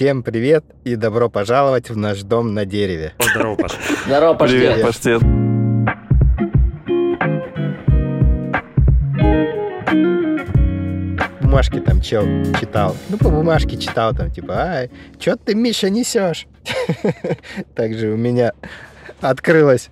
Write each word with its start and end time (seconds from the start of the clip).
Всем 0.00 0.22
привет 0.22 0.64
и 0.84 0.96
добро 0.96 1.28
пожаловать 1.28 1.90
в 1.90 1.96
наш 1.98 2.22
дом 2.22 2.54
на 2.54 2.64
дереве. 2.64 3.12
Здорово, 3.18 3.56
Паша. 3.56 3.76
Здорово, 4.06 4.34
Привет, 4.34 4.80
Паштет. 4.80 5.20
паштет. 5.20 5.22
Бумажки 11.42 11.80
там 11.80 12.00
чел 12.00 12.24
читал. 12.58 12.96
Ну, 13.10 13.18
по 13.18 13.28
бумажке 13.28 13.76
читал 13.76 14.14
там, 14.14 14.30
типа, 14.30 14.54
ай, 14.54 14.90
чё 15.18 15.36
ты, 15.36 15.54
Миша, 15.54 15.90
несешь? 15.90 16.46
Также 17.74 18.08
у 18.08 18.16
меня 18.16 18.54
открылось. 19.20 19.90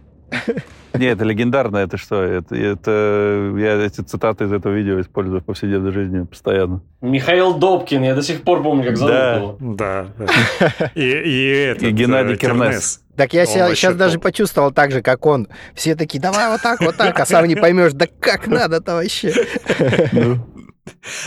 Не, 0.99 1.07
это 1.07 1.25
легендарно, 1.25 1.79
это 1.79 1.97
что? 1.97 2.23
Это, 2.23 2.55
это 2.55 3.55
я 3.57 3.75
эти 3.85 4.01
цитаты 4.01 4.45
из 4.45 4.53
этого 4.53 4.73
видео 4.75 5.01
использую 5.01 5.41
в 5.41 5.45
повседневной 5.45 5.93
жизни 5.93 6.25
постоянно. 6.25 6.83
Михаил 7.01 7.55
Добкин, 7.55 8.03
я 8.03 8.15
до 8.15 8.23
сих 8.23 8.43
пор 8.43 8.63
помню, 8.63 8.85
как 8.85 8.97
зовут 8.97 9.13
Да. 9.13 9.37
его. 9.37 9.57
Да. 9.61 10.07
И, 10.95 11.03
и 11.03 11.47
этот, 11.71 11.83
И 11.85 11.91
Геннадий 11.91 12.35
э, 12.35 12.37
Кернес. 12.37 13.03
Так 13.17 13.33
я 13.33 13.47
себя 13.47 13.75
сейчас 13.75 13.97
даже 13.97 14.19
почувствовал 14.19 14.71
так 14.71 14.93
же, 14.93 15.03
как 15.03 15.27
он. 15.27 15.49
Все 15.75 15.97
такие, 15.97 16.21
давай 16.21 16.49
вот 16.51 16.63
так, 16.63 16.81
вот 16.81 16.97
так, 16.97 17.19
а 17.19 17.27
сам 17.27 17.47
не 17.47 17.57
поймешь, 17.57 17.93
да 17.93 18.07
как 18.21 18.47
надо-то 18.47 18.95
вообще. 18.95 19.33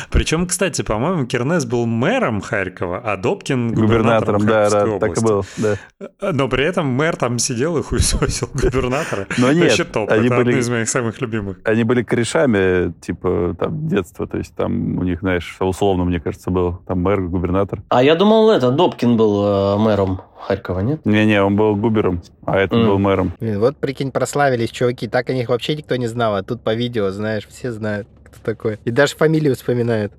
Причем, 0.09 0.47
кстати, 0.47 0.81
по-моему, 0.81 1.25
Кернес 1.25 1.65
был 1.65 1.85
мэром 1.85 2.41
Харькова, 2.41 2.99
а 3.03 3.17
Добкин 3.17 3.73
губернатором, 3.73 4.45
да, 4.45 4.69
Харьковской 4.69 4.99
да, 4.99 5.07
так 5.07 5.17
и 5.17 5.21
был. 5.21 5.45
Да. 5.57 6.31
Но 6.31 6.47
при 6.47 6.65
этом 6.65 6.87
мэр 6.87 7.15
там 7.15 7.39
сидел 7.39 7.77
и 7.77 7.83
хуесосил 7.83 8.49
губернатора. 8.53 9.27
Но 9.37 9.51
нет, 9.51 9.63
Вообще 9.63 9.83
топ. 9.83 10.11
они 10.11 10.27
Это 10.27 10.35
были- 10.37 10.49
одно 10.49 10.59
из 10.59 10.69
моих 10.69 10.89
самых 10.89 11.21
любимых. 11.21 11.57
Они 11.65 11.83
были 11.83 12.03
корешами, 12.03 12.93
типа, 13.01 13.55
там, 13.59 13.87
детства. 13.87 14.27
То 14.27 14.37
есть 14.37 14.55
там 14.55 14.97
у 14.97 15.03
них, 15.03 15.19
знаешь, 15.21 15.57
условно, 15.59 16.03
мне 16.05 16.19
кажется, 16.19 16.51
был 16.51 16.77
там 16.87 16.99
мэр, 17.01 17.21
губернатор. 17.21 17.81
А 17.89 18.03
я 18.03 18.15
думал, 18.15 18.51
это 18.51 18.71
Добкин 18.71 19.17
был 19.17 19.45
э, 19.45 19.77
мэром 19.77 20.21
Харькова, 20.47 20.79
нет? 20.79 21.05
Не-не, 21.05 21.41
он 21.43 21.55
был 21.55 21.75
губером, 21.75 22.21
а 22.45 22.57
этот 22.57 22.79
Мгм. 22.79 22.87
был 22.87 22.99
мэром. 22.99 23.33
Блин, 23.39 23.59
вот 23.59 23.77
прикинь, 23.77 24.11
прославились 24.11 24.71
чуваки, 24.71 25.07
так 25.07 25.29
о 25.29 25.33
них 25.33 25.49
вообще 25.49 25.75
никто 25.75 25.95
не 25.97 26.07
знал, 26.07 26.35
а 26.35 26.41
тут 26.43 26.63
по 26.63 26.73
видео, 26.73 27.11
знаешь, 27.11 27.47
все 27.47 27.71
знают, 27.71 28.07
кто 28.31 28.39
такой. 28.43 28.79
И 28.85 28.91
даже 28.91 29.15
фамилию 29.15 29.55
вспоминают. 29.55 30.13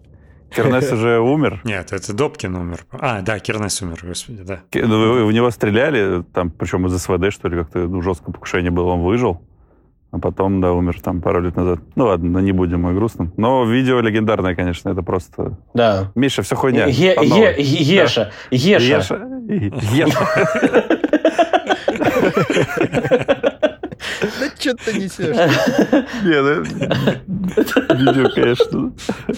Кернес 0.55 0.93
уже 0.93 1.19
умер. 1.19 1.61
Нет, 1.65 1.93
это 1.93 2.13
Добкин 2.13 2.55
умер. 2.55 2.85
А, 2.93 3.23
да, 3.23 3.39
Кернес 3.39 3.81
умер, 3.83 4.01
господи, 4.03 4.43
да. 4.43 4.61
Ну, 4.75 5.27
В 5.27 5.33
него 5.33 5.51
стреляли, 5.51 6.25
там, 6.33 6.51
причем 6.51 6.87
из 6.87 6.97
СВД, 7.01 7.33
что 7.33 7.49
ли, 7.49 7.57
как-то 7.59 7.81
ну, 7.81 8.03
жесткое 8.03 8.33
покушение 8.33 8.71
было, 8.71 8.91
он 8.93 9.01
выжил. 9.01 9.43
А 10.11 10.19
потом, 10.19 10.61
да, 10.61 10.73
умер 10.75 11.01
там 11.01 11.23
пару 11.23 11.41
лет 11.41 11.57
назад. 11.57 11.81
Ну 11.95 12.05
ладно, 12.05 12.39
не 12.41 12.53
будем 12.53 12.87
о 12.87 12.93
грустном. 12.93 13.33
Но 13.39 13.65
видео 13.65 13.99
легендарное, 14.01 14.55
конечно, 14.55 14.91
это 14.91 15.01
просто... 15.01 15.57
Да. 15.73 16.13
Миша, 16.15 16.43
все 16.43 16.55
хуйня. 16.55 16.85
Е- 16.85 17.17
Е-. 17.23 17.55
Еша. 17.59 18.31
Еша. 18.51 18.99
Еша. 18.99 19.27
Еша. 19.49 20.29
Что 24.63 24.77
ты 24.77 24.93
несешь? 24.93 25.37
Не, 26.23 26.41
ну, 26.41 26.63
Видео, 28.13 28.31
конечно. 28.33 28.93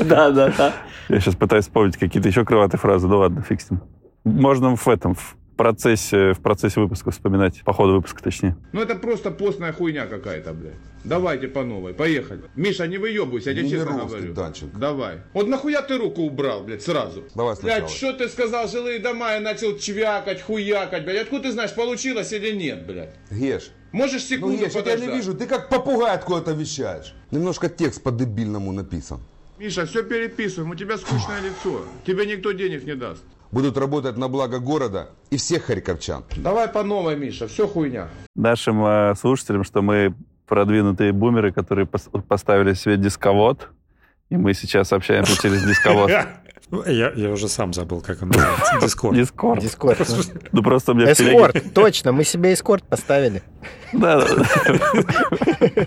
Да, 0.04 0.30
да, 0.30 0.52
да. 0.56 0.72
Я 1.08 1.20
сейчас 1.20 1.34
пытаюсь 1.34 1.64
вспомнить 1.64 1.96
какие-то 1.96 2.28
еще 2.28 2.44
крылатые 2.44 2.78
фразы. 2.78 3.08
Ну 3.08 3.18
ладно, 3.18 3.42
фиг 3.42 3.62
с 3.62 3.70
ним. 3.70 3.80
Можно 4.24 4.76
в 4.76 4.86
этом, 4.88 5.14
в 5.14 5.36
процессе, 5.54 6.32
в 6.32 6.40
процессе 6.40 6.80
выпуска 6.80 7.10
вспоминать. 7.10 7.62
По 7.64 7.72
ходу 7.72 7.94
выпуска, 7.94 8.22
точнее. 8.22 8.56
Ну 8.72 8.80
это 8.80 8.94
просто 8.94 9.30
постная 9.30 9.72
хуйня 9.72 10.06
какая-то, 10.06 10.52
блядь. 10.52 10.74
Давайте 11.04 11.48
по 11.48 11.64
новой, 11.64 11.92
поехали. 11.92 12.42
Миша, 12.56 12.86
не 12.86 12.98
выебывайся, 12.98 13.50
я 13.50 13.56
тебе 13.60 13.70
честно 13.70 14.04
говорю. 14.04 14.32
Данченко. 14.32 14.78
Давай. 14.78 15.18
Вот 15.32 15.48
нахуя 15.48 15.82
ты 15.82 15.98
руку 15.98 16.22
убрал, 16.22 16.62
блядь, 16.64 16.82
сразу? 16.82 17.24
Давай 17.34 17.56
сначала. 17.56 17.80
Блядь, 17.80 17.90
что 17.90 18.12
ты 18.14 18.28
сказал, 18.28 18.68
жилые 18.68 18.98
дома, 18.98 19.34
я 19.34 19.40
начал 19.40 19.76
чвякать, 19.78 20.40
хуякать, 20.42 21.04
блядь. 21.04 21.22
Откуда 21.22 21.44
ты 21.44 21.52
знаешь, 21.52 21.74
получилось 21.74 22.32
или 22.32 22.52
нет, 22.52 22.86
блядь? 22.86 23.14
Геш, 23.30 23.70
Можешь 23.92 24.22
ну 24.22 24.36
секунду 24.36 24.58
Геш, 24.58 24.74
я 24.74 24.82
тебя 24.82 24.96
не 24.96 25.06
вижу, 25.06 25.34
ты 25.34 25.46
как 25.46 25.68
попугай 25.68 26.14
откуда-то 26.14 26.50
вещаешь. 26.50 27.14
Немножко 27.30 27.68
текст 27.68 28.02
по-дебильному 28.02 28.72
написан. 28.72 29.20
Миша, 29.56 29.86
все 29.86 30.02
переписываем, 30.02 30.70
у 30.70 30.74
тебя 30.74 30.98
скучное 30.98 31.40
лицо. 31.40 31.84
Тебе 32.04 32.26
никто 32.26 32.50
денег 32.50 32.84
не 32.84 32.96
даст. 32.96 33.22
Будут 33.54 33.78
работать 33.78 34.16
на 34.16 34.26
благо 34.28 34.58
города 34.58 35.10
и 35.30 35.36
всех 35.36 35.66
харьковчан. 35.66 36.24
Давай 36.36 36.66
по 36.66 36.82
новой, 36.82 37.14
Миша, 37.16 37.46
все 37.46 37.68
хуйня. 37.68 38.08
Нашим 38.34 38.84
э, 38.84 39.14
слушателям, 39.14 39.62
что 39.62 39.80
мы 39.80 40.12
продвинутые 40.48 41.12
бумеры, 41.12 41.52
которые 41.52 41.86
пос- 41.86 42.20
поставили 42.22 42.74
себе 42.74 42.96
дисковод, 42.96 43.68
и 44.28 44.36
мы 44.36 44.54
сейчас 44.54 44.92
общаемся 44.92 45.40
через 45.40 45.62
дисковод. 45.68 46.10
Я, 46.86 47.12
я 47.14 47.30
уже 47.30 47.48
сам 47.48 47.72
забыл, 47.72 48.00
как 48.00 48.22
он 48.22 48.28
называется. 48.28 48.78
Discord. 48.80 49.16
Discord. 49.16 49.60
Discord. 49.60 49.98
Ну 50.52 50.62
просто 50.62 50.92
у 50.92 50.94
меня 50.94 51.12
Эскорт, 51.12 51.62
точно, 51.74 52.12
мы 52.12 52.24
себе 52.24 52.52
эскорт 52.52 52.84
поставили. 52.84 53.42
Да, 53.92 54.20
да, 54.20 54.34
да. 54.34 55.86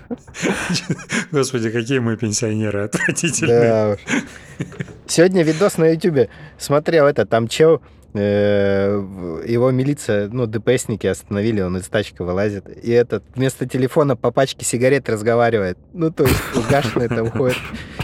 Господи, 1.32 1.70
какие 1.70 1.98
мы 1.98 2.16
пенсионеры 2.16 2.84
отвратительные. 2.84 3.60
Да 3.60 3.88
уж. 3.90 4.66
Сегодня 5.06 5.42
видос 5.42 5.78
на 5.78 5.88
ютубе 5.88 6.30
смотрел 6.58 7.06
это, 7.06 7.26
там 7.26 7.48
чел, 7.48 7.82
его 8.14 9.70
милиция, 9.70 10.28
ну, 10.28 10.46
ДПСники 10.46 11.06
остановили, 11.06 11.60
он 11.60 11.76
из 11.76 11.88
тачки 11.88 12.22
вылазит, 12.22 12.66
и 12.68 12.90
этот 12.90 13.24
вместо 13.34 13.66
телефона 13.66 14.16
по 14.16 14.30
пачке 14.30 14.64
сигарет 14.64 15.08
разговаривает. 15.08 15.78
Ну, 15.92 16.10
то 16.10 16.24
есть 16.24 16.40
угашенный 16.56 17.08
там 17.08 17.30
ходит. 17.30 17.58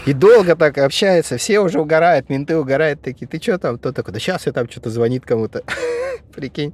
И 0.05 0.13
долго 0.13 0.55
так 0.55 0.77
общается, 0.77 1.37
все 1.37 1.59
уже 1.59 1.79
угорают, 1.79 2.29
менты 2.29 2.55
угорают, 2.55 3.01
такие, 3.01 3.27
ты 3.27 3.41
что 3.41 3.57
там? 3.57 3.79
Тот 3.79 3.95
такой, 3.95 4.13
да 4.13 4.19
сейчас 4.19 4.45
я 4.45 4.51
там 4.51 4.69
что-то 4.69 4.89
звонит 4.89 5.25
кому-то. 5.25 5.63
Прикинь. 6.35 6.73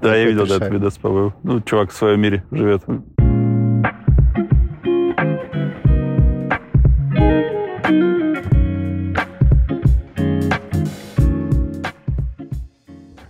Да, 0.00 0.16
я 0.16 0.24
видел 0.24 0.44
этот 0.44 0.70
видос, 0.70 0.98
по-моему. 0.98 1.34
Ну, 1.42 1.60
чувак 1.60 1.90
в 1.90 1.96
своем 1.96 2.20
мире 2.20 2.44
живет. 2.50 2.82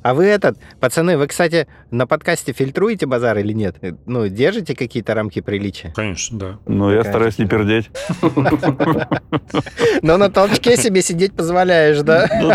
А 0.03 0.15
вы 0.15 0.25
этот, 0.27 0.59
пацаны, 0.81 1.17
вы, 1.17 1.27
кстати, 1.29 1.69
на 1.91 2.07
подкасте 2.07 2.53
фильтруете 2.53 3.07
базар 3.07 3.39
или 3.39 3.53
нет? 3.53 3.77
Ну, 4.07 4.29
держите 4.29 4.75
какие-то 4.75 5.15
рамки 5.15 5.41
приличия? 5.41 5.93
Конечно, 5.95 6.39
да. 6.39 6.59
Ну, 6.67 6.91
я 6.91 7.05
стараюсь 7.05 7.39
не 7.39 7.47
пердеть. 7.47 7.91
Но 10.03 10.17
на 10.17 10.29
толчке 10.31 10.77
себе 10.77 11.03
сидеть 11.03 11.35
позволяешь, 11.35 12.01
да? 12.03 12.29
Ну, 12.41 12.51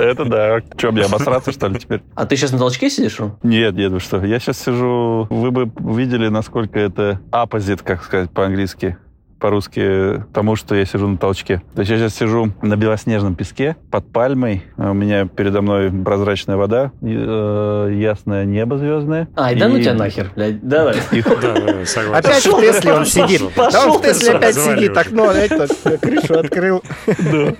Это 0.00 0.24
да. 0.24 0.60
Че, 0.76 0.92
мне 0.92 1.02
обосраться, 1.02 1.52
что 1.52 1.68
ли, 1.68 1.78
теперь? 1.78 2.02
А 2.14 2.24
ты 2.24 2.36
сейчас 2.36 2.52
на 2.52 2.58
толчке 2.58 2.88
сидишь? 2.88 3.18
Нет, 3.42 3.74
нет, 3.74 3.92
вы 3.92 4.00
что? 4.00 4.24
Я 4.24 4.38
сейчас 4.38 4.58
сижу... 4.58 5.26
Вы 5.30 5.50
бы 5.50 5.70
видели, 5.94 6.28
насколько 6.28 6.78
это 6.78 7.20
оппозит, 7.30 7.82
как 7.82 8.02
сказать 8.02 8.30
по-английски, 8.30 8.96
по-русски, 9.42 10.22
тому, 10.32 10.54
что 10.54 10.74
я 10.76 10.86
сижу 10.86 11.08
на 11.08 11.16
толчке. 11.18 11.62
То 11.74 11.80
есть 11.80 11.90
я 11.90 11.98
сейчас 11.98 12.14
сижу 12.14 12.52
на 12.62 12.76
белоснежном 12.76 13.34
песке 13.34 13.76
под 13.90 14.06
пальмой. 14.10 14.62
а 14.78 14.92
У 14.92 14.94
меня 14.94 15.26
передо 15.26 15.60
мной 15.62 15.90
прозрачная 15.90 16.56
вода, 16.56 16.92
и, 17.02 17.14
э, 17.18 17.90
ясное 17.92 18.44
небо 18.44 18.78
звездное. 18.78 19.28
Ай, 19.36 19.56
да 19.56 19.68
ну 19.68 19.76
И- 19.78 19.82
тебя 19.82 19.94
нахер, 19.94 20.30
блядь, 20.36 20.66
давай. 20.66 20.96
и- 21.10 21.22
Да, 21.42 21.54
да, 21.54 21.84
согласен. 21.86 22.14
Опять 22.30 22.46
в 22.46 22.60
Тесле 22.60 22.92
он 22.92 23.04
сидит. 23.04 23.42
Да 23.56 23.64
пошел 23.64 23.92
он 23.94 23.98
в 23.98 24.02
Тесле 24.02 24.32
опять 24.34 24.54
сидит, 24.54 24.96
окно, 24.96 25.28
опять 25.30 26.00
крышу 26.00 26.38
открыл. 26.38 26.82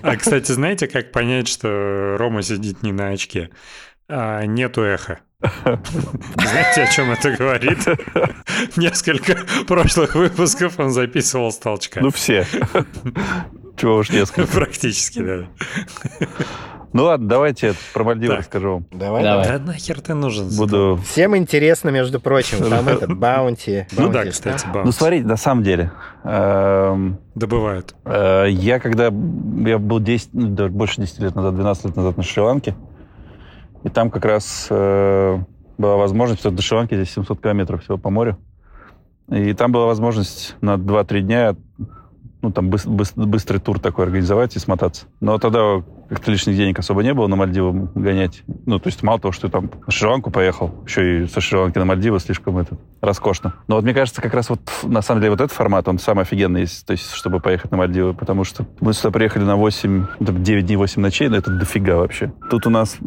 А, 0.02 0.16
кстати, 0.16 0.52
знаете, 0.52 0.86
как 0.86 1.10
понять, 1.10 1.48
что 1.48 2.16
Рома 2.18 2.42
сидит 2.42 2.82
не 2.84 2.92
на 2.92 3.08
очке? 3.08 3.50
А, 4.14 4.44
нету 4.44 4.82
эха. 4.82 5.20
Знаете, 5.40 6.82
о 6.82 6.86
чем 6.92 7.10
это 7.10 7.30
говорит? 7.32 7.78
Несколько 8.76 9.38
прошлых 9.66 10.14
выпусков 10.14 10.78
он 10.78 10.90
записывал 10.90 11.50
с 11.50 11.56
толчка. 11.56 12.00
Ну, 12.02 12.10
все. 12.10 12.46
Чего 13.76 13.96
уж 13.96 14.10
несколько. 14.10 14.52
Практически, 14.52 15.20
да. 15.20 16.26
Ну 16.92 17.04
ладно, 17.04 17.26
давайте 17.26 17.72
про 17.94 18.04
Мальдивы 18.04 18.36
расскажу 18.36 18.70
вам. 18.74 18.86
Давай. 18.90 19.22
Давай. 19.22 19.46
Да 19.48 19.58
нахер 19.58 20.02
ты 20.02 20.12
нужен? 20.12 20.54
Буду... 20.58 21.00
Всем 21.06 21.34
интересно, 21.34 21.88
между 21.88 22.20
прочим, 22.20 22.58
там 22.68 22.86
этот 22.86 23.16
Bounty. 23.18 23.86
Ну 23.92 24.08
да, 24.08 24.12
Bounty, 24.18 24.30
кстати, 24.32 24.66
Ну, 24.66 24.72
Bounty. 24.74 24.92
смотрите, 24.92 25.26
на 25.26 25.38
самом 25.38 25.64
деле, 25.64 25.90
эм, 26.24 27.18
Добывают. 27.34 27.94
Э, 28.04 28.44
Я 28.50 28.78
когда... 28.78 29.04
Я 29.04 29.78
был 29.78 30.00
10, 30.00 30.28
ну, 30.34 30.68
больше 30.68 31.00
10 31.00 31.18
лет 31.20 31.34
назад, 31.34 31.54
12 31.54 31.84
лет 31.86 31.96
назад 31.96 32.18
на 32.18 32.22
Шри-Ланке, 32.22 32.74
и 33.84 33.88
там 33.88 34.10
как 34.10 34.24
раз 34.24 34.66
э, 34.70 35.38
была 35.78 35.96
возможность, 35.96 36.42
потому 36.42 36.56
что 36.56 36.62
до 36.62 36.62
Шри-Ланки 36.62 36.94
здесь 36.94 37.12
700 37.12 37.40
километров 37.40 37.82
всего 37.82 37.98
по 37.98 38.10
морю, 38.10 38.38
и 39.28 39.52
там 39.54 39.72
была 39.72 39.86
возможность 39.86 40.56
на 40.60 40.74
2-3 40.74 41.20
дня 41.20 41.56
ну, 42.42 42.50
там 42.50 42.68
быс- 42.70 42.86
быс- 42.86 43.12
быстрый 43.14 43.58
тур 43.58 43.78
такой 43.78 44.04
организовать 44.04 44.56
и 44.56 44.58
смотаться. 44.58 45.06
Но 45.20 45.38
тогда 45.38 45.82
как-то 46.08 46.30
лишних 46.30 46.56
денег 46.56 46.78
особо 46.78 47.02
не 47.02 47.14
было 47.14 47.26
на 47.28 47.36
Мальдивы 47.36 47.88
гонять. 47.94 48.42
Ну, 48.66 48.78
то 48.78 48.88
есть 48.88 49.02
мало 49.02 49.18
того, 49.18 49.32
что 49.32 49.46
ты 49.46 49.52
там 49.52 49.70
на 49.86 49.92
Шри-Ланку 49.92 50.30
поехал, 50.30 50.74
еще 50.86 51.22
и 51.24 51.26
со 51.26 51.40
Шри-Ланки 51.40 51.78
на 51.78 51.84
Мальдивы 51.84 52.18
слишком 52.18 52.58
это 52.58 52.76
роскошно. 53.00 53.54
Но 53.68 53.76
вот 53.76 53.84
мне 53.84 53.94
кажется, 53.94 54.20
как 54.20 54.34
раз 54.34 54.50
вот 54.50 54.60
на 54.82 55.00
самом 55.02 55.20
деле 55.20 55.30
вот 55.30 55.40
этот 55.40 55.52
формат, 55.56 55.88
он 55.88 55.98
самый 55.98 56.22
офигенный, 56.22 56.62
есть, 56.62 56.84
то 56.84 56.92
есть 56.92 57.10
чтобы 57.12 57.40
поехать 57.40 57.70
на 57.70 57.78
Мальдивы, 57.78 58.12
потому 58.12 58.44
что 58.44 58.66
мы 58.80 58.92
сюда 58.92 59.10
приехали 59.10 59.44
на 59.44 59.56
8, 59.56 60.06
там, 60.24 60.42
9 60.42 60.66
дней, 60.66 60.76
8 60.76 61.00
ночей, 61.00 61.28
но 61.28 61.36
это 61.36 61.50
дофига 61.50 61.96
вообще. 61.96 62.32
Тут 62.50 62.66
у 62.66 62.70
нас, 62.70 62.98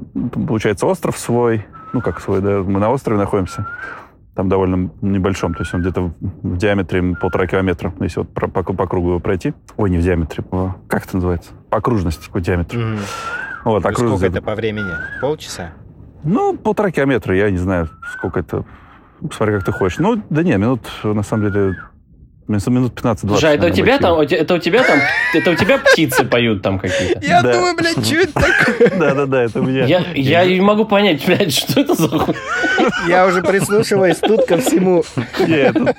получается, 0.48 0.86
остров 0.88 1.18
свой, 1.18 1.66
ну, 1.94 2.02
как 2.02 2.22
свой, 2.22 2.42
да, 2.42 2.64
мы 2.64 2.80
на 2.80 2.90
острове 2.90 3.20
находимся 3.20 3.68
там 4.36 4.50
довольно 4.50 4.92
небольшом, 5.02 5.54
то 5.54 5.62
есть 5.62 5.74
он 5.74 5.82
где-то 5.82 6.14
в, 6.22 6.58
диаметре 6.58 7.16
полтора 7.16 7.48
километра, 7.48 7.94
если 8.02 8.20
вот 8.20 8.34
по, 8.34 8.48
по, 8.48 8.74
по 8.74 8.86
кругу 8.86 9.10
его 9.10 9.20
пройти. 9.20 9.54
Ой, 9.78 9.90
не 9.90 9.98
в 9.98 10.02
диаметре, 10.02 10.44
по, 10.44 10.76
как 10.88 11.06
это 11.06 11.16
называется? 11.16 11.52
По 11.70 11.78
окружности, 11.78 12.30
по 12.30 12.42
диаметру. 12.42 12.80
Мгм. 12.80 13.00
Вот, 13.64 13.82
Сколько 13.82 13.90
окружность. 13.90 14.36
это 14.36 14.42
по 14.42 14.54
времени? 14.54 14.92
Полчаса? 15.22 15.72
Ну, 16.24 16.58
полтора 16.58 16.92
километра, 16.92 17.36
я 17.36 17.50
не 17.50 17.58
знаю, 17.58 17.90
сколько 18.14 18.42
это, 18.42 18.66
смотри, 19.32 19.56
как 19.56 19.64
ты 19.64 19.72
хочешь. 19.72 20.00
Ну, 20.00 20.22
да 20.30 20.44
не, 20.44 20.56
минут, 20.58 20.82
на 21.04 21.24
самом 21.24 21.52
деле, 21.52 21.78
минут 22.48 22.68
минут 22.68 22.94
15-20. 23.00 23.28
Слушай, 23.28 23.52
а 23.52 23.54
это 23.56 23.68
у 23.68 23.70
тебя 23.70 23.98
там, 23.98 24.20
это 24.20 24.54
у 24.54 24.58
тебя 24.60 24.84
там, 24.84 25.00
это 25.34 25.52
у 25.52 25.56
тебя 25.56 25.78
птицы 25.80 26.26
поют 26.26 26.62
там 26.62 26.80
какие-то? 26.80 27.20
Я 27.26 27.42
Да. 27.42 27.54
думаю, 27.54 27.76
блядь, 27.76 28.06
что 28.06 28.16
это 28.16 28.34
такое? 28.34 28.90
Да-да-да, 29.00 29.44
это 29.44 29.60
у 29.60 29.64
меня. 29.64 29.86
Я, 29.86 30.04
я 30.14 30.46
не 30.46 30.62
могу 30.62 30.86
понять, 30.86 31.26
блядь, 31.26 31.54
что 31.54 31.82
это 31.82 31.96
за 31.96 32.08
хуй? 32.08 32.36
Я 33.08 33.26
уже 33.28 33.42
прислушиваюсь 33.42 34.18
тут 34.18 34.46
ко 34.46 34.58
всему. 34.58 35.04
Нет, 35.48 35.74
тут, 35.74 35.90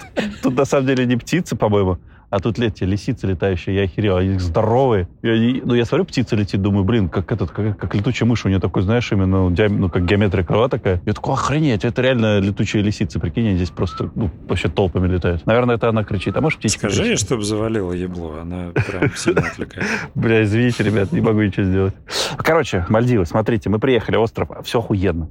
тут 0.43 0.57
на 0.57 0.65
самом 0.65 0.87
деле 0.87 1.05
не 1.07 1.17
птицы, 1.17 1.57
по-моему, 1.57 1.99
а 2.31 2.41
тут 2.41 2.59
эти 2.59 2.85
лисицы 2.85 3.27
летающие, 3.27 3.75
я 3.77 3.83
охерел, 3.85 4.17
они 4.17 4.39
здоровые. 4.39 5.09
И 5.23 5.29
они- 5.29 5.63
ну, 5.65 5.75
я 5.75 5.85
смотрю, 5.85 6.05
птица 6.05 6.37
летит, 6.37 6.61
думаю, 6.63 6.85
блин, 6.85 7.09
как 7.09 7.31
этот, 7.33 7.51
как, 7.51 7.79
как 7.79 7.95
летучая 7.95 8.29
мышь, 8.29 8.45
у 8.45 8.49
нее 8.49 8.59
такой, 8.61 8.83
знаешь, 8.83 9.11
именно, 9.13 9.51
диам- 9.51 9.79
ну, 9.79 9.89
как 9.91 10.05
геометрия 10.05 10.45
крыла 10.45 10.69
такая. 10.69 11.01
Я 11.07 11.13
такой, 11.13 11.35
охренеть, 11.35 11.85
это 11.85 12.03
реально 12.03 12.39
летучие 12.41 12.83
лисицы, 12.83 13.19
прикинь, 13.21 13.49
они 13.49 13.57
здесь 13.57 13.71
просто, 13.71 14.11
ну, 14.15 14.31
вообще 14.49 14.69
толпами 14.69 15.07
летают. 15.09 15.47
Наверное, 15.47 15.77
это 15.77 15.89
она 15.89 16.05
кричит, 16.05 16.37
а 16.37 16.41
может 16.41 16.59
птичка 16.59 16.81
Скажи 16.89 17.03
ей, 17.03 17.11
кричит? 17.13 17.27
чтобы 17.27 17.45
завалила 17.45 17.93
ебло. 17.93 18.39
Она 18.41 18.71
прям 18.73 19.15
сильно 19.17 19.41
отвлекает. 19.47 19.87
Бля, 20.15 20.43
извините, 20.43 20.83
ребят, 20.85 21.13
не 21.13 21.21
могу 21.21 21.43
ничего 21.43 21.65
сделать. 21.65 21.95
Короче, 22.39 22.85
Мальдивы, 22.89 23.27
смотрите, 23.27 23.69
мы 23.71 23.79
приехали, 23.79 24.17
остров, 24.17 24.49
все 24.65 24.79
охуенно. 24.79 25.29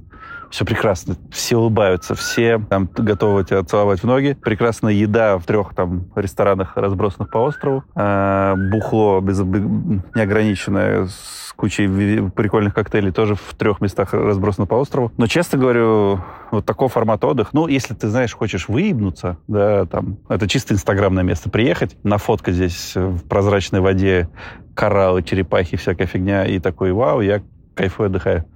Все 0.56 0.64
прекрасно, 0.64 1.16
все 1.30 1.58
улыбаются, 1.58 2.14
все 2.14 2.58
там 2.58 2.88
готовы 2.96 3.44
тебя 3.44 3.62
целовать 3.62 4.00
в 4.00 4.06
ноги. 4.06 4.38
Прекрасная 4.42 4.94
еда 4.94 5.36
в 5.36 5.44
трех 5.44 5.74
там 5.74 6.06
ресторанах, 6.16 6.78
разбросанных 6.78 7.30
по 7.30 7.36
острову. 7.36 7.84
А, 7.94 8.54
бухло 8.56 9.20
без, 9.20 9.38
неограниченное 9.40 11.08
с 11.08 11.52
кучей 11.54 12.30
прикольных 12.30 12.72
коктейлей 12.72 13.12
тоже 13.12 13.34
в 13.34 13.54
трех 13.54 13.82
местах 13.82 14.14
разбросано 14.14 14.66
по 14.66 14.76
острову. 14.76 15.12
Но, 15.18 15.26
честно 15.26 15.58
говорю, 15.58 16.20
вот 16.50 16.64
такой 16.64 16.88
формат 16.88 17.22
отдых, 17.22 17.52
ну, 17.52 17.66
если 17.66 17.92
ты, 17.92 18.08
знаешь, 18.08 18.32
хочешь 18.32 18.66
выебнуться, 18.66 19.36
да, 19.48 19.84
там, 19.84 20.16
это 20.30 20.48
чисто 20.48 20.72
инстаграмное 20.72 21.22
место, 21.22 21.50
приехать, 21.50 21.98
на 22.02 22.16
фотка 22.16 22.52
здесь 22.52 22.92
в 22.94 23.28
прозрачной 23.28 23.80
воде, 23.80 24.30
кораллы, 24.74 25.22
черепахи, 25.22 25.76
всякая 25.76 26.06
фигня, 26.06 26.46
и 26.46 26.60
такой, 26.60 26.92
вау, 26.92 27.20
я 27.20 27.42
кайфую, 27.74 28.06
отдыхаю. 28.06 28.46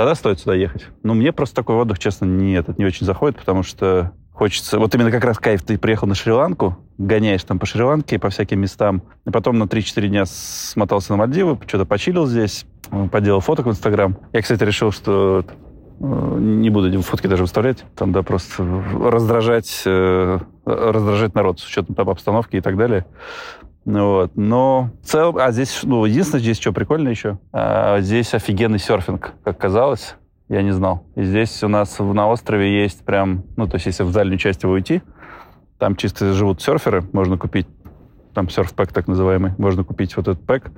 Тогда 0.00 0.14
стоит 0.14 0.40
сюда 0.40 0.54
ехать. 0.54 0.86
Но 1.02 1.12
мне 1.12 1.30
просто 1.30 1.56
такой 1.56 1.76
отдых, 1.76 1.98
честно, 1.98 2.24
не, 2.24 2.54
этот, 2.54 2.78
не 2.78 2.86
очень 2.86 3.04
заходит, 3.04 3.38
потому 3.38 3.62
что 3.62 4.12
хочется... 4.32 4.78
Вот 4.78 4.94
именно 4.94 5.10
как 5.10 5.22
раз 5.24 5.38
кайф, 5.38 5.62
ты 5.62 5.76
приехал 5.76 6.06
на 6.06 6.14
Шри-Ланку, 6.14 6.78
гоняешь 6.96 7.44
там 7.44 7.58
по 7.58 7.66
Шри-Ланке, 7.66 8.18
по 8.18 8.30
всяким 8.30 8.60
местам, 8.60 9.02
и 9.26 9.30
потом 9.30 9.58
на 9.58 9.64
3-4 9.64 10.08
дня 10.08 10.24
смотался 10.24 11.12
на 11.12 11.18
Мальдивы, 11.18 11.58
что-то 11.66 11.84
почилил 11.84 12.24
здесь, 12.24 12.64
поделал 13.12 13.40
фоток 13.40 13.66
в 13.66 13.68
Инстаграм. 13.68 14.16
Я, 14.32 14.40
кстати, 14.40 14.64
решил, 14.64 14.90
что 14.90 15.44
э, 16.00 16.36
не 16.40 16.70
буду 16.70 17.02
фотки 17.02 17.26
даже 17.26 17.42
выставлять, 17.42 17.84
там, 17.94 18.12
да, 18.12 18.22
просто 18.22 18.64
раздражать, 18.64 19.82
э, 19.84 20.38
раздражать 20.64 21.34
народ 21.34 21.60
с 21.60 21.66
учетом 21.66 21.94
там 21.94 22.08
обстановки 22.08 22.56
и 22.56 22.62
так 22.62 22.78
далее. 22.78 23.04
Ну 23.84 24.12
Вот. 24.12 24.36
Но 24.36 24.90
в 25.02 25.06
целом, 25.06 25.36
а 25.38 25.50
здесь, 25.52 25.80
ну, 25.82 26.04
единственное, 26.04 26.42
здесь 26.42 26.60
что 26.60 26.72
прикольно 26.72 27.08
еще, 27.08 27.38
а, 27.52 28.00
здесь 28.00 28.34
офигенный 28.34 28.78
серфинг, 28.78 29.32
как 29.42 29.58
казалось, 29.58 30.16
я 30.48 30.62
не 30.62 30.72
знал. 30.72 31.04
И 31.14 31.22
здесь 31.22 31.62
у 31.62 31.68
нас 31.68 31.98
на 31.98 32.28
острове 32.28 32.82
есть 32.82 33.04
прям, 33.04 33.44
ну, 33.56 33.66
то 33.66 33.76
есть 33.76 33.86
если 33.86 34.02
в 34.02 34.12
дальнюю 34.12 34.38
часть 34.38 34.62
его 34.62 34.72
уйти, 34.72 35.02
там 35.78 35.96
чисто 35.96 36.32
живут 36.34 36.60
серферы, 36.60 37.04
можно 37.12 37.38
купить, 37.38 37.66
там 38.34 38.48
серф-пэк 38.48 38.92
так 38.92 39.08
называемый, 39.08 39.52
можно 39.58 39.84
купить 39.84 40.16
вот 40.16 40.28
этот 40.28 40.44
пэк, 40.44 40.70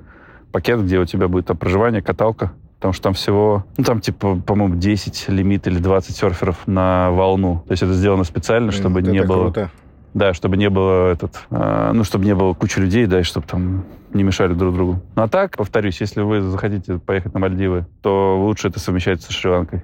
пакет, 0.51 0.81
где 0.83 0.99
у 0.99 1.05
тебя 1.05 1.27
будет 1.27 1.47
там 1.47 1.57
проживание, 1.57 2.01
каталка, 2.01 2.53
потому 2.75 2.93
что 2.93 3.03
там 3.03 3.13
всего, 3.13 3.65
ну, 3.77 3.83
там 3.83 3.99
типа, 3.99 4.35
по-моему, 4.35 4.75
10 4.75 5.29
лимит 5.29 5.67
или 5.67 5.79
20 5.79 6.15
серферов 6.15 6.67
на 6.67 7.11
волну. 7.11 7.63
То 7.67 7.71
есть 7.71 7.83
это 7.83 7.93
сделано 7.93 8.23
специально, 8.23 8.71
чтобы 8.71 9.01
Это 9.01 9.11
не 9.11 9.23
было... 9.23 9.43
круто. 9.43 9.71
Да, 10.13 10.33
чтобы 10.33 10.57
не 10.57 10.69
было 10.69 11.11
этот, 11.11 11.41
а, 11.49 11.91
ну, 11.93 12.03
чтобы 12.03 12.25
не 12.25 12.35
было 12.35 12.53
кучи 12.53 12.79
людей, 12.79 13.05
да, 13.07 13.19
и 13.19 13.23
чтобы 13.23 13.47
там 13.47 13.85
не 14.13 14.23
мешали 14.23 14.53
друг 14.53 14.73
другу. 14.75 15.01
Ну, 15.15 15.23
а 15.23 15.27
так, 15.27 15.57
повторюсь, 15.57 15.99
если 16.01 16.21
вы 16.21 16.41
захотите 16.41 16.99
поехать 16.99 17.33
на 17.33 17.39
Мальдивы, 17.39 17.87
то 18.01 18.39
лучше 18.39 18.67
это 18.67 18.79
совмещать 18.79 19.21
со 19.21 19.31
Шри-Ланкой. 19.31 19.83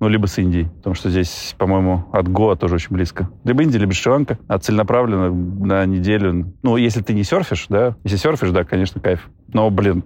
Ну, 0.00 0.08
либо 0.08 0.26
с 0.26 0.38
Индией, 0.38 0.64
потому 0.78 0.94
что 0.94 1.10
здесь, 1.10 1.54
по-моему, 1.58 2.06
от 2.12 2.26
Гоа 2.26 2.56
тоже 2.56 2.76
очень 2.76 2.88
близко. 2.94 3.28
Либо 3.44 3.62
Индия, 3.62 3.78
либо 3.78 3.92
Шри-Ланка, 3.92 4.38
а 4.48 4.58
целенаправленно 4.58 5.30
на 5.30 5.84
неделю. 5.84 6.54
Ну, 6.62 6.76
если 6.78 7.02
ты 7.02 7.12
не 7.12 7.22
серфишь, 7.22 7.66
да, 7.68 7.96
если 8.04 8.16
серфишь, 8.16 8.50
да, 8.50 8.64
конечно, 8.64 8.98
кайф. 9.00 9.28
Но, 9.52 9.68
блин, 9.70 10.04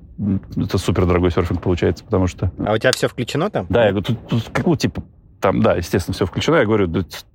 это 0.56 0.78
супер 0.78 1.06
дорогой 1.06 1.30
серфинг 1.30 1.62
получается, 1.62 2.04
потому 2.04 2.26
что 2.26 2.50
А 2.58 2.72
у 2.74 2.78
тебя 2.78 2.90
все 2.92 3.06
включено 3.08 3.50
там? 3.50 3.66
да, 3.68 3.84
я 3.86 3.90
говорю, 3.90 4.04
тут, 4.04 4.28
тут 4.28 4.48
как, 4.52 4.66
ну, 4.66 4.74
типа, 4.74 5.02
там, 5.40 5.62
да, 5.62 5.74
естественно, 5.74 6.14
все 6.14 6.26
включено. 6.26 6.56
Я 6.56 6.64
говорю, 6.64 6.88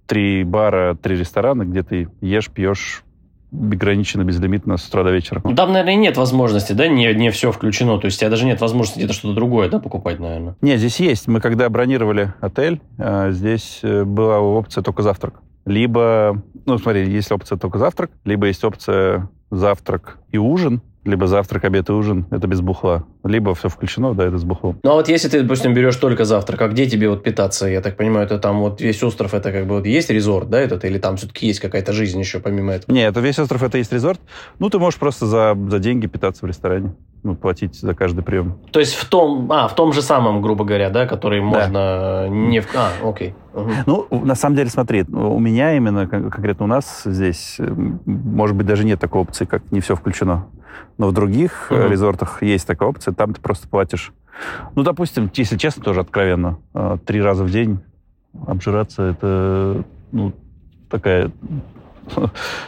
три 0.09 0.43
бара, 0.43 0.95
три 0.95 1.15
ресторана, 1.15 1.63
где 1.63 1.83
ты 1.83 2.09
ешь, 2.19 2.49
пьешь 2.49 3.03
ограниченно, 3.51 4.23
безлимитно 4.23 4.77
с 4.77 4.87
утра 4.87 5.03
до 5.03 5.11
вечера. 5.11 5.41
Ну, 5.43 5.55
Там, 5.55 5.71
наверное, 5.71 5.95
нет 5.95 6.17
возможности, 6.17 6.73
да, 6.73 6.87
не, 6.87 7.13
не 7.13 7.29
все 7.29 7.51
включено. 7.51 7.99
То 7.99 8.05
есть 8.05 8.17
у 8.17 8.19
тебя 8.21 8.29
даже 8.29 8.45
нет 8.45 8.59
возможности 8.59 8.99
где-то 8.99 9.13
что-то 9.13 9.35
другое, 9.35 9.69
да, 9.69 9.79
покупать, 9.79 10.19
наверное. 10.19 10.55
Не, 10.61 10.77
здесь 10.77 10.99
есть. 10.99 11.27
Мы 11.27 11.39
когда 11.39 11.69
бронировали 11.69 12.33
отель, 12.41 12.81
э, 12.97 13.31
здесь 13.31 13.79
э, 13.83 14.03
была 14.03 14.39
опция 14.39 14.83
только 14.83 15.03
завтрак. 15.03 15.41
Либо, 15.65 16.41
ну, 16.65 16.77
смотри, 16.79 17.09
есть 17.09 17.31
опция 17.31 17.57
только 17.57 17.77
завтрак, 17.77 18.11
либо 18.25 18.47
есть 18.47 18.63
опция 18.63 19.29
завтрак 19.51 20.17
и 20.31 20.37
ужин, 20.37 20.81
либо 21.05 21.27
завтрак, 21.27 21.63
обед 21.65 21.89
и 21.89 21.91
ужин, 21.91 22.25
это 22.31 22.47
без 22.47 22.61
бухла. 22.61 23.05
Либо 23.23 23.55
все 23.55 23.69
включено, 23.69 24.13
да, 24.13 24.25
это 24.25 24.37
с 24.37 24.43
бухлом. 24.43 24.79
Ну, 24.83 24.91
а 24.91 24.93
вот 24.95 25.07
если 25.07 25.29
ты, 25.29 25.41
допустим, 25.41 25.73
берешь 25.73 25.95
только 25.95 26.25
завтрак, 26.25 26.61
а 26.61 26.67
где 26.67 26.85
тебе 26.87 27.09
вот 27.09 27.23
питаться? 27.23 27.67
Я 27.67 27.81
так 27.81 27.97
понимаю, 27.97 28.25
это 28.25 28.37
там 28.37 28.59
вот 28.59 28.81
весь 28.81 29.01
остров, 29.03 29.33
это 29.33 29.51
как 29.51 29.65
бы 29.65 29.75
вот 29.75 29.85
есть 29.85 30.09
резорт, 30.09 30.49
да, 30.49 30.59
этот, 30.59 30.85
или 30.85 30.97
там 30.97 31.17
все-таки 31.17 31.47
есть 31.47 31.59
какая-то 31.59 31.93
жизнь 31.93 32.19
еще 32.19 32.39
помимо 32.39 32.73
этого? 32.73 32.93
Не, 32.93 33.07
это 33.07 33.19
весь 33.19 33.39
остров, 33.39 33.63
это 33.63 33.77
есть 33.77 33.93
резорт. 33.93 34.19
Ну, 34.59 34.69
ты 34.69 34.79
можешь 34.79 34.99
просто 34.99 35.25
за, 35.25 35.57
за 35.69 35.79
деньги 35.79 36.07
питаться 36.07 36.45
в 36.45 36.49
ресторане. 36.49 36.93
Ну, 37.21 37.35
платить 37.35 37.75
за 37.75 37.93
каждый 37.93 38.23
прием. 38.23 38.57
То 38.71 38.79
есть 38.79 38.95
в 38.95 39.05
том, 39.09 39.51
а, 39.51 39.67
в 39.67 39.75
том 39.75 39.91
же 39.91 40.01
самом, 40.01 40.41
грубо 40.41 40.63
говоря, 40.63 40.89
да, 40.89 41.05
который 41.05 41.41
можно 41.41 42.29
не 42.29 42.61
в... 42.61 42.67
А, 42.73 42.91
окей. 43.03 43.33
Ну, 43.85 44.07
на 44.09 44.35
самом 44.35 44.55
деле, 44.55 44.69
смотри, 44.69 45.03
у 45.03 45.37
меня 45.39 45.75
именно, 45.75 46.07
кон- 46.07 46.29
конкретно 46.29 46.63
у 46.63 46.67
нас 46.69 47.01
здесь, 47.03 47.57
э, 47.59 47.69
может 48.05 48.55
быть, 48.55 48.65
даже 48.67 48.85
нет 48.85 49.01
такой 49.01 49.21
опции, 49.21 49.43
как 49.43 49.69
не 49.71 49.81
все 49.81 49.95
включено. 49.95 50.45
Но 50.97 51.07
в 51.07 51.11
других 51.13 51.67
Мгм. 51.69 51.89
резортах 51.91 52.41
есть 52.41 52.65
такая 52.65 52.87
опция, 52.87 53.13
там 53.13 53.33
ты 53.33 53.41
просто 53.41 53.67
платишь. 53.67 54.13
Ну, 54.75 54.83
допустим, 54.83 55.29
если 55.33 55.57
честно, 55.57 55.83
тоже 55.83 55.99
откровенно, 55.99 56.57
э, 56.73 56.97
три 57.05 57.21
раза 57.21 57.43
в 57.43 57.51
день 57.51 57.79
обжираться 58.47 59.03
это, 59.03 59.83
ну, 60.13 60.31
такая 60.89 61.31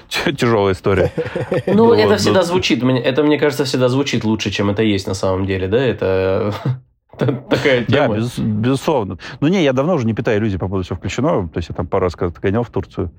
тяжелая 0.10 0.74
история. 0.74 1.12
Ну, 1.68 1.88
Ну, 1.88 1.94
это 1.94 2.10
вот, 2.10 2.20
всегда 2.20 2.44
звучит, 2.44 2.84
мне- 2.84 3.02
это, 3.02 3.24
мне 3.24 3.38
кажется, 3.38 3.66
всегда 3.66 3.90
звучит 3.90 4.24
лучше, 4.24 4.52
чем 4.52 4.70
это 4.70 4.84
есть 4.84 5.08
на 5.08 5.14
самом 5.14 5.46
деле, 5.46 5.68
да, 5.68 5.78
это 5.84 6.54
такая 7.18 7.86
Да, 7.88 8.06
тема. 8.06 8.18
без- 8.18 8.40
безусловно. 8.40 9.18
Ну, 9.40 9.48
не, 9.48 9.64
я 9.64 9.74
давно 9.74 9.96
уже 9.96 10.06
не 10.06 10.14
питаю 10.14 10.40
иллюзий 10.40 10.58
по 10.58 10.68
поводу 10.68 10.84
всего 10.86 10.98
включено. 10.98 11.48
То 11.50 11.58
есть 11.58 11.70
я 11.70 11.76
там 11.76 11.88
пару 11.88 12.04
раз 12.06 12.16
когда-то 12.16 12.40
гонял 12.42 12.64
в 12.64 12.70
Турцию. 12.70 13.12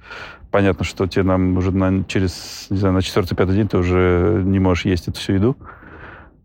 Понятно, 0.50 0.84
что 0.84 1.06
тебе 1.06 1.24
нам 1.24 1.56
уже 1.56 1.70
на, 1.72 2.04
через, 2.04 2.66
не 2.70 2.78
знаю, 2.78 2.94
на 2.94 3.02
четвертый-пятый 3.02 3.54
день 3.54 3.68
ты 3.68 3.78
уже 3.78 4.42
не 4.44 4.58
можешь 4.58 4.84
есть 4.86 5.08
эту 5.08 5.18
всю 5.18 5.34
еду. 5.34 5.56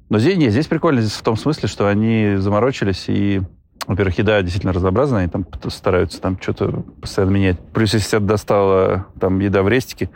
Но 0.10 0.20
здесь, 0.20 0.38
не, 0.38 0.50
здесь 0.50 0.68
прикольно 0.68 1.02
здесь 1.02 1.14
в 1.18 1.22
том 1.24 1.36
смысле, 1.36 1.68
что 1.68 1.88
они 1.88 2.36
заморочились 2.38 3.06
и 3.10 3.42
во-первых, 3.88 4.18
еда 4.18 4.42
действительно 4.42 4.74
разнообразная, 4.74 5.22
они 5.22 5.30
там 5.32 5.46
стараются 5.70 6.22
там 6.22 6.38
что-то 6.40 6.84
постоянно 7.02 7.32
менять. 7.32 7.60
Плюс, 7.74 7.94
если 7.94 8.10
тебя 8.10 8.20
достала 8.20 9.08
там 9.20 9.40
еда 9.40 9.64
в 9.64 9.70
рестике, 9.70 10.10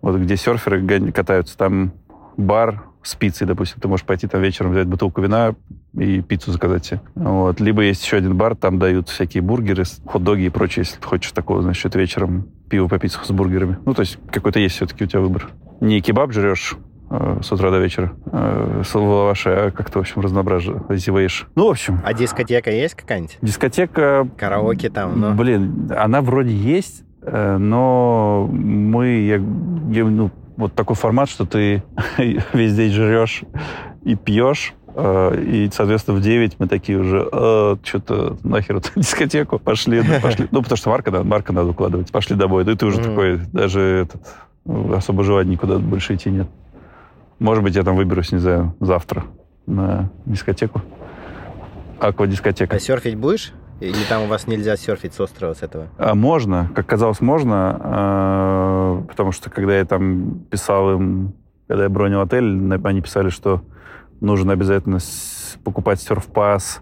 вот 0.00 0.16
где 0.16 0.36
серферы 0.36 1.12
катаются, 1.12 1.58
там 1.58 1.92
бар 2.36 2.84
с 3.02 3.14
пиццей, 3.14 3.46
допустим, 3.46 3.80
ты 3.80 3.88
можешь 3.88 4.06
пойти 4.06 4.26
там 4.26 4.40
вечером 4.42 4.72
взять 4.72 4.86
бутылку 4.86 5.20
вина 5.20 5.54
и 5.94 6.20
пиццу 6.22 6.52
заказать 6.52 6.86
себе. 6.86 7.00
Вот. 7.14 7.60
Либо 7.60 7.82
есть 7.82 8.04
еще 8.04 8.16
один 8.16 8.36
бар, 8.36 8.54
там 8.54 8.78
дают 8.78 9.08
всякие 9.08 9.42
бургеры, 9.42 9.84
хот-доги 10.06 10.46
и 10.46 10.48
прочее, 10.48 10.84
если 10.84 11.00
ты 11.00 11.06
хочешь 11.06 11.32
такого, 11.32 11.62
значит, 11.62 11.94
вечером 11.94 12.48
пиво 12.68 12.88
попить 12.88 13.12
с 13.12 13.30
бургерами. 13.30 13.78
Ну, 13.84 13.94
то 13.94 14.00
есть 14.00 14.18
какой-то 14.30 14.58
есть 14.60 14.76
все-таки 14.76 15.04
у 15.04 15.06
тебя 15.06 15.20
выбор. 15.20 15.50
Не 15.80 16.00
кебаб 16.00 16.32
жрешь 16.32 16.76
с 17.08 17.52
утра 17.52 17.70
до 17.70 17.78
вечера. 17.78 18.12
Э, 18.32 18.82
с 18.84 18.94
лаваши, 18.94 19.50
а 19.50 19.70
как-то, 19.70 19.98
в 19.98 20.02
общем, 20.02 20.22
разнообразиваешь. 20.22 21.46
Ну, 21.54 21.66
в 21.68 21.70
общем, 21.70 22.00
А 22.04 22.12
дискотека 22.12 22.70
есть 22.70 22.94
какая-нибудь? 22.94 23.38
дискотека 23.42 24.28
Караоке 24.36 24.90
там, 24.90 25.20
ну. 25.20 25.34
Блин, 25.34 25.90
она 25.96 26.20
вроде 26.20 26.52
есть, 26.54 27.04
э, 27.22 27.56
но 27.58 28.48
мы, 28.50 29.06
я, 29.20 29.34
я, 29.36 30.04
ну, 30.04 30.30
вот 30.56 30.74
такой 30.74 30.96
формат, 30.96 31.28
что 31.28 31.44
ты 31.46 31.82
весь 32.52 32.74
день 32.74 32.90
жрешь 32.90 33.42
и 34.02 34.14
пьешь, 34.16 34.74
э, 34.94 35.40
и, 35.46 35.70
соответственно, 35.72 36.16
в 36.18 36.22
9 36.22 36.56
мы 36.58 36.66
такие 36.66 36.98
уже, 36.98 37.28
э, 37.30 37.76
что-то 37.84 38.36
нахер 38.42 38.76
эту 38.78 38.90
дискотеку, 38.96 39.58
пошли, 39.60 40.02
ну, 40.02 40.20
пошли. 40.20 40.48
Ну, 40.52 40.62
потому 40.62 40.76
что 40.76 40.90
Марка, 40.90 41.10
да, 41.12 41.22
Марка 41.22 41.52
надо 41.52 41.68
укладывать. 41.70 42.10
Пошли 42.10 42.34
домой. 42.36 42.64
Да 42.64 42.72
и 42.72 42.76
ты 42.76 42.86
уже 42.86 42.98
Мгм. 43.00 43.08
такой, 43.10 43.36
даже 43.52 43.80
этот, 43.80 44.22
ну, 44.64 44.92
особо 44.94 45.22
желания 45.22 45.50
никуда 45.52 45.78
больше 45.78 46.14
идти 46.14 46.30
нет. 46.30 46.48
Может 47.38 47.62
быть, 47.62 47.74
я 47.76 47.82
там 47.82 47.96
выберусь, 47.96 48.32
не 48.32 48.38
знаю, 48.38 48.74
завтра 48.80 49.24
на 49.66 50.10
дискотеку. 50.24 50.82
Аквадискотека. 52.00 52.76
А 52.76 52.78
серфить 52.78 53.16
будешь? 53.16 53.52
Или 53.80 53.96
там 54.08 54.22
у 54.22 54.26
вас 54.26 54.46
нельзя 54.46 54.76
серфить 54.76 55.12
с 55.14 55.20
острова 55.20 55.52
с 55.54 55.62
этого? 55.62 55.88
А, 55.98 56.14
Можно, 56.14 56.70
как 56.74 56.86
казалось, 56.86 57.20
можно, 57.20 57.78
а, 57.78 59.02
потому 59.08 59.32
что 59.32 59.50
когда 59.50 59.76
я 59.76 59.84
там 59.84 60.40
писал 60.50 60.92
им, 60.94 61.34
когда 61.68 61.84
я 61.84 61.88
бронил 61.90 62.20
отель, 62.22 62.72
они 62.84 63.02
писали, 63.02 63.28
что 63.28 63.62
нужно 64.20 64.52
обязательно 64.54 64.98
с- 64.98 65.58
покупать 65.62 66.00
серф-пас 66.00 66.80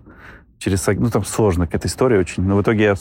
через... 0.58 0.86
Ну, 0.86 1.10
там 1.10 1.24
сложная 1.24 1.66
какая-то 1.66 1.88
история 1.88 2.18
очень. 2.20 2.44
Но 2.44 2.56
в 2.56 2.62
итоге 2.62 2.84
я 2.84 2.94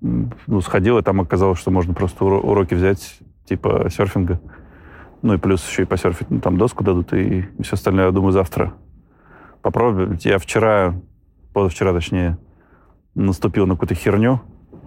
ну, 0.00 0.60
сходил, 0.60 0.98
и 0.98 1.02
там 1.02 1.20
оказалось, 1.20 1.58
что 1.58 1.72
можно 1.72 1.92
просто 1.92 2.24
уро- 2.24 2.40
уроки 2.40 2.74
взять, 2.74 3.18
типа 3.46 3.88
серфинга. 3.90 4.40
Ну, 5.22 5.34
и 5.34 5.38
плюс 5.38 5.66
еще 5.68 5.82
и 5.82 5.86
посерфить. 5.86 6.30
Ну, 6.30 6.40
там 6.40 6.56
доску 6.56 6.82
дадут, 6.82 7.12
и, 7.12 7.46
все 7.62 7.74
остальное, 7.74 8.06
я 8.06 8.10
думаю, 8.10 8.32
завтра 8.32 8.74
попробую. 9.62 10.18
Я 10.22 10.38
вчера, 10.38 10.94
позавчера, 11.52 11.92
точнее, 11.92 12.38
наступил 13.14 13.66
на 13.66 13.74
какую-то 13.74 13.94
херню, 13.94 14.40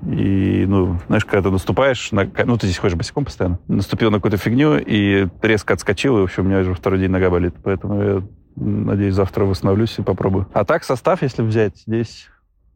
и, 0.06 0.66
ну, 0.68 0.98
знаешь, 1.08 1.24
когда 1.24 1.44
ты 1.44 1.52
наступаешь, 1.52 2.12
на, 2.12 2.30
ну, 2.46 2.58
ты 2.58 2.68
здесь 2.68 2.78
ходишь 2.78 2.98
босиком 2.98 3.26
постоянно, 3.26 3.60
наступил 3.68 4.12
на 4.12 4.18
какую-то 4.18 4.38
фигню 4.38 4.78
и 4.78 5.28
резко 5.42 5.74
отскочил, 5.74 6.18
и, 6.18 6.22
в 6.22 6.24
общем, 6.26 6.44
у 6.44 6.48
меня 6.48 6.60
уже 6.60 6.74
второй 6.74 7.00
день 7.00 7.12
нога 7.12 7.30
болит. 7.30 7.56
Поэтому 7.64 8.02
я, 8.02 8.22
надеюсь, 8.56 9.14
завтра 9.14 9.46
восстановлюсь 9.46 9.98
и 10.00 10.02
попробую. 10.02 10.48
А 10.54 10.66
так 10.66 10.84
состав, 10.84 11.22
если 11.22 11.42
взять, 11.42 11.84
здесь 11.88 12.28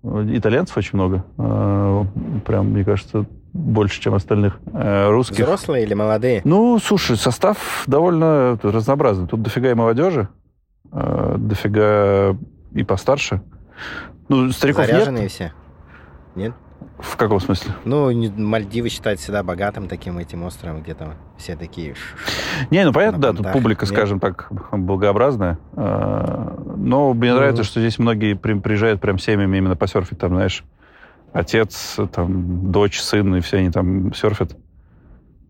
э, 0.03 0.25
итальянцев 0.31 0.77
очень 0.77 0.91
много. 0.93 1.25
А, 1.37 2.05
Прям, 2.45 2.67
мне 2.67 2.85
кажется, 2.85 3.25
больше, 3.57 3.99
чем 4.01 4.13
остальных. 4.13 4.59
Э, 4.73 5.09
Русских. 5.09 5.39
Взрослые 5.45 5.83
или 5.83 5.93
молодые? 5.93 6.41
Ну, 6.43 6.79
слушай, 6.79 7.17
состав 7.17 7.83
довольно 7.87 8.57
разнообразный. 8.61 9.27
Тут 9.27 9.41
дофига 9.41 9.71
и 9.71 9.73
молодежи, 9.73 10.29
э, 10.91 11.35
дофига 11.37 12.37
и 12.73 12.83
постарше. 12.83 13.41
Ну, 14.29 14.49
стариков 14.51 14.85
Заряженные 14.85 15.23
нет. 15.23 15.31
все? 15.31 15.53
Нет? 16.35 16.53
В 16.99 17.15
каком 17.15 17.39
смысле? 17.39 17.73
Ну, 17.85 18.11
Мальдивы 18.37 18.89
считают 18.89 19.19
всегда 19.19 19.43
богатым 19.43 19.87
таким 19.87 20.17
этим 20.17 20.43
островом, 20.43 20.81
где 20.81 20.93
там 20.95 21.13
все 21.37 21.55
такие... 21.55 21.95
Не, 22.71 22.85
ну 22.85 22.91
понятно, 22.93 23.19
да, 23.19 23.33
тут 23.33 23.51
публика, 23.51 23.85
Нет? 23.85 23.93
скажем 23.93 24.19
так, 24.19 24.47
благообразная. 24.71 25.59
А, 25.75 26.55
Но 26.75 27.13
мне 27.13 27.29
Мгм. 27.31 27.37
нравится, 27.39 27.63
что 27.63 27.79
здесь 27.79 27.99
многие 27.99 28.33
при- 28.35 28.53
приезжают 28.59 28.99
прям 29.01 29.17
семьями 29.19 29.57
именно 29.57 29.75
посерфить. 29.75 30.17
Там, 30.19 30.31
знаешь, 30.31 30.63
отец, 31.37 31.97
там, 32.13 32.71
дочь, 32.71 32.99
сын, 32.99 33.35
и 33.35 33.41
все 33.41 33.57
они 33.57 33.69
там 33.69 34.13
серфят. 34.13 34.55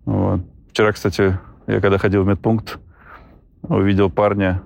Вот. 0.05 0.41
Вчера, 0.71 0.91
кстати, 0.91 1.39
я 1.65 1.79
когда 1.81 1.97
ходил 1.97 2.23
в 2.23 2.27
медпункт, 2.27 2.77
увидел 3.63 4.09
парня, 4.09 4.61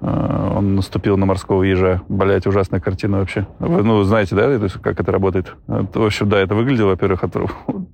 а, 0.00 0.54
он 0.56 0.76
наступил 0.76 1.16
на 1.16 1.26
морского 1.26 1.62
ежа. 1.62 2.02
Блять, 2.08 2.46
ужасная 2.46 2.80
картина 2.80 3.18
вообще. 3.18 3.46
Вы, 3.58 3.82
ну, 3.82 4.02
знаете, 4.04 4.34
да, 4.36 4.68
как 4.82 5.00
это 5.00 5.12
работает? 5.12 5.54
В 5.66 6.04
общем, 6.04 6.28
да, 6.28 6.38
это 6.38 6.54
выглядело, 6.54 6.90
во-первых, 6.90 7.24
от- 7.24 7.36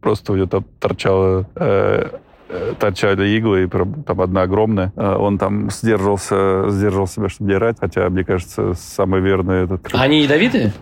просто 0.01 0.33
у 0.33 0.37
него 0.37 0.47
там 0.47 0.65
торчало 0.79 1.49
э, 1.57 2.11
э, 2.49 2.75
торчали 2.79 3.29
иглы, 3.37 3.65
и 3.65 3.67
там 3.69 4.21
одна 4.21 4.43
огромная. 4.43 4.93
А 4.97 5.17
Он 5.19 5.39
там 5.39 5.71
сдерживался, 5.71 6.69
сдерживал 6.71 7.07
себя, 7.07 7.29
чтобы 7.29 7.51
не 7.51 7.57
орать, 7.57 7.79
хотя, 7.81 8.09
мне 8.09 8.25
кажется, 8.25 8.75
самый 8.75 9.21
верный 9.21 9.65
этот... 9.65 9.89
А 9.93 10.03
они 10.03 10.23
ядовитые? 10.23 10.73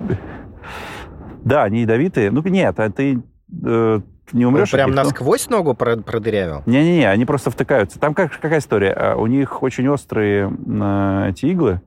Да, 1.44 1.64
они 1.64 1.82
ядовитые. 1.82 2.30
Ну, 2.30 2.42
нет, 2.42 2.78
а 2.80 2.90
ты 2.90 3.20
э, 3.64 4.00
не 4.32 4.46
Он 4.46 4.52
умрешь. 4.54 4.68
от 4.68 4.72
прям 4.72 4.90
них, 4.90 4.96
ну. 4.96 5.02
насквозь 5.04 5.48
ногу 5.48 5.74
про- 5.74 5.96
продырявил? 5.98 6.62
Не-не-не, 6.66 7.08
они 7.10 7.24
просто 7.24 7.50
втыкаются. 7.50 7.98
Там 8.00 8.14
как, 8.14 8.32
какая 8.40 8.58
история? 8.60 8.92
А, 8.92 9.16
У 9.16 9.26
них 9.26 9.62
очень 9.62 9.86
острые 9.88 10.50
э, 10.66 11.26
эти 11.30 11.46
иглы, 11.46 11.80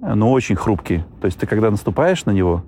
э, 0.00 0.14
но 0.14 0.30
очень 0.32 0.56
хрупкие. 0.56 1.04
То 1.20 1.26
есть 1.26 1.38
ты 1.38 1.46
когда 1.46 1.70
наступаешь 1.70 2.24
на 2.24 2.30
него, 2.30 2.64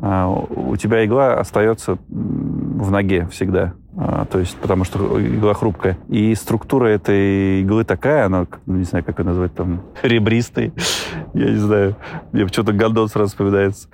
а, 0.00 0.28
у 0.28 0.76
тебя 0.76 1.04
игла 1.04 1.38
остается 1.40 1.98
в 2.08 2.90
ноге 2.90 3.26
всегда. 3.32 3.74
А, 4.00 4.26
То 4.26 4.38
есть, 4.38 4.56
потому 4.58 4.84
что 4.84 5.20
игла 5.20 5.54
хрупкая. 5.54 5.98
И 6.08 6.32
структура 6.36 6.86
этой 6.86 7.62
иглы 7.62 7.82
такая, 7.84 8.26
она, 8.26 8.46
ну, 8.66 8.76
не 8.76 8.84
знаю, 8.84 9.04
как 9.04 9.18
ее 9.18 9.24
назвать, 9.24 9.52
там, 9.54 9.82
ребристый. 10.02 10.72
Я 11.34 11.50
не 11.50 11.56
знаю. 11.56 11.96
Мне 12.30 12.44
почему-то 12.44 12.72
гандон 12.72 13.08
сразу 13.08 13.30
вспоминается. 13.30 13.88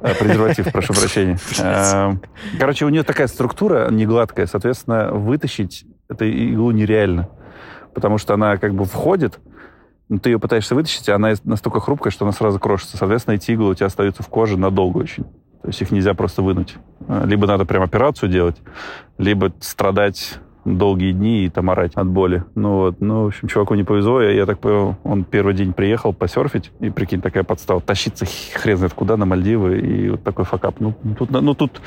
А, 0.00 0.14
Презерватив, 0.14 0.70
прошу 0.72 0.94
прощения. 0.94 1.38
А, 1.60 2.14
Короче, 2.58 2.84
у 2.84 2.88
нее 2.88 3.02
такая 3.02 3.26
структура 3.26 3.90
не 3.90 4.06
гладкая, 4.06 4.46
соответственно, 4.46 5.12
вытащить 5.12 5.84
эту 6.08 6.24
иглу 6.26 6.70
нереально. 6.70 7.28
Потому 7.94 8.18
что 8.18 8.34
она 8.34 8.56
как 8.58 8.74
бы 8.74 8.84
входит, 8.84 9.40
но 10.08 10.18
ты 10.18 10.30
ее 10.30 10.38
пытаешься 10.38 10.74
вытащить, 10.74 11.08
а 11.08 11.16
она 11.16 11.34
настолько 11.44 11.80
хрупкая, 11.80 12.10
что 12.10 12.24
она 12.24 12.32
сразу 12.32 12.58
крошится. 12.58 12.96
Соответственно, 12.96 13.34
эти 13.34 13.50
иглы 13.50 13.70
у 13.70 13.74
тебя 13.74 13.86
остаются 13.86 14.22
в 14.22 14.28
коже 14.28 14.56
надолго 14.56 14.98
очень. 14.98 15.24
То 15.62 15.68
есть 15.68 15.82
их 15.82 15.90
нельзя 15.90 16.14
просто 16.14 16.42
вынуть. 16.42 16.76
А, 17.08 17.24
Либо 17.26 17.46
надо 17.46 17.64
прям 17.64 17.82
операцию 17.82 18.30
делать, 18.30 18.56
либо 19.18 19.52
страдать 19.60 20.38
долгие 20.76 21.12
дни 21.12 21.44
и 21.44 21.48
там 21.48 21.70
орать 21.70 21.92
от 21.94 22.06
боли. 22.08 22.44
Ну 22.54 22.76
вот, 22.78 23.00
ну, 23.00 23.24
в 23.24 23.26
общем, 23.28 23.48
чуваку 23.48 23.74
не 23.74 23.84
повезло. 23.84 24.20
Я, 24.20 24.32
я 24.32 24.46
так 24.46 24.58
понял, 24.58 24.96
он 25.04 25.24
первый 25.24 25.54
день 25.54 25.72
приехал 25.72 26.12
посерфить, 26.12 26.70
и, 26.80 26.90
прикинь, 26.90 27.20
такая 27.20 27.44
подстава. 27.44 27.80
Тащиться 27.80 28.26
хрен 28.54 28.76
знает 28.76 28.92
куда, 28.94 29.16
на 29.16 29.24
Мальдивы, 29.26 29.78
и 29.78 30.10
вот 30.10 30.22
такой 30.24 30.44
факап. 30.44 30.76
Ну, 30.80 30.94
тут, 31.18 31.30
ну, 31.30 31.54
тут, 31.54 31.80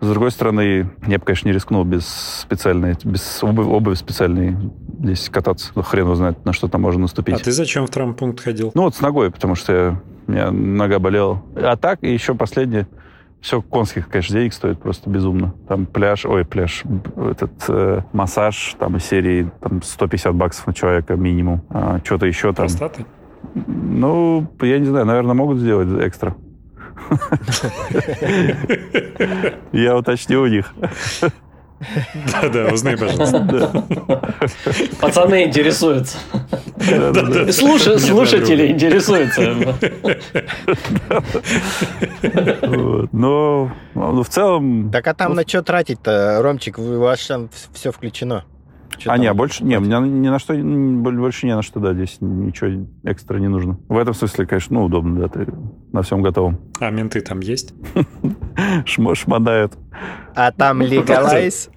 с 0.00 0.08
другой 0.08 0.30
стороны, 0.30 0.90
я 1.06 1.18
бы, 1.18 1.24
конечно, 1.24 1.48
не 1.48 1.52
рискнул 1.54 1.84
без 1.84 2.06
специальной, 2.06 2.94
без 3.04 3.42
обуви, 3.42 3.66
обуви 3.66 3.94
специальной 3.94 4.56
здесь 5.00 5.28
кататься. 5.28 5.72
Ну, 5.74 5.82
хрен 5.82 6.14
знает, 6.14 6.44
на 6.44 6.52
что 6.52 6.68
там 6.68 6.82
можно 6.82 7.02
наступить. 7.02 7.34
А 7.34 7.38
ты 7.38 7.52
зачем 7.52 7.86
в 7.86 7.90
травмпункт 7.90 8.40
ходил? 8.40 8.70
Ну 8.74 8.82
вот 8.82 8.94
с 8.94 9.00
ногой, 9.00 9.30
потому 9.30 9.54
что 9.54 9.72
я- 9.72 10.00
у 10.26 10.32
меня 10.32 10.50
нога 10.50 10.98
болела. 10.98 11.42
А 11.56 11.76
так, 11.76 11.98
и 12.02 12.12
еще 12.12 12.34
последнее, 12.34 12.86
все 13.40 13.62
конских, 13.62 14.08
конечно, 14.08 14.36
денег 14.38 14.52
стоит 14.52 14.80
просто 14.80 15.08
безумно. 15.08 15.54
Там 15.66 15.86
пляж, 15.86 16.26
ой, 16.26 16.44
пляж, 16.44 16.82
этот 17.16 17.52
э, 17.68 18.02
массаж, 18.12 18.76
там 18.78 18.96
из 18.96 19.04
серии 19.04 19.50
там 19.60 19.82
150 19.82 20.34
баксов 20.34 20.66
на 20.66 20.74
человека 20.74 21.16
минимум. 21.16 21.62
А, 21.70 22.00
что-то 22.04 22.26
еще 22.26 22.52
там. 22.52 22.66
Простаты? 22.66 23.06
Ну, 23.54 24.46
я 24.60 24.78
не 24.78 24.84
знаю, 24.84 25.06
наверное, 25.06 25.34
могут 25.34 25.58
сделать 25.58 25.88
экстра. 26.06 26.36
Я 29.72 29.96
уточню 29.96 30.42
у 30.42 30.46
них. 30.46 30.74
Да-да, 32.32 32.68
узнай, 32.72 32.96
пожалуйста. 32.96 33.86
Пацаны 35.00 35.44
интересуются. 35.44 36.18
Слушатели 37.52 38.68
интересуются. 38.68 39.54
Вот. 42.62 43.12
Но 43.12 43.72
ну, 43.94 44.22
в 44.22 44.28
целом... 44.28 44.90
Так 44.90 45.06
а 45.06 45.14
там 45.14 45.34
на 45.34 45.46
что 45.46 45.62
тратить-то, 45.62 46.40
Ромчик? 46.42 46.78
У 46.78 46.98
вас 46.98 47.26
там 47.26 47.50
все 47.72 47.92
включено. 47.92 48.44
Чё 49.00 49.10
А, 49.12 49.16
не, 49.16 49.32
больше, 49.32 49.64
не, 49.64 49.78
мне 49.78 49.98
ни 49.98 50.28
на 50.28 50.38
что, 50.38 50.52
больше 50.54 51.46
не 51.46 51.56
на 51.56 51.62
что, 51.62 51.80
да, 51.80 51.94
здесь 51.94 52.18
ничего 52.20 52.86
экстра 53.04 53.38
не 53.38 53.48
нужно. 53.48 53.78
В 53.88 53.96
этом 53.96 54.12
смысле, 54.12 54.44
конечно, 54.44 54.74
ну, 54.78 54.84
удобно, 54.84 55.20
да, 55.22 55.28
ты 55.28 55.46
на 55.90 56.02
всем 56.02 56.20
готовом. 56.20 56.58
А 56.80 56.90
менты 56.90 57.22
там 57.22 57.40
есть? 57.40 57.72
Шмо- 58.84 59.14
Шмонают. 59.14 59.72
А 60.34 60.52
там 60.52 60.82
легалайз? 60.82 61.70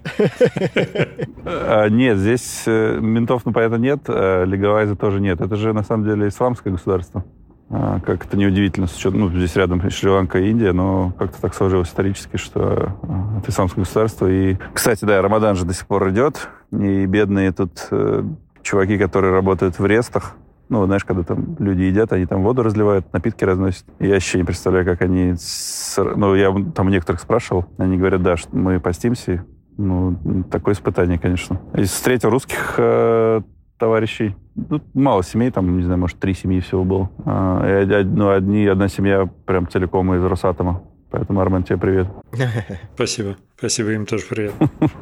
А, 1.46 1.88
нет, 1.88 2.18
здесь 2.18 2.63
э, 2.65 3.00
ментов, 3.00 3.44
ну, 3.46 3.53
понятно, 3.53 3.75
нет, 3.75 4.01
а 4.10 4.44
легалайза 4.44 4.98
тоже 4.98 5.22
нет. 5.22 5.39
Это 5.39 5.56
же, 5.56 5.72
на 5.72 5.84
самом 5.84 6.03
деле, 6.03 6.27
исламское 6.27 6.74
государство. 6.74 7.24
А, 7.70 8.00
как 8.01 8.25
это 8.25 8.38
неудивительно, 8.38 8.88
с 8.88 8.96
учетом, 8.98 9.22
ну, 9.22 9.30
здесь 9.30 9.56
рядом 9.56 9.82
Шри-Ланка 9.89 10.39
и 10.39 10.50
Индия, 10.50 10.74
но 10.74 11.13
как-то 11.18 11.42
так 11.42 11.56
сложилось 11.56 11.88
исторически, 11.88 12.38
что 12.38 12.96
а, 13.01 13.39
это 13.39 13.50
исламское 13.50 13.84
государство. 13.84 14.27
И, 14.30 14.58
кстати, 14.74 15.06
да, 15.06 15.22
Рамадан 15.22 15.56
же 15.56 15.65
до 15.65 15.74
сих 15.74 15.88
пор 15.88 16.10
идет, 16.10 16.50
и 16.80 17.06
бедные 17.06 17.51
тут 17.51 17.88
э, 17.92 18.24
чуваки, 18.62 18.98
которые 18.98 19.32
работают 19.34 19.80
в 19.80 19.86
рестах, 19.86 20.36
ну, 20.70 20.86
знаешь, 20.86 21.03
когда 21.03 21.24
там 21.24 21.56
люди 21.60 21.82
едят, 21.82 22.13
они 22.13 22.25
там 22.25 22.42
воду 22.42 22.63
разливают, 22.63 23.12
напитки 23.13 23.44
разносят. 23.44 23.86
Я 24.00 24.13
вообще 24.13 24.39
не 24.39 24.44
представляю, 24.44 24.86
как 24.86 25.01
они... 25.01 25.34
с- 25.38 26.01
Ну, 26.15 26.34
я 26.36 26.53
там 26.74 26.89
некоторых 26.89 27.22
спрашивал, 27.22 27.65
они 27.77 27.98
говорят, 27.98 28.24
да, 28.24 28.38
что 28.38 28.56
мы 28.56 28.80
постимся. 28.80 29.46
Ну, 29.77 30.15
такое 30.50 30.74
испытание, 30.74 31.20
конечно. 31.20 31.60
И 31.75 31.84
встретил 31.84 32.30
русских 32.30 32.75
э, 32.77 33.42
товарищей. 33.77 34.36
Ну, 34.56 34.82
мало 34.94 35.24
семей, 35.24 35.51
там, 35.51 35.75
не 35.77 35.84
знаю, 35.84 36.00
может, 36.00 36.18
три 36.20 36.34
семьи 36.34 36.60
всего 36.62 36.84
было. 36.84 37.10
А, 37.25 37.82
и, 37.84 38.03
ну, 38.03 38.30
одни, 38.30 38.65
одна 38.65 38.88
семья 38.88 39.30
прям 39.46 39.68
целиком 39.68 40.13
из 40.15 40.24
Росатома. 40.24 40.82
Поэтому, 41.13 41.41
Армен, 41.41 41.63
тебе 41.63 41.77
привет. 41.77 42.08
Спасибо. 42.96 43.38
Спасибо, 43.55 43.91
им 43.91 44.08
тоже 44.08 44.24
привет. 44.27 44.53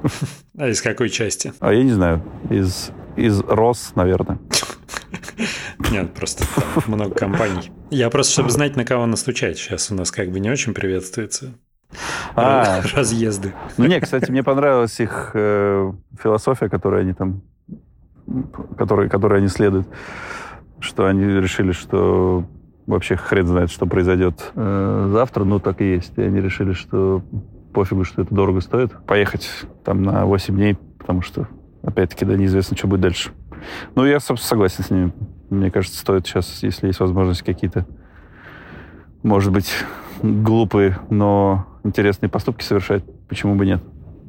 А 0.58 0.68
из 0.68 0.82
какой 0.82 1.10
части? 1.10 1.54
А 1.62 1.72
я 1.72 1.84
не 1.84 1.94
знаю. 1.94 2.22
Из, 2.50 2.92
из 3.16 3.40
Рос, 3.40 3.94
наверное. 3.96 4.38
Нет, 5.90 6.14
просто 6.14 6.44
много 6.88 7.16
компаний. 7.16 7.72
Я 7.92 8.10
просто, 8.10 8.34
чтобы 8.34 8.50
знать, 8.50 8.76
на 8.76 8.84
кого 8.84 9.06
настучать. 9.06 9.58
Сейчас 9.58 9.90
у 9.90 9.96
нас 9.96 10.12
как 10.12 10.32
бы 10.32 10.42
не 10.42 10.50
очень 10.50 10.74
приветствуется. 10.74 11.54
А, 12.36 12.82
разъезды. 12.94 13.54
Ну, 13.78 13.86
не, 13.86 13.98
кстати, 14.02 14.30
мне 14.30 14.44
понравилась 14.44 15.00
их 15.00 15.32
э, 15.34 15.94
философия, 16.22 16.68
которую 16.68 17.04
они 17.04 17.14
там, 17.14 17.42
которой, 18.78 19.08
которой 19.08 19.40
они 19.40 19.48
следуют, 19.48 19.88
что 20.82 21.06
они 21.06 21.24
решили, 21.24 21.72
что 21.72 22.46
вообще 22.88 23.16
хрен 23.16 23.48
знает, 23.48 23.72
что 23.72 23.86
произойдет 23.86 24.52
э, 24.56 25.10
завтра, 25.12 25.44
ну 25.44 25.60
так 25.60 25.82
и 25.82 25.94
есть. 25.94 26.18
И 26.18 26.22
они 26.22 26.42
решили, 26.42 26.74
что 26.74 27.22
пофигу, 27.74 28.04
что 28.04 28.22
это 28.22 28.34
дорого 28.34 28.62
стоит, 28.62 28.92
поехать 29.06 29.50
там 29.84 30.04
на 30.04 30.26
8 30.26 30.56
дней, 30.56 30.78
потому 30.98 31.22
что, 31.22 31.48
опять-таки, 31.84 32.26
да, 32.26 32.36
неизвестно, 32.36 32.78
что 32.78 32.88
будет 32.88 33.02
дальше. 33.02 33.32
Ну, 33.96 34.06
я, 34.06 34.20
собственно, 34.20 34.50
согласен 34.50 34.84
с 34.84 34.90
ними. 34.90 35.14
Мне 35.50 35.72
кажется, 35.72 36.00
стоит 36.00 36.26
сейчас, 36.26 36.64
если 36.64 36.88
есть 36.88 37.00
возможность, 37.00 37.44
какие-то, 37.44 37.86
может 39.24 39.52
быть, 39.52 39.72
глупые, 40.22 41.00
но 41.10 41.68
интересные 41.84 42.30
поступки 42.30 42.64
совершать. 42.64 43.04
Почему 43.28 43.56
бы 43.56 43.66
нет? 43.66 43.84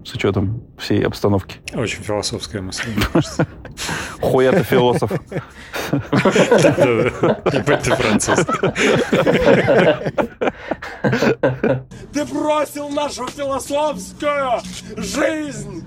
С 0.04 0.14
учетом 0.14 0.62
всей 0.78 1.04
обстановки. 1.04 1.61
Очень 1.75 2.02
философская 2.02 2.61
мысль, 2.61 2.88
Хуй 4.21 4.44
это 4.44 4.64
философ. 4.64 5.12
Ебать 7.52 7.82
ты 7.82 7.94
француз. 7.94 8.38
Ты 12.12 12.25
бросил 12.25 12.88
нашу 12.88 13.28
философскую 13.28 14.61
жизнь 14.97 15.85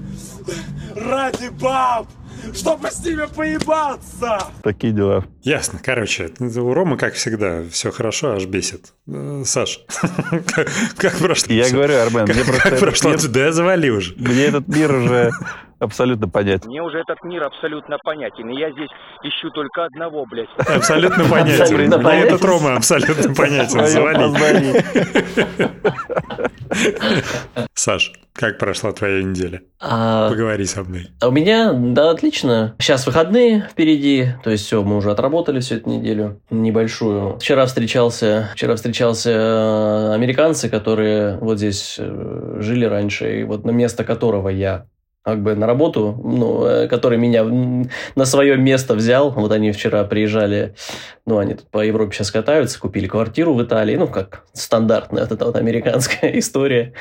ради 0.96 1.50
баб! 1.50 2.08
чтобы 2.54 2.92
с 2.92 3.04
ними 3.04 3.26
поебаться. 3.26 4.40
Такие 4.62 4.94
дела. 4.94 5.26
Ясно. 5.46 5.80
Короче, 5.82 6.32
у 6.40 6.74
Ромы, 6.74 6.98
как 6.98 7.14
всегда, 7.14 7.62
все 7.70 7.92
хорошо, 7.92 8.32
аж 8.32 8.46
бесит. 8.46 8.94
Э, 9.08 9.44
Саш, 9.46 9.80
как 10.98 11.20
прошло? 11.20 11.54
Я 11.54 11.70
говорю, 11.70 12.00
Армен, 12.00 12.24
мне 12.24 12.44
просто... 12.44 12.70
Как 12.72 12.80
прошло? 12.80 13.14
Да 13.30 13.52
завали 13.52 13.92
уже. 13.92 14.16
Мне 14.18 14.46
этот 14.46 14.68
мир 14.68 14.92
уже 14.92 15.30
абсолютно 15.78 16.28
понятен. 16.28 16.68
Мне 16.68 16.82
уже 16.82 16.98
этот 16.98 17.24
мир 17.24 17.44
абсолютно 17.44 17.98
понятен, 18.04 18.50
и 18.50 18.60
я 18.60 18.72
здесь 18.72 18.90
ищу 19.22 19.52
только 19.52 19.86
одного, 19.86 20.26
блядь. 20.26 20.50
Абсолютно 20.68 21.26
понятен. 21.26 21.76
Мне 22.02 22.22
этот 22.22 22.44
Рома 22.44 22.76
абсолютно 22.78 23.36
понятен. 23.36 23.86
Завали. 23.86 24.84
Саш, 27.76 28.14
как 28.34 28.58
прошла 28.58 28.92
твоя 28.92 29.24
неделя? 29.24 29.62
А... 29.80 30.30
Поговори 30.30 30.66
со 30.66 30.84
мной. 30.84 31.08
А 31.22 31.28
у 31.28 31.32
меня, 31.32 31.72
да, 31.74 32.10
отлично. 32.10 32.76
Сейчас 32.80 33.06
выходные 33.06 33.68
впереди, 33.72 34.30
то 34.44 34.50
есть 34.50 34.66
все, 34.66 34.84
мы 34.84 34.98
уже 34.98 35.12
отработали 35.12 35.35
всю 35.44 35.76
эту 35.76 35.90
неделю 35.90 36.42
небольшую. 36.50 37.38
Вчера 37.40 37.66
встречался, 37.66 38.50
вчера 38.54 38.76
встречался 38.76 39.32
э, 39.32 40.14
американцы, 40.14 40.70
которые 40.70 41.38
вот 41.38 41.58
здесь 41.58 41.96
э, 42.00 42.58
жили 42.60 42.86
раньше, 42.86 43.42
и 43.42 43.44
вот 43.44 43.66
на 43.66 43.72
место 43.72 44.04
которого 44.04 44.50
я 44.50 44.86
как 45.26 45.42
бы 45.42 45.56
на 45.56 45.66
работу, 45.66 46.22
ну, 46.24 46.66
э, 46.66 46.88
который 46.88 47.18
меня 47.18 47.44
на 47.44 48.26
свое 48.26 48.58
место 48.58 48.94
взял. 48.94 49.32
Вот 49.32 49.52
они 49.52 49.72
вчера 49.72 50.04
приезжали, 50.04 50.76
ну, 51.26 51.40
они 51.40 51.56
тут 51.56 51.66
по 51.72 51.84
Европе 51.84 52.14
сейчас 52.16 52.30
катаются, 52.30 52.80
купили 52.80 53.08
квартиру 53.08 53.56
в 53.56 53.64
Италии, 53.64 53.96
ну, 53.96 54.08
как 54.08 54.44
стандартная 54.54 55.24
вот 55.24 55.32
эта 55.32 55.46
вот 55.46 55.56
американская 55.56 56.30
история. 56.40 56.94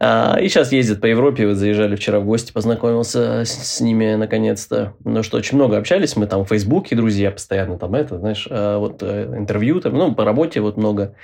А, 0.00 0.38
и 0.40 0.48
сейчас 0.48 0.72
ездят 0.72 1.02
по 1.02 1.06
Европе, 1.06 1.46
вот 1.46 1.56
заезжали 1.56 1.96
вчера 1.96 2.18
в 2.18 2.24
гости, 2.24 2.50
познакомился 2.50 3.44
с, 3.44 3.50
с 3.50 3.80
ними 3.82 4.14
наконец-то. 4.14 4.94
Ну, 5.04 5.22
что, 5.22 5.36
очень 5.36 5.58
много 5.58 5.76
общались, 5.76 6.16
мы 6.16 6.26
там 6.26 6.46
в 6.46 6.48
Фейсбуке, 6.48 6.96
друзья, 6.96 7.30
постоянно 7.30 7.78
там 7.78 7.94
это, 7.94 8.18
знаешь, 8.18 8.48
а, 8.50 8.78
вот 8.78 9.02
э, 9.02 9.34
интервью 9.36 9.82
там, 9.82 9.92
ну, 9.92 10.14
по 10.14 10.24
работе 10.24 10.62
вот 10.62 10.78
много. 10.78 11.14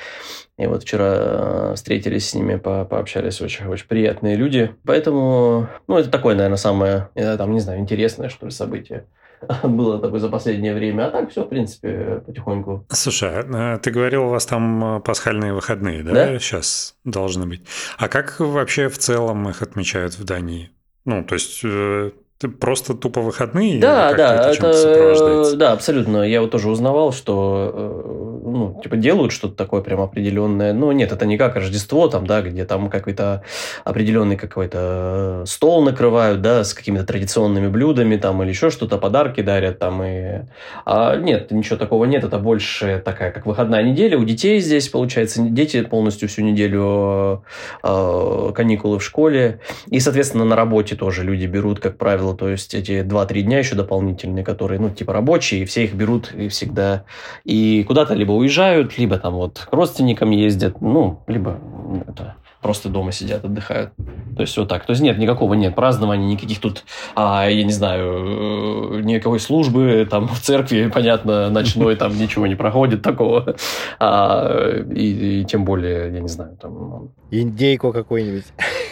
И 0.59 0.67
вот 0.67 0.83
вчера 0.83 1.15
э, 1.17 1.73
встретились 1.75 2.31
с 2.31 2.35
ними, 2.35 2.57
по 2.57 2.85
пообщались, 2.85 3.41
очень, 3.41 3.67
очень 3.67 3.87
приятные 3.87 4.37
люди. 4.37 4.75
Поэтому, 4.85 5.69
ну, 5.89 5.97
это 5.99 6.11
такое, 6.11 6.35
наверное, 6.35 6.57
самое, 6.57 7.09
там, 7.15 7.53
не 7.53 7.61
знаю, 7.61 7.81
интересное, 7.81 8.29
что 8.29 8.47
ли, 8.47 8.53
событие 8.53 9.07
было 9.63 9.99
такое 9.99 10.21
за 10.21 10.29
последнее 10.29 10.75
время. 10.75 11.07
А 11.07 11.11
так 11.11 11.31
все, 11.31 11.45
в 11.45 11.49
принципе, 11.49 12.23
потихоньку. 12.27 12.87
Слушай, 12.91 13.45
а, 13.55 13.79
ты 13.79 13.91
говорил, 13.91 14.25
у 14.25 14.29
вас 14.29 14.47
там 14.47 14.97
э, 14.97 15.01
пасхальные 15.01 15.53
выходные, 15.53 16.03
да? 16.03 16.13
да? 16.13 16.39
Сейчас 16.39 16.97
должны 17.05 17.47
быть. 17.47 17.63
А 17.99 18.09
как 18.09 18.41
вообще 18.41 18.89
в 18.89 18.99
целом 18.99 19.49
их 19.49 19.63
отмечают 19.63 20.15
в 20.19 20.25
Дании? 20.25 20.71
Ну, 21.05 21.25
то 21.25 21.35
есть 21.35 21.61
э, 21.65 22.13
просто 22.61 22.95
тупо 22.95 23.21
выходные? 23.21 23.81
Да, 23.81 24.15
да, 24.15 24.51
это, 24.51 24.69
это 24.69 25.57
да, 25.57 25.73
абсолютно. 25.73 26.23
Я 26.23 26.41
вот 26.41 26.51
тоже 26.51 26.71
узнавал, 26.71 27.13
что 27.13 28.32
ну, 28.53 28.81
типа 28.83 28.97
делают 28.97 29.33
что-то 29.33 29.55
такое 29.55 29.83
прям 29.83 30.01
определенное. 30.01 30.73
Но 30.73 30.93
нет, 30.93 31.13
это 31.13 31.27
не 31.27 31.39
как 31.39 31.57
Рождество, 31.57 32.09
там, 32.09 32.27
да, 32.27 32.43
где 32.43 32.65
там 32.65 32.91
какой-то 32.91 33.43
определенный 33.85 34.37
какой-то 34.37 35.45
стол 35.47 35.83
накрывают, 35.83 36.43
да, 36.43 36.65
с 36.65 36.75
какими-то 36.75 37.05
традиционными 37.05 37.69
блюдами 37.69 38.17
там 38.17 38.43
или 38.43 38.51
еще 38.51 38.71
что-то, 38.71 38.99
подарки 38.99 39.41
дарят 39.41 39.79
там 39.79 40.03
и... 40.03 40.43
А 40.85 41.17
нет, 41.17 41.51
ничего 41.51 41.77
такого 41.77 42.05
нет, 42.05 42.25
это 42.25 42.39
больше 42.39 43.03
такая, 43.05 43.33
как 43.33 43.47
выходная 43.47 43.83
неделя. 43.83 44.19
У 44.19 44.25
детей 44.25 44.61
здесь, 44.61 44.89
получается, 44.89 45.43
дети 45.43 45.83
полностью 45.83 46.29
всю 46.29 46.43
неделю 46.43 47.45
э, 47.83 48.53
каникулы 48.55 48.99
в 48.99 49.05
школе. 49.05 49.61
И, 49.89 50.01
соответственно, 50.01 50.45
на 50.45 50.57
работе 50.57 50.97
тоже 50.97 51.25
люди 51.25 51.47
берут, 51.47 51.81
как 51.81 51.99
правило, 51.99 52.37
то 52.37 52.49
есть 52.49 52.75
эти 52.75 53.03
2-3 53.03 53.43
дня 53.43 53.59
еще 53.59 53.75
дополнительные, 53.75 54.45
которые, 54.45 54.81
ну, 54.81 54.91
типа 54.91 55.13
рабочие, 55.13 55.63
и 55.63 55.65
все 55.65 55.85
их 55.85 55.95
берут 55.95 56.33
и 56.35 56.49
всегда 56.49 57.05
и 57.45 57.85
куда-то 57.85 58.15
либо 58.15 58.33
уезжают, 58.43 58.99
либо 58.99 59.19
там 59.19 59.35
вот 59.35 59.67
к 59.71 59.73
родственникам 59.73 60.31
ездят, 60.31 60.81
ну, 60.81 61.23
либо 61.27 61.59
это, 62.07 62.35
просто 62.63 62.89
дома 62.89 63.13
сидят, 63.13 63.45
отдыхают. 63.45 63.93
То 64.37 64.43
есть 64.43 64.57
вот 64.57 64.69
так. 64.69 64.87
То 64.87 64.93
есть 64.93 65.03
нет, 65.03 65.19
никакого 65.19 65.55
нет 65.55 65.75
празднования, 65.75 66.29
никаких 66.29 66.61
тут, 66.61 66.85
а, 67.15 67.49
я 67.49 67.65
не 67.65 67.73
знаю, 67.73 68.99
э, 68.99 69.01
никакой 69.03 69.41
службы 69.41 70.07
там 70.09 70.29
в 70.29 70.41
церкви, 70.41 70.91
понятно, 70.93 71.51
ночной 71.51 71.97
там 71.97 72.17
ничего 72.17 72.47
не 72.47 72.55
проходит 72.55 73.03
такого. 73.03 73.57
А, 73.99 74.81
и, 74.95 75.41
и 75.41 75.45
тем 75.45 75.65
более, 75.65 76.13
я 76.13 76.21
не 76.21 76.29
знаю, 76.29 76.57
там... 76.61 77.11
Индейку 77.31 77.93
какой-нибудь. 77.93 78.45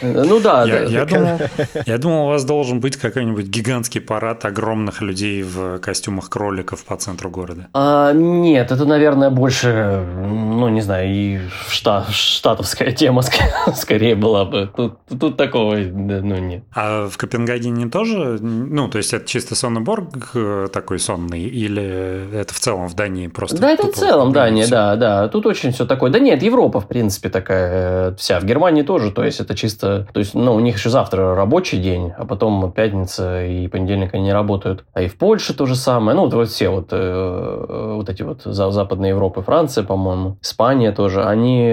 Ну 0.02 0.40
да. 0.40 0.64
Я, 0.64 0.80
да. 0.80 0.87
Я, 0.87 1.04
думал, 1.04 1.38
я 1.87 1.98
думал, 1.98 2.24
у 2.24 2.28
вас 2.28 2.44
должен 2.44 2.80
быть 2.80 2.96
какой-нибудь 2.96 3.46
гигантский 3.46 4.00
парад 4.00 4.44
огромных 4.46 5.02
людей 5.02 5.42
в 5.42 5.78
костюмах 5.78 6.30
кроликов 6.30 6.85
по 6.85 6.96
центру 6.96 7.30
города. 7.30 7.68
А, 7.74 8.12
нет, 8.12 8.72
это, 8.72 8.87
наверное, 8.87 9.30
больше, 9.30 10.02
ну, 10.16 10.68
не 10.68 10.80
знаю, 10.80 11.09
и 11.11 11.40
штат, 11.68 12.11
штатовская 12.11 12.92
тема 12.92 13.22
скорее 13.22 13.52
была 14.16 14.44
бы. 14.44 14.70
Тут, 14.75 14.99
тут 15.18 15.37
такого, 15.37 15.77
ну, 15.77 16.37
нет. 16.37 16.64
А 16.75 17.09
в 17.09 17.16
Копенгагене 17.16 17.88
тоже, 17.88 18.38
ну, 18.40 18.88
то 18.88 18.99
есть 18.99 19.12
это 19.12 19.27
чисто 19.27 19.55
Соннеборг 19.55 20.31
э, 20.35 20.68
такой 20.73 20.99
сонный, 20.99 21.42
или 21.42 22.40
это 22.40 22.55
в 22.55 22.61
целом 22.61 22.88
в 22.88 22.94
Дании 22.94 23.27
просто? 23.29 23.59
Да, 23.59 23.70
это 23.70 23.88
в 23.88 23.94
целом 23.94 24.33
Дания, 24.33 24.66
да, 24.68 24.96
да. 24.96 25.29
Тут 25.29 25.46
очень 25.46 25.73
все 25.73 25.87
такое. 25.87 26.11
Да 26.11 26.18
нет, 26.18 26.42
Европа, 26.42 26.81
в 26.81 26.88
принципе, 26.88 27.29
такая 27.29 28.11
э, 28.11 28.14
вся. 28.16 28.40
В 28.40 28.44
Германии 28.44 28.83
тоже, 28.83 29.11
то 29.11 29.25
есть 29.25 29.40
это 29.40 29.55
чисто... 29.55 30.07
То 30.12 30.20
есть, 30.20 30.35
ну, 30.35 30.55
у 30.55 30.61
них 30.61 30.77
еще 30.77 30.90
завтра 30.90 31.35
рабочий 31.35 31.79
день, 31.79 32.12
а 32.16 32.25
потом 32.25 32.73
пятница 32.73 33.44
и 33.44 33.68
понедельник 33.68 34.14
они 34.14 34.25
не 34.25 34.33
работают. 34.33 34.85
А 34.92 35.03
и 35.03 35.09
в 35.09 35.16
Польше 35.16 35.55
то 35.55 35.66
же 35.66 35.75
самое. 35.75 36.16
Ну, 36.16 36.29
вот 36.29 36.49
все 36.49 36.68
вот, 36.70 36.88
э, 36.92 37.92
вот 37.96 38.09
эти 38.09 38.23
вот 38.23 38.42
западные 38.44 39.11
Европы, 39.11 39.42
Франция, 39.42 39.85
по-моему, 39.85 40.38
Испания 40.42 40.92
тоже, 40.92 41.25
они... 41.25 41.70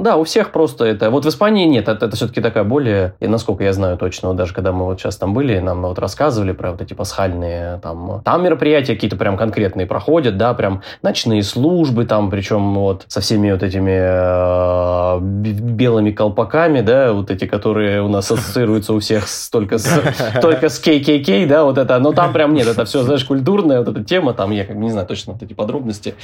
Да, 0.00 0.16
у 0.16 0.24
всех 0.24 0.52
просто 0.52 0.84
это... 0.84 1.10
Вот 1.10 1.25
в 1.26 1.28
Испании 1.28 1.66
нет, 1.66 1.88
это, 1.88 2.06
это 2.06 2.16
все-таки 2.16 2.40
такая 2.40 2.64
более, 2.64 3.14
и 3.20 3.26
насколько 3.26 3.64
я 3.64 3.72
знаю 3.72 3.98
точно, 3.98 4.32
даже 4.34 4.54
когда 4.54 4.72
мы 4.72 4.84
вот 4.84 5.00
сейчас 5.00 5.16
там 5.16 5.34
были, 5.34 5.58
нам 5.58 5.82
вот 5.82 5.98
рассказывали 5.98 6.52
про 6.52 6.70
вот 6.70 6.80
эти 6.80 6.94
пасхальные 6.94 7.80
там, 7.82 8.22
там 8.24 8.44
мероприятия 8.44 8.94
какие-то 8.94 9.16
прям 9.16 9.36
конкретные 9.36 9.86
проходят, 9.86 10.36
да, 10.36 10.54
прям 10.54 10.82
ночные 11.02 11.42
службы 11.42 12.06
там, 12.06 12.30
причем 12.30 12.74
вот 12.74 13.04
со 13.08 13.20
всеми 13.20 13.50
вот 13.50 13.62
этими 13.62 13.96
э, 13.96 15.18
белыми 15.20 16.12
колпаками, 16.12 16.80
да, 16.80 17.12
вот 17.12 17.30
эти, 17.30 17.46
которые 17.46 18.02
у 18.02 18.08
нас 18.08 18.30
ассоциируются 18.30 18.94
у 18.94 19.00
всех 19.00 19.26
только 19.50 19.78
с, 19.78 19.88
только 20.40 20.68
с 20.68 20.80
KKK, 20.80 21.46
да, 21.46 21.64
вот 21.64 21.78
это, 21.78 21.98
но 21.98 22.12
там 22.12 22.32
прям 22.32 22.54
нет, 22.54 22.68
это 22.68 22.84
все, 22.84 23.02
знаешь, 23.02 23.24
культурная 23.24 23.80
вот 23.80 23.88
эта 23.88 24.04
тема, 24.04 24.32
там 24.32 24.52
я 24.52 24.64
как 24.64 24.76
бы 24.76 24.84
не 24.84 24.90
знаю 24.90 25.06
точно 25.06 25.32
вот 25.32 25.42
эти 25.42 25.54
подробности, 25.54 26.14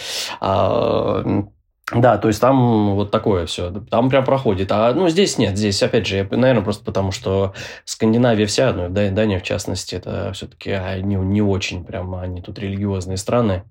а, 0.40 1.44
Да, 1.90 2.16
то 2.16 2.28
есть 2.28 2.40
там 2.40 2.94
вот 2.94 3.10
такое 3.10 3.44
все, 3.46 3.70
там 3.90 4.08
прям 4.08 4.24
проходит. 4.24 4.70
А 4.70 4.94
ну 4.94 5.08
здесь 5.08 5.36
нет, 5.36 5.58
здесь 5.58 5.82
опять 5.82 6.06
же, 6.06 6.26
наверное, 6.30 6.62
просто 6.62 6.84
потому 6.84 7.10
что 7.10 7.54
Скандинавия 7.84 8.46
вся, 8.46 8.72
ну 8.72 8.88
Дания 8.88 9.40
в 9.40 9.42
частности, 9.42 9.96
это 9.96 10.32
все-таки 10.32 10.70
они 10.70 11.16
не 11.16 11.42
очень 11.42 11.84
прям, 11.84 12.14
они 12.14 12.40
тут 12.40 12.58
религиозные 12.58 13.16
страны. 13.16 13.64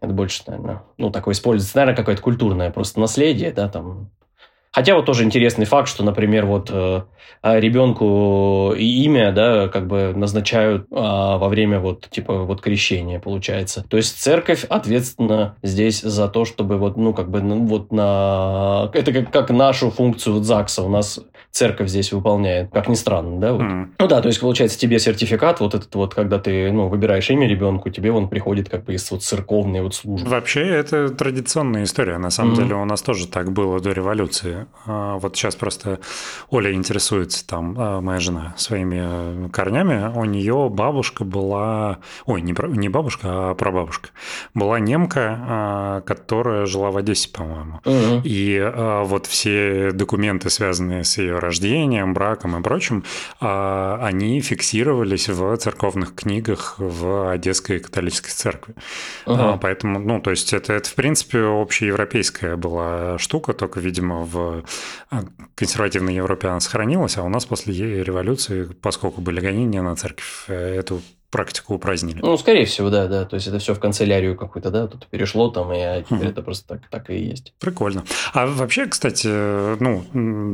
Это 0.00 0.12
больше, 0.12 0.42
наверное, 0.46 0.82
ну 0.98 1.10
такое 1.10 1.34
используется, 1.34 1.76
наверное, 1.76 1.96
какое-то 1.96 2.20
культурное 2.20 2.70
просто 2.70 3.00
наследие, 3.00 3.52
да, 3.52 3.68
там 3.68 4.10
Хотя 4.72 4.94
вот 4.94 5.04
тоже 5.04 5.24
интересный 5.24 5.66
факт, 5.66 5.88
что, 5.88 6.02
например, 6.02 6.46
вот 6.46 6.70
э, 6.72 7.02
а 7.42 7.58
ребенку 7.58 8.72
имя, 8.72 9.32
да, 9.32 9.66
как 9.66 9.88
бы 9.88 10.12
назначают 10.14 10.84
э, 10.84 10.94
во 10.94 11.48
время 11.48 11.80
вот 11.80 12.08
типа 12.08 12.44
вот 12.44 12.60
крещения, 12.60 13.18
получается. 13.18 13.84
То 13.88 13.96
есть 13.96 14.22
церковь 14.22 14.64
ответственна 14.64 15.56
здесь 15.60 16.00
за 16.02 16.28
то, 16.28 16.44
чтобы 16.44 16.78
вот, 16.78 16.96
ну, 16.96 17.12
как 17.12 17.30
бы, 17.30 17.42
ну, 17.42 17.66
вот 17.66 17.90
на... 17.90 18.88
Это 18.94 19.12
как, 19.12 19.32
как 19.32 19.50
нашу 19.50 19.90
функцию 19.90 20.36
вот 20.36 20.44
ЗАГСа 20.44 20.84
у 20.84 20.88
нас 20.88 21.18
церковь 21.52 21.88
здесь 21.88 22.12
выполняет, 22.12 22.70
как 22.72 22.88
ни 22.88 22.94
странно, 22.94 23.38
да? 23.38 23.52
Вот. 23.52 23.62
Mm. 23.62 23.88
Ну 23.98 24.08
да, 24.08 24.22
то 24.22 24.28
есть, 24.28 24.40
получается, 24.40 24.78
тебе 24.78 24.98
сертификат, 24.98 25.60
вот 25.60 25.74
этот 25.74 25.94
вот, 25.94 26.14
когда 26.14 26.38
ты, 26.38 26.72
ну, 26.72 26.88
выбираешь 26.88 27.28
имя 27.28 27.46
ребенку, 27.46 27.90
тебе 27.90 28.10
он 28.10 28.28
приходит 28.28 28.70
как 28.70 28.84
бы 28.84 28.94
из 28.94 29.10
вот 29.10 29.22
церковной 29.22 29.82
вот 29.82 29.94
службы. 29.94 30.28
Вообще, 30.30 30.66
это 30.66 31.10
традиционная 31.10 31.84
история. 31.84 32.16
На 32.16 32.30
самом 32.30 32.54
mm-hmm. 32.54 32.56
деле, 32.56 32.74
у 32.76 32.84
нас 32.86 33.02
тоже 33.02 33.28
так 33.28 33.52
было 33.52 33.80
до 33.80 33.92
революции. 33.92 34.66
А, 34.86 35.18
вот 35.18 35.36
сейчас 35.36 35.54
просто 35.54 36.00
Оля 36.48 36.72
интересуется, 36.72 37.46
там, 37.46 37.76
а, 37.78 38.00
моя 38.00 38.18
жена, 38.18 38.54
своими 38.56 39.48
корнями. 39.50 40.10
У 40.16 40.24
нее 40.24 40.70
бабушка 40.70 41.24
была... 41.24 41.98
Ой, 42.24 42.40
не, 42.40 42.54
не 42.78 42.88
бабушка, 42.88 43.50
а 43.50 43.54
прабабушка. 43.54 44.08
Была 44.54 44.80
немка, 44.80 45.38
а, 45.38 46.00
которая 46.00 46.64
жила 46.64 46.90
в 46.90 46.96
Одессе, 46.96 47.28
по-моему. 47.28 47.80
Угу. 47.84 48.22
И 48.24 48.72
вот 49.04 49.26
все 49.26 49.90
документы, 49.92 50.48
связанные 50.48 51.04
с 51.04 51.18
ее 51.18 51.41
рождением, 51.42 52.14
браком 52.14 52.58
и 52.58 52.62
прочим, 52.62 53.04
они 53.40 54.40
фиксировались 54.40 55.28
в 55.28 55.56
церковных 55.56 56.14
книгах 56.14 56.76
в 56.78 57.30
Одесской 57.30 57.78
католической 57.78 58.30
церкви. 58.30 58.74
Угу. 59.26 59.58
Поэтому, 59.60 59.98
ну, 59.98 60.20
то 60.20 60.30
есть 60.30 60.52
это, 60.52 60.72
это, 60.72 60.88
в 60.88 60.94
принципе, 60.94 61.40
общеевропейская 61.40 62.56
была 62.56 63.18
штука, 63.18 63.52
только, 63.52 63.80
видимо, 63.80 64.24
в 64.24 64.64
а, 65.10 65.24
консервативной 65.54 66.14
Европе 66.14 66.48
она 66.48 66.60
сохранилась, 66.60 67.16
а 67.18 67.22
у 67.22 67.28
нас 67.28 67.44
после 67.46 68.02
революции, 68.02 68.68
поскольку 68.80 69.20
были 69.20 69.40
гонения 69.40 69.82
на 69.82 69.96
церковь, 69.96 70.44
э, 70.48 70.76
эту 70.76 71.02
практику 71.32 71.74
упразднили. 71.74 72.20
Ну, 72.20 72.36
скорее 72.36 72.66
всего, 72.66 72.90
да, 72.90 73.08
да. 73.08 73.24
То 73.24 73.36
есть 73.36 73.48
это 73.48 73.58
все 73.58 73.74
в 73.74 73.80
канцелярию 73.80 74.36
какую-то, 74.36 74.70
да, 74.70 74.86
тут 74.86 75.06
перешло 75.06 75.48
там, 75.48 75.72
и 75.72 75.78
а 75.78 76.02
теперь 76.02 76.28
это 76.28 76.42
просто 76.42 76.68
так, 76.68 76.82
так 76.90 77.10
и 77.10 77.16
есть. 77.16 77.54
Прикольно. 77.58 78.04
А 78.34 78.46
вообще, 78.46 78.86
кстати, 78.86 79.26
ну, 79.82 80.04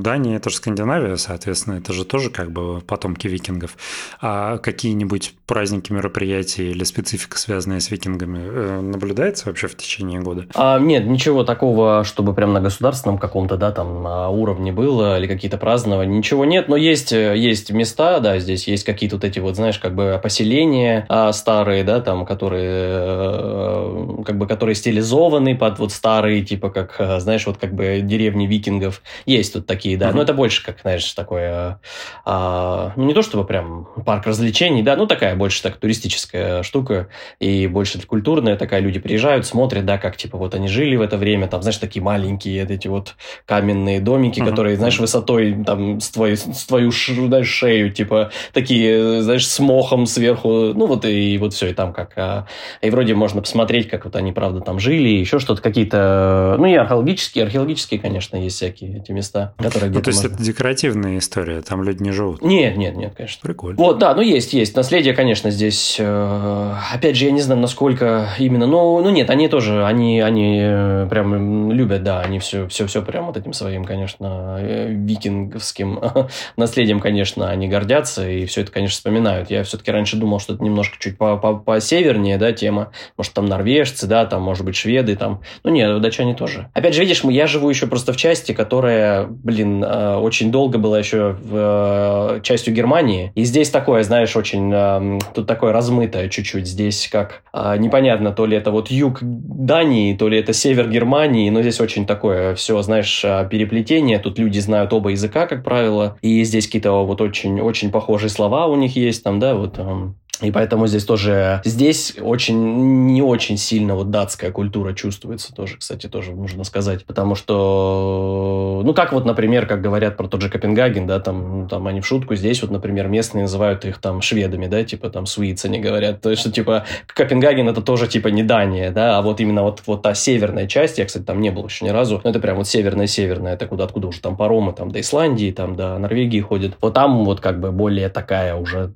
Дания 0.00 0.36
это 0.36 0.50
же 0.50 0.56
Скандинавия, 0.56 1.16
соответственно, 1.16 1.74
это 1.74 1.92
же 1.92 2.04
тоже 2.04 2.30
как 2.30 2.52
бы 2.52 2.80
потомки 2.80 3.26
викингов. 3.26 3.76
А 4.20 4.58
какие-нибудь 4.58 5.34
праздники, 5.46 5.92
мероприятия 5.92 6.70
или 6.70 6.84
специфика, 6.84 7.38
связанная 7.38 7.80
с 7.80 7.90
викингами, 7.90 8.38
э, 8.40 8.80
наблюдается 8.80 9.46
вообще 9.46 9.66
в 9.66 9.76
течение 9.76 10.20
года? 10.20 10.46
А, 10.54 10.78
нет, 10.78 11.06
ничего 11.06 11.42
такого, 11.42 12.04
чтобы 12.04 12.34
прям 12.34 12.52
на 12.52 12.60
государственном 12.60 13.18
каком-то, 13.18 13.56
да, 13.56 13.72
там 13.72 14.06
а, 14.06 14.28
уровне 14.28 14.72
было 14.72 15.18
или 15.18 15.26
какие-то 15.26 15.58
празднования, 15.58 16.16
ничего 16.16 16.44
нет, 16.44 16.68
но 16.68 16.76
есть, 16.76 17.12
э, 17.12 17.36
есть 17.36 17.72
места, 17.72 18.20
да, 18.20 18.38
здесь 18.38 18.68
есть 18.68 18.84
какие-то 18.84 19.16
вот 19.16 19.24
эти 19.24 19.40
вот, 19.40 19.56
знаешь, 19.56 19.78
как 19.78 19.94
бы 19.94 20.20
поселения, 20.22 20.67
строения 20.68 21.07
а, 21.09 21.33
старые, 21.33 21.85
да, 21.85 22.00
там, 22.00 22.26
которые 22.26 22.70
э, 22.70 24.22
как 24.24 24.38
бы 24.38 24.46
которые 24.46 24.74
стилизованы 24.74 25.57
под 25.57 25.78
вот 25.78 25.92
старые, 25.92 26.42
типа 26.42 26.70
как, 26.70 26.96
э, 26.98 27.20
знаешь, 27.20 27.46
вот 27.46 27.59
как 27.59 27.74
бы 27.74 28.00
деревни 28.02 28.46
викингов. 28.46 29.02
Есть 29.26 29.54
тут 29.54 29.66
такие, 29.66 29.96
да, 29.96 30.11
mm-hmm. 30.11 30.14
но 30.14 30.22
это 30.22 30.35
больше 30.35 30.64
как, 30.64 30.81
знаешь, 30.83 31.11
такое, 31.12 31.81
а, 32.24 32.92
ну 32.96 33.04
не 33.04 33.14
то 33.14 33.22
чтобы 33.22 33.44
прям 33.44 33.88
парк 34.04 34.26
развлечений, 34.26 34.83
да, 34.83 34.96
ну 34.96 35.07
такая 35.07 35.37
больше 35.37 35.62
так 35.62 35.76
туристическая 35.76 36.62
штука 36.62 37.09
и 37.40 37.66
больше 37.66 38.00
культурная 38.07 38.57
такая. 38.57 38.81
Люди 38.81 38.98
приезжают, 38.98 39.46
смотрят, 39.46 39.85
да, 39.85 39.98
как 39.98 40.16
типа 40.16 40.38
вот 40.38 40.54
они 40.54 40.68
жили 40.68 40.96
в 40.96 41.02
это 41.02 41.16
время, 41.16 41.48
там, 41.48 41.62
знаешь, 41.62 41.78
такие 41.78 42.02
маленькие 42.02 42.66
эти 42.68 42.88
вот 42.88 43.14
каменные 43.46 44.00
домики, 44.00 44.40
mm-hmm. 44.40 44.48
которые, 44.48 44.76
знаешь, 44.76 44.98
высотой 44.98 45.64
там 45.64 46.00
с 46.00 46.11
твою, 46.11 46.37
с 46.37 46.66
твою 46.66 46.90
знаешь, 46.90 47.48
шею, 47.48 47.90
типа 47.90 48.31
такие, 48.52 49.22
знаешь, 49.22 49.46
с 49.46 49.59
мохом 49.59 50.07
сверху 50.07 50.57
ну 50.74 50.86
вот 50.86 51.04
и 51.04 51.38
вот 51.38 51.54
все, 51.54 51.68
и 51.68 51.72
там 51.72 51.92
как... 51.92 52.12
А, 52.16 52.46
и 52.80 52.90
вроде 52.90 53.14
можно 53.14 53.40
посмотреть, 53.40 53.88
как 53.88 54.04
вот 54.04 54.16
они, 54.16 54.32
правда, 54.32 54.60
там 54.60 54.78
жили, 54.78 55.08
еще 55.08 55.38
что-то, 55.38 55.62
какие-то... 55.62 56.56
Ну 56.58 56.66
и 56.66 56.74
археологические, 56.74 57.44
археологические, 57.44 58.00
конечно, 58.00 58.36
есть 58.36 58.56
всякие 58.56 58.98
эти 58.98 59.12
места, 59.12 59.54
которые 59.58 59.90
Ну 59.90 60.00
то 60.00 60.08
есть 60.08 60.22
можно... 60.22 60.34
это 60.34 60.44
декоративная 60.44 61.18
история, 61.18 61.62
там 61.62 61.82
люди 61.82 62.02
не 62.02 62.12
живут? 62.12 62.42
Нет, 62.42 62.76
нет, 62.76 62.96
нет, 62.96 63.14
конечно. 63.16 63.40
Прикольно. 63.42 63.76
Вот, 63.78 63.98
да, 63.98 64.14
ну 64.14 64.22
есть, 64.22 64.52
есть. 64.52 64.76
Наследие, 64.76 65.14
конечно, 65.14 65.50
здесь... 65.50 65.96
Э, 65.98 66.74
опять 66.92 67.16
же, 67.16 67.26
я 67.26 67.30
не 67.30 67.40
знаю, 67.40 67.60
насколько 67.60 68.28
именно... 68.38 68.66
Ну, 68.66 69.02
ну 69.02 69.10
нет, 69.10 69.30
они 69.30 69.48
тоже, 69.48 69.84
они, 69.84 70.20
они 70.20 70.58
э, 70.60 71.06
прям 71.08 71.72
любят, 71.72 72.02
да, 72.02 72.20
они 72.20 72.38
все, 72.38 72.66
все, 72.68 72.86
все 72.86 73.02
прям 73.02 73.26
вот 73.26 73.36
этим 73.36 73.52
своим, 73.52 73.84
конечно, 73.84 74.58
э, 74.60 74.92
викинговским 74.92 76.00
наследием, 76.56 77.00
конечно, 77.00 77.48
они 77.48 77.68
гордятся, 77.68 78.28
и 78.28 78.46
все 78.46 78.62
это, 78.62 78.72
конечно, 78.72 78.96
вспоминают. 78.96 79.50
Я 79.50 79.62
все-таки 79.64 79.90
раньше 79.90 80.16
думал, 80.16 80.40
что 80.40 80.47
что 80.48 80.54
это 80.54 80.64
немножко 80.64 80.96
чуть 80.98 81.18
по, 81.18 81.37
по, 81.37 81.54
по 81.56 81.78
севернее, 81.78 82.38
да, 82.38 82.52
тема. 82.52 82.90
Может, 83.18 83.34
там 83.34 83.44
норвежцы, 83.44 84.06
да, 84.06 84.24
там, 84.24 84.40
может 84.42 84.64
быть, 84.64 84.76
шведы, 84.76 85.14
там. 85.14 85.42
Ну, 85.62 85.70
нет, 85.70 86.00
датчане 86.00 86.34
тоже. 86.34 86.70
Опять 86.72 86.94
же, 86.94 87.02
видишь, 87.02 87.22
я 87.24 87.46
живу 87.46 87.68
еще 87.68 87.87
просто 87.87 88.14
в 88.14 88.16
части, 88.16 88.52
которая, 88.52 89.26
блин, 89.26 89.84
э, 89.84 90.16
очень 90.16 90.50
долго 90.50 90.78
была 90.78 90.98
еще 90.98 91.37
в, 91.38 92.37
э, 92.37 92.40
частью 92.42 92.72
Германии. 92.72 93.30
И 93.34 93.44
здесь 93.44 93.68
такое, 93.68 94.02
знаешь, 94.04 94.34
очень, 94.37 94.72
э, 94.72 95.18
тут 95.34 95.46
такое 95.46 95.72
размытое 95.72 96.30
чуть-чуть. 96.30 96.66
Здесь 96.66 97.08
как 97.12 97.42
непонятно, 97.78 98.30
то 98.30 98.46
ли 98.46 98.56
это 98.56 98.70
вот 98.70 98.90
юг 98.90 99.18
Дании, 99.20 100.16
то 100.16 100.28
ли 100.28 100.38
это 100.38 100.52
север 100.52 100.88
Германии, 100.88 101.50
но 101.50 101.61
здесь 101.61 101.80
очень 101.80 102.06
такое 102.06 102.54
все, 102.54 102.80
знаешь, 102.82 103.20
переплетение. 103.50 104.18
Тут 104.18 104.38
люди 104.38 104.61
знают 104.61 104.92
оба 104.92 105.11
языка, 105.11 105.46
как 105.46 105.64
правило, 105.64 106.16
и 106.22 106.44
здесь 106.44 106.66
какие-то 106.66 107.04
вот 107.04 107.20
очень-очень 107.20 107.90
похожие 107.90 108.30
слова 108.30 108.66
у 108.66 108.76
них 108.76 108.94
есть, 108.94 109.24
там, 109.24 109.40
да, 109.40 109.54
вот 109.54 109.78
эм, 109.78 110.14
и 110.40 110.51
поэтому 110.53 110.87
здесь 110.87 111.05
тоже, 111.05 111.61
здесь 111.64 112.14
очень, 112.20 113.07
не 113.07 113.22
очень 113.22 113.57
сильно 113.57 113.94
вот 113.96 114.11
датская 114.11 114.53
культура 114.53 114.94
чувствуется 114.94 115.53
тоже, 115.53 115.77
кстати, 115.79 116.09
тоже 116.09 116.33
нужно 116.33 116.64
сказать. 116.64 117.05
Потому 117.05 117.35
что, 117.35 118.83
ну, 118.85 118.94
как 118.94 119.12
вот, 119.12 119.24
например, 119.24 119.66
как 119.66 119.83
говорят 119.83 120.16
про 120.16 120.29
тот 120.29 120.42
же 120.42 120.48
Копенгаген, 120.48 121.07
да, 121.07 121.18
там, 121.18 121.62
ну, 121.62 121.68
там 121.68 121.87
они 121.87 122.01
в 122.01 122.07
шутку, 122.07 122.37
здесь 122.37 122.62
вот, 122.62 122.70
например, 122.70 123.09
местные 123.09 123.42
называют 123.42 123.85
их 123.85 123.98
там 123.98 124.22
шведами, 124.22 124.66
да, 124.66 124.85
типа 124.85 125.11
там 125.11 125.27
суиц 125.27 125.64
они 125.64 125.81
говорят. 125.81 126.20
То 126.20 126.31
есть, 126.31 126.42
что, 126.42 126.53
типа, 126.53 126.85
Копенгаген 127.07 127.68
это 127.68 127.83
тоже, 127.83 128.07
типа, 128.07 128.29
не 128.29 128.42
Дания, 128.42 128.92
да, 128.92 129.18
а 129.18 129.22
вот 129.22 129.40
именно 129.40 129.64
вот, 129.64 129.83
вот 129.87 130.03
та 130.03 130.14
северная 130.14 130.66
часть, 130.66 130.98
я, 130.98 131.05
кстати, 131.05 131.24
там 131.24 131.40
не 131.40 131.51
был 131.51 131.66
еще 131.66 131.85
ни 131.85 131.90
разу, 131.90 132.20
но 132.22 132.31
это 132.31 132.38
прям 132.38 132.57
вот 132.57 132.68
северная-северная, 132.68 133.55
это 133.55 133.66
куда, 133.66 133.85
откуда 133.85 134.09
уже 134.09 134.20
там 134.20 134.37
паромы, 134.37 134.72
там, 134.72 134.90
до 134.90 135.01
Исландии, 135.01 135.51
там, 135.51 135.74
до 135.74 135.98
Норвегии 135.98 136.40
ходят. 136.40 136.77
Вот 136.81 136.94
там 136.94 137.24
вот 137.24 137.40
как 137.40 137.61
бы 137.61 137.72
более 137.72 138.09
такая 138.09 138.55
уже, 138.55 138.92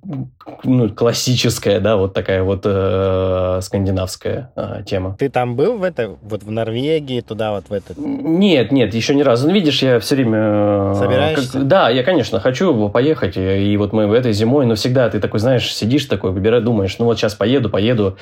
ну, 0.65 0.89
классическая 0.89 1.32
классическая, 1.33 1.81
да, 1.81 1.97
вот 1.97 2.13
такая 2.13 2.43
вот 2.43 2.63
э, 2.65 3.61
скандинавская 3.63 4.51
э, 4.55 4.83
тема. 4.87 5.17
Ты 5.19 5.31
там 5.31 5.57
был 5.57 5.79
в 5.79 5.83
это, 5.83 6.17
вот 6.23 6.43
в 6.43 6.51
Норвегии, 6.51 7.21
туда 7.21 7.53
вот 7.53 7.65
в 7.69 7.73
этот? 7.73 7.97
Нет, 7.97 8.71
нет, 8.71 8.95
еще 8.95 9.15
ни 9.15 9.23
разу. 9.23 9.49
Ну, 9.49 9.55
видишь, 9.55 9.83
я 9.83 9.99
все 9.99 10.15
время... 10.17 10.39
Э, 10.39 10.95
Собираешься? 10.99 11.53
Как, 11.53 11.67
да, 11.67 11.89
я, 11.89 12.03
конечно, 12.03 12.39
хочу 12.41 12.89
поехать, 12.91 13.37
и 13.37 13.77
вот 13.77 13.93
мы 13.93 14.07
в 14.07 14.13
этой 14.13 14.33
зимой, 14.33 14.67
но 14.67 14.75
всегда 14.75 15.09
ты 15.09 15.21
такой, 15.21 15.41
знаешь, 15.41 15.75
сидишь 15.75 16.05
такой, 16.05 16.33
выбираешь, 16.33 16.65
думаешь, 16.65 16.97
ну 16.99 17.07
вот 17.07 17.19
сейчас 17.19 17.35
поеду, 17.35 17.71
поеду, 17.71 18.19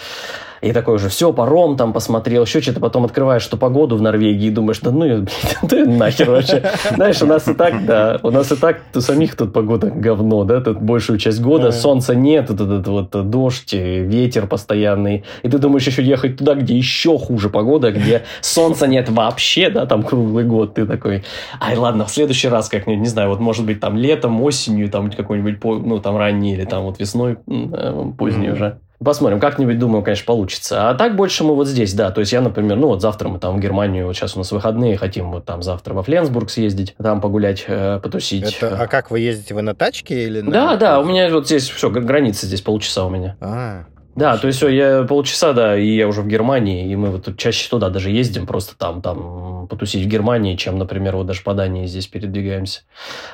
и 0.61 0.73
такой 0.73 0.96
уже, 0.96 1.09
все, 1.09 1.33
паром 1.33 1.77
там 1.77 1.92
посмотрел, 1.92 2.44
еще 2.44 2.61
что-то, 2.61 2.81
потом 2.81 3.05
открываешь 3.05 3.42
что 3.42 3.57
погоду 3.57 3.96
в 3.96 4.03
Норвегии 4.03 4.46
и 4.46 4.51
думаешь, 4.51 4.81
да 4.81 4.90
ну, 4.90 5.27
ты 5.68 5.87
нахер 5.87 6.31
вообще. 6.31 6.62
Знаешь, 6.94 7.23
у 7.23 7.27
нас 7.27 7.49
и 7.49 7.55
так, 7.55 7.87
да, 7.87 8.20
у 8.23 8.31
нас 8.31 8.53
и 8.53 8.57
так 8.57 8.83
у 8.94 9.01
самих 9.01 9.37
тут 9.37 9.53
погода 9.53 9.88
говно, 9.88 10.44
да, 10.44 10.61
тут 10.61 10.81
большую 10.81 11.18
часть 11.18 11.40
года, 11.40 11.73
солнца 11.73 12.14
нет, 12.14 12.49
тут 12.49 12.61
этот 12.61 12.87
вот 12.87 13.31
дождь, 13.31 13.73
ветер 13.73 14.46
постоянный, 14.46 15.25
и 15.42 15.49
ты 15.49 15.59
думаешь 15.59 15.87
еще 15.87 16.03
ехать 16.03 16.37
туда, 16.37 16.55
где 16.55 16.77
еще 16.77 17.18
хуже 17.18 17.49
погода, 17.49 17.90
где 17.90 18.25
солнца 18.40 18.87
нет 18.87 19.09
вообще, 19.09 19.70
да, 19.70 19.87
там 19.87 20.03
круглый 20.03 20.44
год, 20.44 20.75
ты 20.75 20.87
такой, 20.87 21.25
ай, 21.61 21.77
ладно, 21.77 22.05
в 22.05 22.11
следующий 22.11 22.49
раз 22.49 22.68
как-нибудь, 22.68 23.01
не 23.01 23.09
знаю, 23.09 23.31
вот 23.31 23.40
может 23.40 23.64
быть 23.64 23.81
там 23.81 23.96
летом, 23.96 24.42
осенью, 24.42 24.90
там 24.90 25.11
какой-нибудь, 25.11 25.62
ну, 25.62 25.99
там 26.01 26.16
ранний 26.16 26.53
или 26.53 26.64
там 26.64 26.85
вот 26.85 26.99
весной, 27.01 27.38
э, 27.46 28.12
поздний 28.18 28.51
уже. 28.51 28.79
Посмотрим, 29.03 29.41
как-нибудь, 29.41 29.79
думаю, 29.79 30.03
конечно, 30.03 30.27
получится. 30.27 30.91
А 30.91 30.95
так 30.95 31.17
больше 31.17 31.43
мы 31.43 31.55
вот 31.55 31.67
здесь, 31.67 31.95
да. 31.95 32.11
То 32.11 32.21
есть 32.21 32.33
я, 32.33 32.43
например, 32.43 32.77
ну 32.77 32.89
вот 32.89 33.01
завтра 33.01 33.31
мы 33.31 33.39
там 33.39 33.57
в 33.57 33.61
Германию, 33.61 34.07
вот 34.07 34.15
сейчас 34.15 34.37
у 34.37 34.39
нас 34.39 34.53
выходные, 34.53 34.99
хотим 34.99 35.31
вот 35.31 35.47
там 35.47 35.63
завтра 35.63 35.95
во 35.95 36.03
Фленсбург 36.03 36.51
съездить, 36.51 36.95
там 37.03 37.23
погулять, 37.23 37.65
э, 37.67 37.99
потусить. 38.03 38.59
Это, 38.59 38.77
а 38.79 38.87
как 38.89 39.11
вы 39.11 39.21
ездите? 39.21 39.55
Вы 39.55 39.63
на 39.63 39.75
тачке 39.75 40.25
или 40.25 40.43
на... 40.43 40.51
Да, 40.51 40.77
да, 40.77 41.01
у 41.01 41.05
меня 41.05 41.31
вот 41.31 41.47
здесь 41.47 41.67
все, 41.71 41.89
граница 41.89 42.45
здесь 42.45 42.61
полчаса 42.61 43.07
у 43.07 43.09
меня. 43.09 43.37
А, 43.41 43.85
Да, 44.16 44.37
то 44.37 44.49
есть 44.49 44.59
все, 44.59 44.68
я 44.68 45.05
полчаса, 45.05 45.53
да, 45.53 45.77
и 45.79 45.87
я 45.87 46.09
уже 46.09 46.23
в 46.23 46.27
Германии, 46.27 46.90
и 46.90 46.96
мы 46.96 47.11
вот 47.11 47.37
чаще 47.37 47.68
туда 47.70 47.90
даже 47.90 48.11
ездим, 48.11 48.46
просто 48.46 48.77
там, 48.77 49.03
там 49.03 49.66
потусить 49.68 50.05
в 50.05 50.09
Германии, 50.09 50.57
чем, 50.57 50.79
например, 50.79 51.16
вот 51.16 51.27
даже 51.27 51.42
по 51.42 51.55
Дании 51.55 51.87
здесь 51.87 52.07
передвигаемся 52.09 52.81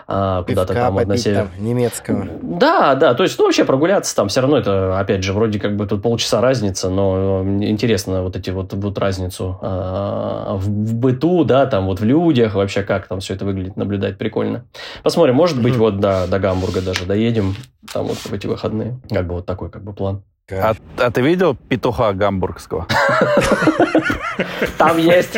а, 0.06 0.42
куда-то 0.42 0.74
там 0.74 0.94
вот 0.94 1.06
на 1.06 1.16
север. 1.16 1.48
там, 1.54 1.64
немецкого. 1.64 2.28
Да, 2.42 2.94
да, 2.94 3.14
то 3.14 3.22
есть, 3.22 3.38
ну, 3.38 3.46
вообще 3.46 3.64
прогуляться 3.64 4.14
там 4.14 4.28
все 4.28 4.42
равно 4.42 4.58
это, 4.58 4.98
опять 5.00 5.22
же, 5.22 5.32
вроде 5.32 5.58
как 5.58 5.76
бы 5.76 5.86
тут 5.86 6.02
полчаса 6.02 6.40
разница, 6.40 6.90
но 6.90 7.42
интересно 7.60 8.22
вот 8.22 8.36
эти 8.36 8.50
вот, 8.50 8.74
вот 8.74 8.98
разницу 8.98 9.58
а, 9.62 10.56
в, 10.56 10.66
в 10.66 10.94
быту, 10.94 11.44
да, 11.44 11.66
там 11.66 11.86
вот 11.86 12.00
в 12.00 12.04
людях, 12.04 12.54
вообще 12.54 12.82
как 12.82 13.08
там 13.08 13.20
все 13.20 13.34
это 13.34 13.44
выглядит, 13.46 13.76
наблюдать 13.76 14.18
прикольно. 14.18 14.66
Посмотрим, 15.02 15.34
может 15.36 15.60
быть, 15.60 15.72
Мгм. 15.72 15.80
вот 15.80 16.00
до, 16.00 16.26
до 16.28 16.38
Гамбурга 16.38 16.82
даже 16.82 17.06
доедем, 17.06 17.54
там 17.92 18.06
вот 18.06 18.18
в 18.18 18.32
эти 18.32 18.46
выходные, 18.46 19.00
как 19.08 19.26
бы 19.26 19.36
вот 19.36 19.46
такой 19.46 19.70
как 19.70 19.82
бы 19.82 19.92
план. 19.94 20.22
А, 20.52 20.74
а 20.98 21.10
ты 21.10 21.22
видел 21.22 21.56
петуха 21.56 22.12
гамбургского? 22.12 22.86
Там 24.78 24.96
есть, 24.96 25.36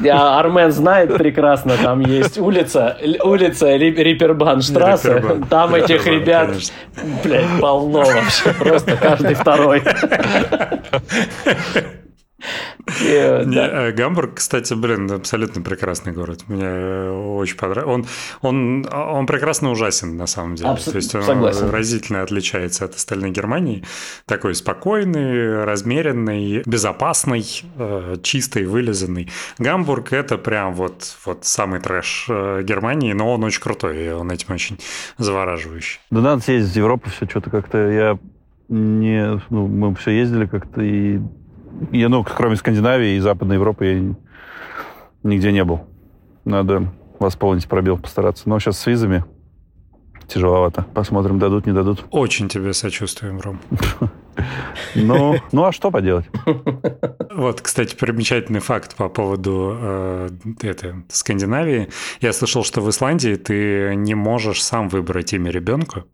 я- 0.00 0.38
Армен 0.38 0.70
знает 0.70 1.16
прекрасно, 1.16 1.78
там 1.78 2.00
есть 2.00 2.36
улица, 2.36 2.94
улица 3.24 3.74
Ри- 3.76 3.94
Рипербанштрассе, 3.94 5.14
Рипербан. 5.14 5.44
там 5.44 5.74
этих 5.76 6.04
ребят, 6.06 6.50
блядь, 7.24 7.58
полно 7.58 8.00
вообще, 8.02 8.52
просто 8.52 8.96
каждый 8.98 9.32
второй. 9.34 9.82
И, 13.02 13.08
э, 13.08 13.44
да. 13.44 13.88
э, 13.88 13.92
Гамбург, 13.92 14.34
кстати, 14.34 14.74
блин, 14.74 15.10
абсолютно 15.10 15.62
прекрасный 15.62 16.12
город. 16.12 16.44
Мне 16.48 17.10
очень 17.10 17.56
понравился. 17.56 17.90
Он, 17.90 18.06
он, 18.42 18.86
он 18.92 19.26
прекрасно 19.26 19.70
ужасен, 19.70 20.16
на 20.16 20.26
самом 20.26 20.54
деле. 20.54 20.76
То 20.76 20.96
есть 20.96 21.14
он 21.14 21.22
согласен. 21.22 21.70
разительно 21.70 22.22
отличается 22.22 22.84
от 22.84 22.94
остальной 22.94 23.30
Германии. 23.30 23.84
Такой 24.26 24.54
спокойный, 24.54 25.64
размеренный, 25.64 26.62
безопасный, 26.64 27.44
э, 27.76 28.16
чистый, 28.22 28.64
вылизанный. 28.64 29.30
Гамбург– 29.58 30.10
это 30.12 30.38
прям 30.38 30.74
вот, 30.74 31.16
вот 31.24 31.44
самый 31.44 31.80
трэш 31.80 32.26
Германии, 32.28 33.12
но 33.12 33.32
он 33.32 33.44
очень 33.44 33.60
крутой, 33.60 34.06
и 34.06 34.08
он 34.10 34.30
этим 34.30 34.54
очень 34.54 34.78
завораживающий. 35.18 36.00
Да 36.10 36.20
надо 36.20 36.42
съездить 36.42 36.72
в 36.72 36.76
Европу, 36.76 37.10
все 37.10 37.26
что-то 37.26 37.50
как-то 37.50 37.78
я 37.90 38.18
не... 38.70 39.40
Ну, 39.50 39.66
мы 39.66 39.94
все 39.96 40.12
ездили 40.12 40.46
как-то 40.46 40.80
и... 40.80 41.20
Я, 41.92 42.08
ну, 42.08 42.24
кроме 42.24 42.56
Скандинавии 42.56 43.16
и 43.16 43.20
Западной 43.20 43.56
Европы 43.56 43.86
я 43.86 44.14
нигде 45.22 45.52
не 45.52 45.64
был. 45.64 45.80
Надо 46.44 46.92
восполнить 47.18 47.68
пробел, 47.68 47.98
постараться. 47.98 48.48
Но 48.48 48.58
сейчас 48.58 48.78
с 48.78 48.86
визами 48.86 49.24
тяжеловато. 50.26 50.86
Посмотрим, 50.94 51.38
дадут, 51.38 51.66
не 51.66 51.72
дадут. 51.72 52.04
Очень 52.10 52.48
тебе 52.48 52.72
сочувствуем, 52.72 53.40
Ром. 53.40 53.60
Ну, 54.94 55.36
ну 55.52 55.64
а 55.64 55.72
что 55.72 55.90
поделать? 55.90 56.26
Вот, 57.32 57.60
кстати, 57.60 57.94
примечательный 57.94 58.60
факт 58.60 58.96
по 58.96 59.08
поводу 59.08 59.76
э, 59.80 60.28
это, 60.62 61.02
Скандинавии. 61.08 61.88
Я 62.20 62.32
слышал, 62.32 62.64
что 62.64 62.80
в 62.80 62.90
Исландии 62.90 63.36
ты 63.36 63.94
не 63.94 64.14
можешь 64.14 64.62
сам 64.62 64.88
выбрать 64.88 65.32
имя 65.32 65.50
ребенку. 65.50 66.04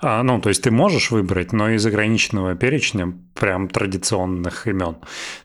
А, 0.00 0.22
ну, 0.22 0.40
то 0.40 0.48
есть 0.48 0.62
ты 0.62 0.70
можешь 0.70 1.10
выбрать, 1.12 1.52
но 1.52 1.70
из 1.70 1.86
ограниченного 1.86 2.56
перечня 2.56 3.14
прям 3.34 3.68
традиционных 3.68 4.66
имен. 4.66 4.96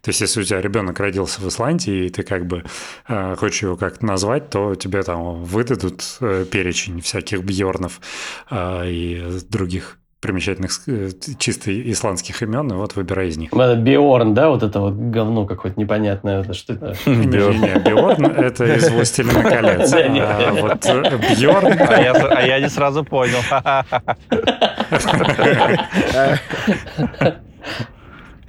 То 0.02 0.10
есть 0.10 0.22
если 0.22 0.42
у 0.42 0.44
тебя 0.44 0.62
ребенок 0.62 1.00
родился 1.00 1.42
в 1.42 1.48
Исландии, 1.48 2.06
и 2.06 2.10
ты 2.10 2.24
как 2.24 2.48
бы 2.48 2.64
э, 3.08 3.36
хочешь 3.36 3.62
его 3.62 3.76
как-то 3.76 4.06
назвать, 4.06 4.50
то 4.50 4.76
тебе 4.76 5.04
там 5.04 5.44
выдадут 5.44 6.04
э, 6.22 6.46
перечень 6.50 7.02
всяких 7.02 7.44
бьорнов 7.44 8.02
э, 8.50 8.90
и 8.90 9.40
других 9.50 9.98
примечательных 10.22 10.72
э, 10.88 11.10
чисто 11.40 11.72
исландских 11.92 12.42
имен, 12.44 12.72
и 12.72 12.76
вот 12.76 12.96
выбирай 12.96 13.28
из 13.30 13.38
них. 13.38 13.52
Это 13.52 13.76
Биорн, 13.76 14.34
да, 14.34 14.50
вот 14.50 14.64
это 14.64 14.80
вот 14.80 14.94
говно 14.94 15.46
какое-то 15.46 15.80
непонятное, 15.80 16.42
это 16.42 16.54
что 16.54 16.74
это? 16.74 16.96
Не-не-не, 17.10 17.80
Бьорн 17.80 18.26
это 18.28 18.66
из 18.66 18.90
«Властелина 18.90 19.44
колец». 19.44 19.92
Не. 19.94 20.22
А 20.22 20.54
вот 20.54 20.86
э, 20.86 21.18
Бьорн... 21.40 21.68
А 21.80 22.02
я, 22.02 22.12
а 22.14 22.42
я 22.44 22.60
не 22.60 22.70
сразу 22.70 23.04
понял. 23.04 23.40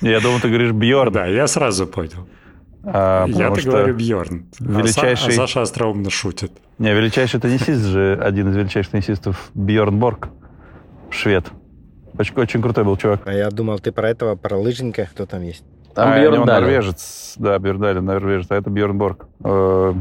Я 0.01 0.21
думал, 0.21 0.41
ты 0.41 0.49
говоришь 0.49 0.73
Бьорн. 0.73 1.13
Да, 1.13 1.27
я 1.27 1.47
сразу 1.47 1.87
понял. 1.87 2.27
А, 2.85 3.27
Я-то 3.29 3.61
что- 3.61 3.71
говорю 3.71 3.95
Бьорн. 3.95 4.47
величайший- 4.59 5.29
А 5.29 5.33
Саша 5.37 5.63
остроумно 5.63 6.11
шутит. 6.11 6.51
Не, 6.79 6.93
величайший 6.93 7.39
теннисист 7.39 7.85
же, 7.85 8.19
один 8.21 8.49
из 8.51 8.57
величайших 8.57 8.91
теннисистов, 8.91 9.51
Бьорн 9.55 9.97
Борг, 10.01 10.29
швед. 11.11 11.47
Очень, 12.23 12.37
очень 12.37 12.63
крутой 12.63 12.85
был 12.85 12.97
чувак. 12.97 13.23
А 13.25 13.33
я 13.33 13.51
думал, 13.51 13.81
ты 13.81 13.91
про 13.91 14.09
этого, 14.09 14.37
про 14.37 14.57
лыжника, 14.57 15.09
кто 15.13 15.27
там 15.27 15.43
есть. 15.43 15.65
Там 15.93 16.13
а, 16.13 16.21
Бьорн 16.21 16.39
он 16.43 16.47
Далин. 16.47 16.63
норвежец. 16.63 17.35
Да, 17.37 17.59
Бьорн 17.59 17.81
Далин, 17.81 18.05
норвежец. 18.05 18.47
А 18.51 18.55
это 18.55 18.71
Бьорн 18.71 18.97
Борг. 18.97 19.27
Э, 19.43 19.93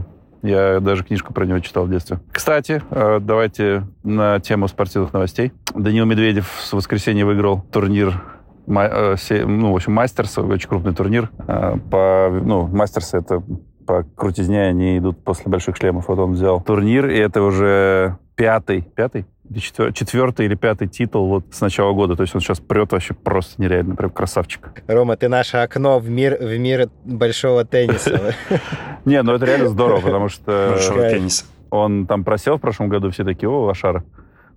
Я 0.43 0.79
даже 0.81 1.03
книжку 1.03 1.33
про 1.33 1.45
него 1.45 1.57
читал 1.61 1.85
в 1.85 1.89
детстве. 1.89 2.19
Кстати, 2.31 2.83
э, 2.91 3.17
давайте 3.19 3.87
на 4.03 4.39
тему 4.39 4.67
спортивных 4.67 5.13
новостей. 5.13 5.51
Данил 5.73 6.05
Медведев 6.05 6.47
в 6.47 6.73
воскресенье 6.73 7.25
выиграл 7.25 7.63
турнир 7.71 8.21
э, 8.67 9.15
ну, 9.47 9.71
в 9.71 9.75
общем, 9.75 9.93
мастерс, 9.93 10.37
очень 10.37 10.69
крупный 10.69 10.93
турнир. 10.93 11.31
По, 11.47 12.29
ну, 12.31 12.67
мастерсы 12.67 13.17
это 13.17 13.41
по 13.87 14.03
крутизне, 14.03 14.61
они 14.61 14.99
идут 14.99 15.23
после 15.23 15.51
больших 15.51 15.75
шлемов. 15.75 16.07
Вот 16.07 16.19
он 16.19 16.33
взял 16.33 16.61
турнир, 16.61 17.09
и 17.09 17.17
это 17.17 17.41
уже 17.41 18.19
пятый, 18.41 18.81
пятый? 18.95 19.25
Четвер- 19.53 19.93
четвертый 19.93 20.47
или 20.47 20.55
пятый 20.55 20.87
титул 20.87 21.27
вот 21.27 21.45
с 21.51 21.61
начала 21.61 21.93
года. 21.93 22.15
То 22.15 22.23
есть 22.23 22.33
он 22.33 22.41
сейчас 22.41 22.59
прет 22.59 22.91
вообще 22.91 23.13
просто 23.13 23.61
нереально, 23.61 23.95
прям 23.95 24.09
красавчик. 24.09 24.81
Рома, 24.87 25.15
ты 25.15 25.27
наше 25.27 25.57
окно 25.57 25.99
в 25.99 26.09
мир, 26.09 26.37
в 26.39 26.57
мир 26.57 26.89
большого 27.05 27.65
тенниса. 27.65 28.33
Не, 29.05 29.21
ну 29.21 29.33
это 29.33 29.45
реально 29.45 29.67
здорово, 29.67 30.01
потому 30.01 30.29
что 30.29 30.69
Большого 30.71 31.07
тенниса. 31.09 31.45
он 31.69 32.07
там 32.07 32.23
просел 32.23 32.57
в 32.57 32.61
прошлом 32.61 32.89
году, 32.89 33.11
все 33.11 33.23
такие, 33.23 33.47
о, 33.47 33.65
лошара. 33.65 34.03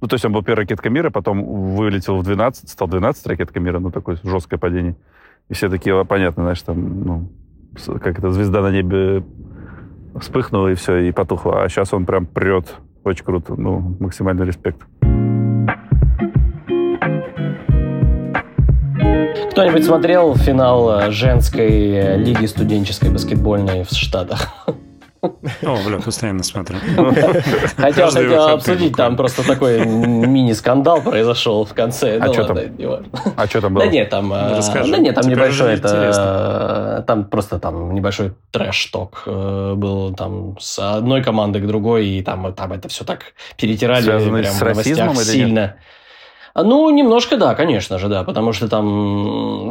Ну, 0.01 0.09
то 0.09 0.15
есть 0.15 0.25
он 0.25 0.33
был 0.33 0.43
первой 0.43 0.61
ракеткой 0.61 0.91
мира, 0.91 1.11
потом 1.11 1.45
вылетел 1.75 2.17
в 2.17 2.25
12, 2.25 2.71
стал 2.71 2.89
12 2.89 3.27
ракеткой 3.27 3.61
мира, 3.61 3.81
ну, 3.81 3.91
такое 3.91 4.17
жесткое 4.23 4.59
падение. 4.59 4.97
И 5.51 5.55
все 5.55 5.69
такие, 5.69 5.99
«А, 5.99 6.05
понятно, 6.05 6.45
знаешь, 6.45 6.63
там, 6.63 7.05
ну, 7.05 7.29
как 8.01 8.19
это, 8.19 8.31
звезда 8.31 8.63
на 8.63 8.71
небе 8.71 9.25
вспыхнула, 10.19 10.69
и 10.69 10.75
все, 10.75 10.99
и 10.99 11.13
потухла. 11.13 11.65
А 11.65 11.69
сейчас 11.69 11.93
он 11.93 12.07
прям 12.07 12.25
прет. 12.27 12.77
Очень 13.05 13.25
круто. 13.25 13.55
Ну, 13.57 13.97
максимальный 14.01 14.47
респект. 14.47 14.81
Кто-нибудь 19.51 19.85
смотрел 19.85 20.35
финал 20.35 20.99
э, 20.99 21.11
женской 21.13 21.69
э, 21.69 22.17
лиги 22.17 22.47
студенческой 22.47 23.11
баскетбольной 23.11 23.85
в 23.85 23.91
Штатах? 23.91 24.49
О, 25.63 25.79
бля, 25.87 25.99
постоянно 25.99 26.43
смотрю. 26.43 26.79
Хотел, 27.77 28.11
хотел 28.11 28.49
обсудить, 28.49 28.97
там 28.97 29.17
просто 29.17 29.47
такой 29.47 29.85
мини-скандал 29.85 31.01
произошел 31.01 31.65
в 31.65 31.75
конце. 31.75 32.19
А 32.19 32.27
Ну 32.27 32.33
ладно, 32.33 32.55
там? 32.55 32.77
не 32.77 32.87
важно. 32.87 33.07
А 33.37 33.47
что 33.47 33.61
там 33.61 33.75
было? 33.75 33.85
Да 33.85 33.91
нет, 33.91 34.11
там, 34.11 34.33
э, 34.33 34.61
да 34.73 34.99
нет, 34.99 35.15
там 35.15 35.29
небольшой, 35.29 35.75
это, 35.75 36.99
э, 37.01 37.03
там 37.07 37.25
просто 37.25 37.59
там 37.59 37.95
небольшой 37.95 38.33
трэш-ток 38.51 39.23
э, 39.27 39.75
был 39.77 40.15
там 40.15 40.59
с 40.59 40.79
одной 40.79 41.23
команды 41.23 41.61
к 41.61 41.67
другой, 41.67 42.07
и 42.07 42.23
там, 42.23 42.53
там 42.55 42.73
это 42.73 42.89
все 42.89 43.05
так 43.05 43.35
перетирали 43.57 44.03
Связанный 44.03 44.43
прям 44.43 44.53
с 44.53 44.57
в 44.57 44.61
новостях 44.61 44.99
расизмом 44.99 45.15
или 45.17 45.25
сильно. 45.25 45.77
А, 46.55 46.63
Ну, 46.63 46.89
немножко 46.91 47.37
да, 47.37 47.55
конечно 47.55 47.99
же, 47.99 48.09
да, 48.09 48.23
потому 48.23 48.53
что 48.53 48.69
там 48.69 48.85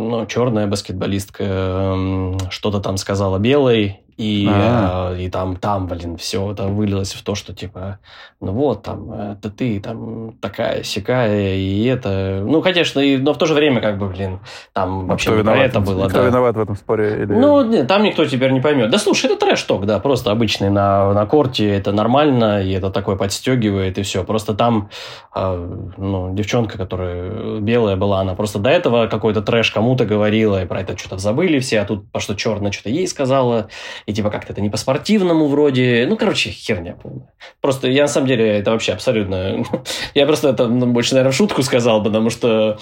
ну, 0.09 0.25
черная 0.25 0.67
баскетболистка 0.67 1.43
эм, 1.43 2.37
что-то 2.49 2.79
там 2.79 2.97
сказала 2.97 3.39
белой, 3.39 4.01
и, 4.17 4.47
А. 4.49 5.13
э, 5.13 5.23
и 5.23 5.30
там, 5.30 5.56
там, 5.56 5.88
блин, 5.88 6.17
все 6.17 6.52
это 6.52 6.67
вылилось 6.67 7.13
в 7.13 7.23
то, 7.23 7.36
что 7.36 7.54
типа, 7.54 7.99
ну 8.39 8.52
вот, 8.52 8.84
там, 8.84 9.12
это 9.12 9.49
ты 9.49 9.80
там 9.80 10.34
такая 10.41 10.84
сякая, 10.84 11.56
и 11.56 11.84
это... 11.86 12.43
Ну, 12.45 12.62
конечно, 12.62 12.99
и, 12.99 13.17
но 13.17 13.34
в 13.34 13.38
то 13.38 13.45
же 13.45 13.54
время, 13.54 13.82
как 13.82 13.97
бы, 13.97 14.08
блин, 14.10 14.39
там 14.73 15.08
вообще 15.08 15.30
Кто 15.30 15.38
не 15.38 15.43
про 15.43 15.52
виноват? 15.54 15.69
это 15.69 15.80
было, 15.80 16.08
Кто 16.10 16.21
да. 16.21 16.28
виноват 16.28 16.56
в 16.56 16.60
этом 16.60 16.76
споре? 16.76 17.23
Или... 17.23 17.34
Ну, 17.34 17.63
нет, 17.63 17.88
там 17.88 18.04
никто 18.04 18.26
теперь 18.26 18.52
не 18.52 18.62
поймет. 18.62 18.89
Да 18.91 18.97
слушай, 18.97 19.26
это 19.32 19.45
трэш-ток, 19.45 19.86
да, 19.86 19.99
просто 19.99 20.32
обычный 20.32 20.69
на, 20.69 21.13
на 21.13 21.26
корте, 21.26 21.69
это 21.69 21.91
нормально, 21.91 22.62
и 22.63 22.71
это 22.71 22.89
такое 22.89 23.15
подстегивает, 23.15 23.97
и 23.97 24.04
все. 24.04 24.23
Просто 24.23 24.54
там, 24.54 24.89
э, 25.36 25.78
ну, 25.97 26.34
девчонка, 26.34 26.78
которая 26.78 27.60
белая 27.60 27.95
была, 27.95 28.21
она 28.21 28.36
просто 28.36 28.60
до 28.60 28.69
этого 28.69 29.08
какой-то 29.08 29.41
трэш 29.41 29.71
кому-то 29.71 30.06
говорила, 30.06 30.62
и 30.63 30.65
про 30.65 30.82
это 30.82 30.97
что-то 30.97 31.17
забыли 31.17 31.60
все, 31.60 31.80
а 31.80 31.86
тут 31.86 32.12
по 32.12 32.19
что 32.19 32.36
черное 32.36 32.71
что-то 32.71 32.89
ей 32.89 33.08
сказала, 33.08 33.67
и 34.05 34.13
типа 34.13 34.29
как-то 34.29 34.53
это 34.53 34.61
не 34.61 34.69
по-спортивному 34.69 35.47
вроде. 35.47 36.05
Ну, 36.07 36.17
короче, 36.17 36.49
херня 36.49 36.95
полная. 37.01 37.33
Просто 37.61 37.87
я 37.87 38.03
на 38.03 38.07
самом 38.07 38.27
деле 38.27 38.47
это 38.59 38.71
вообще 38.71 38.93
абсолютно... 38.93 39.63
Я 40.13 40.25
просто 40.25 40.49
это 40.49 40.67
ну, 40.67 40.87
больше, 40.87 41.13
наверное, 41.13 41.31
в 41.31 41.35
шутку 41.35 41.63
сказал, 41.63 42.03
потому 42.03 42.29
что 42.29 42.77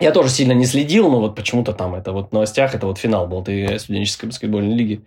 Я 0.00 0.12
тоже 0.12 0.30
сильно 0.30 0.52
не 0.52 0.64
следил, 0.64 1.10
но 1.10 1.20
вот 1.20 1.36
почему-то 1.36 1.74
там 1.74 1.94
это 1.94 2.12
вот 2.12 2.30
в 2.30 2.32
новостях, 2.32 2.74
это 2.74 2.86
вот 2.86 2.98
финал 2.98 3.26
был 3.26 3.42
этой 3.42 3.78
студенческой 3.78 4.26
баскетбольной 4.26 4.74
лиги. 4.74 5.04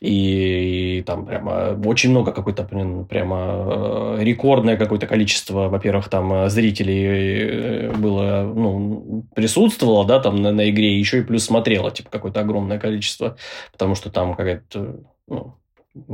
И, 0.00 0.98
и 0.98 1.02
там 1.02 1.24
прямо 1.24 1.80
очень 1.84 2.10
много 2.10 2.32
какой-то 2.32 2.64
прямо 2.64 4.18
э, 4.18 4.18
рекордное 4.20 4.76
какое-то 4.76 5.06
количество, 5.06 5.68
во-первых, 5.68 6.10
там 6.10 6.32
э, 6.32 6.50
зрителей 6.50 7.06
э, 7.06 7.92
было, 7.92 8.42
ну, 8.42 9.24
присутствовало, 9.34 10.04
да, 10.04 10.20
там 10.20 10.42
на, 10.42 10.52
на 10.52 10.68
игре, 10.68 10.98
еще 10.98 11.20
и 11.20 11.22
плюс 11.22 11.44
смотрело, 11.44 11.90
типа, 11.90 12.10
какое-то 12.10 12.40
огромное 12.40 12.78
количество, 12.78 13.38
потому 13.72 13.94
что 13.94 14.10
там 14.10 14.34
какая-то, 14.34 15.00
ну, 15.28 15.54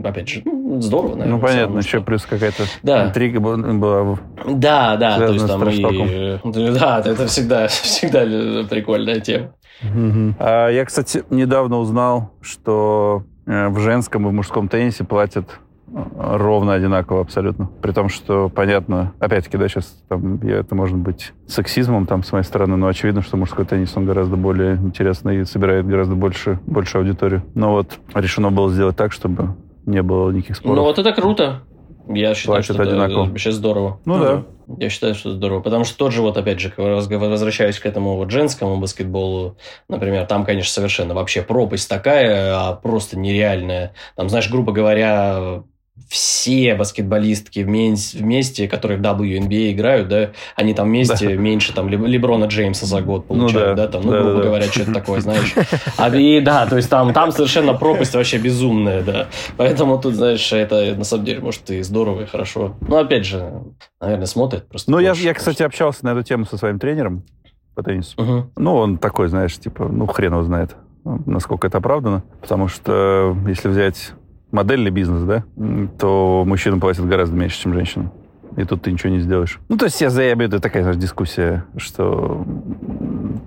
опять 0.03 0.29
же, 0.29 0.42
ну, 0.45 0.81
здорово, 0.81 1.16
наверное. 1.16 1.35
Ну, 1.35 1.40
понятно, 1.40 1.79
еще 1.79 1.99
что... 1.99 2.03
плюс 2.03 2.23
какая-то 2.23 2.64
да. 2.83 3.07
интрига 3.07 3.40
была. 3.40 4.18
Да, 4.47 4.97
да, 4.97 5.18
то 5.18 5.33
есть 5.33 5.47
там 5.47 5.68
и... 5.68 6.38
Да, 6.79 7.03
это 7.05 7.27
всегда, 7.27 7.66
всегда 7.68 8.21
прикольная 8.68 9.21
тема. 9.21 9.53
Угу. 9.83 10.35
А 10.38 10.68
я, 10.68 10.85
кстати, 10.85 11.25
недавно 11.31 11.79
узнал, 11.79 12.33
что 12.40 13.25
э, 13.47 13.68
в 13.68 13.79
женском 13.81 14.27
и 14.27 14.31
в 14.31 14.33
мужском 14.33 14.68
теннисе 14.68 15.05
платят 15.05 15.59
э, 15.88 15.99
ровно 16.37 16.75
одинаково 16.75 17.21
абсолютно. 17.21 17.68
При 17.83 17.92
том, 17.92 18.09
что, 18.09 18.49
понятно, 18.49 19.12
опять-таки, 19.18 19.59
да, 19.59 19.68
сейчас 19.68 20.03
там, 20.09 20.37
это 20.37 20.75
может 20.75 20.97
быть 20.97 21.33
сексизмом 21.49 22.07
там 22.07 22.23
с 22.23 22.31
моей 22.33 22.45
стороны, 22.45 22.77
но 22.77 22.87
очевидно, 22.87 23.23
что 23.23 23.37
мужской 23.37 23.64
теннис, 23.64 23.92
он 23.97 24.07
гораздо 24.07 24.37
более 24.37 24.77
интересный 24.77 25.40
и 25.40 25.45
собирает 25.45 25.87
гораздо 25.87 26.14
больше, 26.14 26.61
больше 26.66 26.99
аудиторию. 26.99 27.42
Но 27.55 27.73
вот 27.73 27.99
решено 28.14 28.51
было 28.51 28.71
сделать 28.71 28.97
так, 28.97 29.12
чтобы 29.12 29.57
не 29.87 30.03
было 30.03 30.31
никаких 30.31 30.57
споров. 30.57 30.77
Ну 30.77 30.83
вот 30.85 30.99
это 30.99 31.12
круто. 31.12 31.62
Я 32.09 32.35
считаю, 32.35 32.57
Платят 32.57 32.75
что 32.75 32.83
одинаково. 32.83 33.23
это 33.23 33.31
вообще 33.31 33.53
здорово. 33.53 34.01
Ну, 34.05 34.16
ну 34.16 34.25
да. 34.25 34.45
Я 34.79 34.88
считаю, 34.90 35.14
что 35.14 35.31
это 35.31 35.37
здорово. 35.37 35.61
Потому 35.61 35.85
что 35.85 35.97
тот 35.97 36.12
же, 36.12 36.23
вот 36.23 36.37
опять 36.37 36.59
же, 36.59 36.73
возвращаясь 36.77 37.79
к 37.79 37.87
этому 37.87 38.16
вот 38.16 38.31
женскому 38.31 38.79
баскетболу, 38.79 39.57
например, 39.88 40.27
там, 40.27 40.45
конечно, 40.45 40.73
совершенно 40.73 41.14
вообще 41.14 41.42
пропасть 41.42 41.88
такая, 41.88 42.55
а 42.57 42.73
просто 42.75 43.18
нереальная. 43.18 43.95
Там, 44.16 44.29
знаешь, 44.29 44.51
грубо 44.51 44.73
говоря, 44.73 45.62
все 46.09 46.75
баскетболистки 46.75 47.61
вместе, 47.61 48.69
которые 48.69 48.99
в 48.99 49.03
WNBA 49.03 49.73
играют, 49.73 50.09
да, 50.09 50.31
они 50.57 50.75
там 50.75 50.88
вместе 50.88 51.29
да. 51.29 51.35
меньше 51.35 51.73
там 51.73 51.88
Леброна 51.88 52.47
Джеймса 52.47 52.87
за 52.87 53.01
год 53.01 53.27
ну 53.29 53.37
получают, 53.37 53.71
ну, 53.71 53.77
да. 53.77 53.87
да, 53.87 53.93
там, 53.93 54.03
ну, 54.03 54.12
да, 54.12 54.21
грубо 54.21 54.37
да, 54.38 54.43
говоря, 54.45 54.65
что-то 54.65 54.93
такое, 54.93 55.21
знаешь. 55.21 55.55
А, 55.97 56.15
и 56.15 56.41
да, 56.41 56.67
то 56.67 56.77
есть 56.77 56.88
там, 56.91 57.12
там 57.12 57.33
совершенно 57.33 57.75
пропасть 57.75 58.15
вообще 58.15 58.38
безумная, 58.38 59.03
да. 59.03 59.29
Поэтому 59.57 59.99
тут, 59.99 60.15
знаешь, 60.15 60.53
это 60.53 60.95
на 60.95 61.05
самом 61.05 61.25
деле, 61.25 61.41
может, 61.41 61.71
и 61.71 61.83
здорово, 61.83 62.23
и 62.23 62.27
хорошо. 62.27 62.77
Но 62.81 62.99
опять 62.99 63.27
же, 63.27 63.53
наверное, 64.01 64.27
смотрят 64.27 64.69
просто. 64.69 64.91
Ну, 64.91 64.99
я, 64.99 65.12
я, 65.12 65.35
кстати, 65.35 65.62
общался 65.62 66.05
на 66.05 66.11
эту 66.11 66.23
тему 66.23 66.45
со 66.45 66.57
своим 66.57 66.79
тренером 66.79 67.25
по 67.75 67.83
теннису. 67.83 68.21
Угу. 68.21 68.51
Ну, 68.57 68.75
он 68.75 68.99
такой, 68.99 69.29
знаешь, 69.29 69.57
типа, 69.59 69.88
ну, 69.88 70.07
хрен 70.07 70.33
его 70.33 70.43
знает, 70.43 70.77
насколько 71.05 71.67
это 71.67 71.79
оправдано. 71.79 72.23
Потому 72.41 72.69
что, 72.69 73.37
если 73.47 73.69
взять 73.69 74.12
модельный 74.53 74.91
бизнес, 74.91 75.23
да, 75.25 75.45
то 75.99 76.45
мужчинам 76.47 76.81
платят 76.81 77.07
гораздо 77.07 77.37
меньше, 77.37 77.61
чем 77.61 77.75
женщинам. 77.75 78.12
И 78.57 78.65
тут 78.65 78.83
ты 78.83 78.93
ничего 78.93 79.11
не 79.11 79.21
сделаешь. 79.21 79.59
Ну, 79.69 79.79
то 79.79 79.87
есть 79.87 80.01
я 80.01 80.11
заявляю, 80.11 80.49
это 80.49 80.61
такая 80.61 80.83
знаешь, 80.83 80.99
дискуссия, 80.99 81.65
что... 81.77 82.47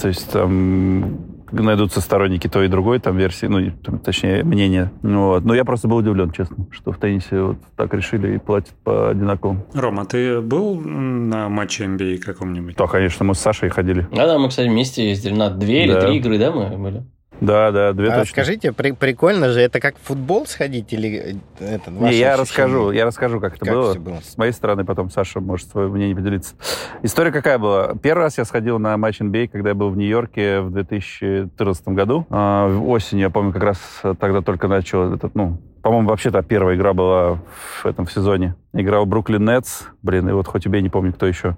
То 0.02 0.08
есть 0.08 0.32
там 0.32 1.20
найдутся 1.52 2.02
сторонники 2.02 2.48
той 2.48 2.66
и 2.66 2.70
другой 2.70 3.00
там 3.00 3.18
версии, 3.18 3.46
ну, 3.46 3.72
там, 3.84 4.00
точнее, 4.00 4.44
мнения. 4.44 4.92
Ну, 5.04 5.28
вот. 5.28 5.46
Но 5.46 5.54
я 5.54 5.64
просто 5.64 5.88
был 5.88 5.98
удивлен, 5.98 6.32
честно, 6.32 6.66
что 6.72 6.92
в 6.92 6.98
теннисе 6.98 7.40
вот 7.40 7.58
так 7.76 7.94
решили 7.94 8.36
и 8.36 8.38
платят 8.40 8.74
по 8.84 9.10
одинаковому. 9.10 9.64
Рома, 9.74 10.06
ты 10.06 10.42
был 10.42 10.76
на 10.76 11.50
матче 11.50 11.86
NBA 11.86 12.18
каком-нибудь? 12.18 12.76
Да, 12.76 12.88
конечно, 12.88 13.26
мы 13.26 13.36
с 13.36 13.40
Сашей 13.40 13.70
ходили. 13.70 14.08
Да, 14.12 14.26
да, 14.26 14.40
мы, 14.40 14.50
кстати, 14.50 14.68
вместе 14.68 15.08
ездили 15.08 15.36
на 15.36 15.50
две 15.50 15.88
да. 15.88 15.94
или 15.94 16.06
три 16.06 16.18
игры, 16.18 16.40
да, 16.40 16.52
мы 16.52 16.78
были? 16.78 17.04
Да, 17.42 17.72
да, 17.72 17.94
две 17.94 18.10
а 18.10 18.20
точки. 18.20 18.34
Скажите, 18.34 18.72
при, 18.72 18.92
прикольно 18.92 19.50
же, 19.50 19.60
это 19.60 19.80
как 19.80 19.98
в 19.98 20.02
футбол 20.02 20.46
сходить 20.46 20.94
или 20.94 21.38
э, 21.60 21.76
это 21.76 21.92
Не, 21.92 22.16
я 22.16 22.38
расскажу, 22.38 22.92
я 22.92 23.06
расскажу, 23.06 23.40
как 23.40 23.56
это 23.56 23.66
как 23.66 23.74
было. 23.74 23.94
было. 23.96 24.20
С 24.24 24.38
моей 24.38 24.52
стороны, 24.52 24.86
потом 24.86 25.10
Саша 25.10 25.40
может 25.42 25.70
свое 25.70 25.90
мнение 25.90 26.16
поделиться. 26.16 26.56
История 27.04 27.32
какая 27.32 27.58
была? 27.58 27.94
Первый 28.02 28.24
раз 28.24 28.38
я 28.38 28.46
сходил 28.46 28.80
на 28.80 28.96
матч 28.98 29.20
NBA, 29.20 29.50
когда 29.50 29.70
я 29.70 29.76
был 29.76 29.90
в 29.90 29.98
Нью-Йорке 29.98 30.62
в 30.62 30.72
2014 30.72 31.88
году. 31.90 32.26
А, 32.30 32.68
осенью, 32.68 33.24
я 33.24 33.30
помню, 33.30 33.52
как 33.52 33.64
раз 33.64 33.80
тогда 34.20 34.42
только 34.42 34.68
начал 34.68 35.14
этот, 35.14 35.36
ну, 35.36 35.58
по-моему, 35.82 36.10
вообще-то 36.10 36.42
первая 36.42 36.76
игра 36.76 36.94
была 36.94 37.40
в 37.84 37.86
этом 37.86 38.06
в 38.06 38.12
сезоне. 38.12 38.56
Играл 38.74 39.06
Бруклин 39.06 39.46
Нетс, 39.46 39.84
блин, 40.02 40.28
и 40.30 40.32
вот 40.32 40.48
хоть 40.48 40.66
убей, 40.66 40.82
не 40.82 40.90
помню, 40.90 41.14
кто 41.14 41.28
еще. 41.28 41.58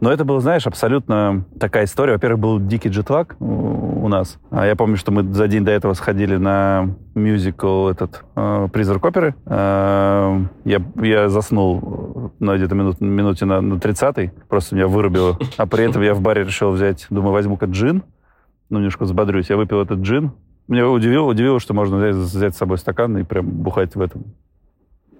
Но 0.00 0.12
это 0.12 0.24
было, 0.24 0.40
знаешь, 0.40 0.66
абсолютно 0.66 1.44
такая 1.58 1.84
история. 1.84 2.14
Во-первых, 2.14 2.40
был 2.40 2.60
дикий 2.60 2.88
джетлаг 2.88 3.36
у 3.40 4.08
нас. 4.08 4.38
А 4.50 4.66
я 4.66 4.76
помню, 4.76 4.96
что 4.96 5.12
мы 5.12 5.22
за 5.32 5.48
день 5.48 5.64
до 5.64 5.70
этого 5.70 5.94
сходили 5.94 6.36
на 6.36 6.90
мюзикл 7.14 7.88
этот 7.88 8.24
э, 8.34 8.68
«Призрак 8.72 9.04
оперы». 9.04 9.34
Э, 9.46 10.40
я, 10.64 10.82
я 10.96 11.28
заснул 11.28 12.32
на 12.38 12.56
где-то 12.56 12.74
минут, 12.74 13.00
минуте 13.00 13.44
на, 13.44 13.60
на 13.60 13.74
30-й. 13.74 14.32
Просто 14.48 14.74
меня 14.74 14.88
вырубило. 14.88 15.38
А 15.56 15.66
при 15.66 15.84
этом 15.84 16.02
я 16.02 16.14
в 16.14 16.20
баре 16.20 16.44
решил 16.44 16.72
взять, 16.72 17.06
думаю, 17.10 17.32
возьму-ка 17.32 17.66
джин. 17.66 18.02
Ну, 18.70 18.78
немножко 18.78 19.04
взбодрюсь. 19.04 19.50
Я 19.50 19.56
выпил 19.56 19.80
этот 19.80 20.00
джин. 20.00 20.32
Меня 20.68 20.88
удивило, 20.88 21.26
удивило, 21.26 21.60
что 21.60 21.74
можно 21.74 21.98
взять, 21.98 22.14
взять 22.14 22.54
с 22.54 22.58
собой 22.58 22.78
стакан 22.78 23.16
и 23.18 23.24
прям 23.24 23.46
бухать 23.46 23.94
в 23.94 24.00
этом 24.00 24.24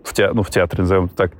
в, 0.05 0.13
те, 0.13 0.33
ну, 0.33 0.43
в 0.43 0.51
театре, 0.51 0.83
назовем 0.83 1.09
так. 1.09 1.33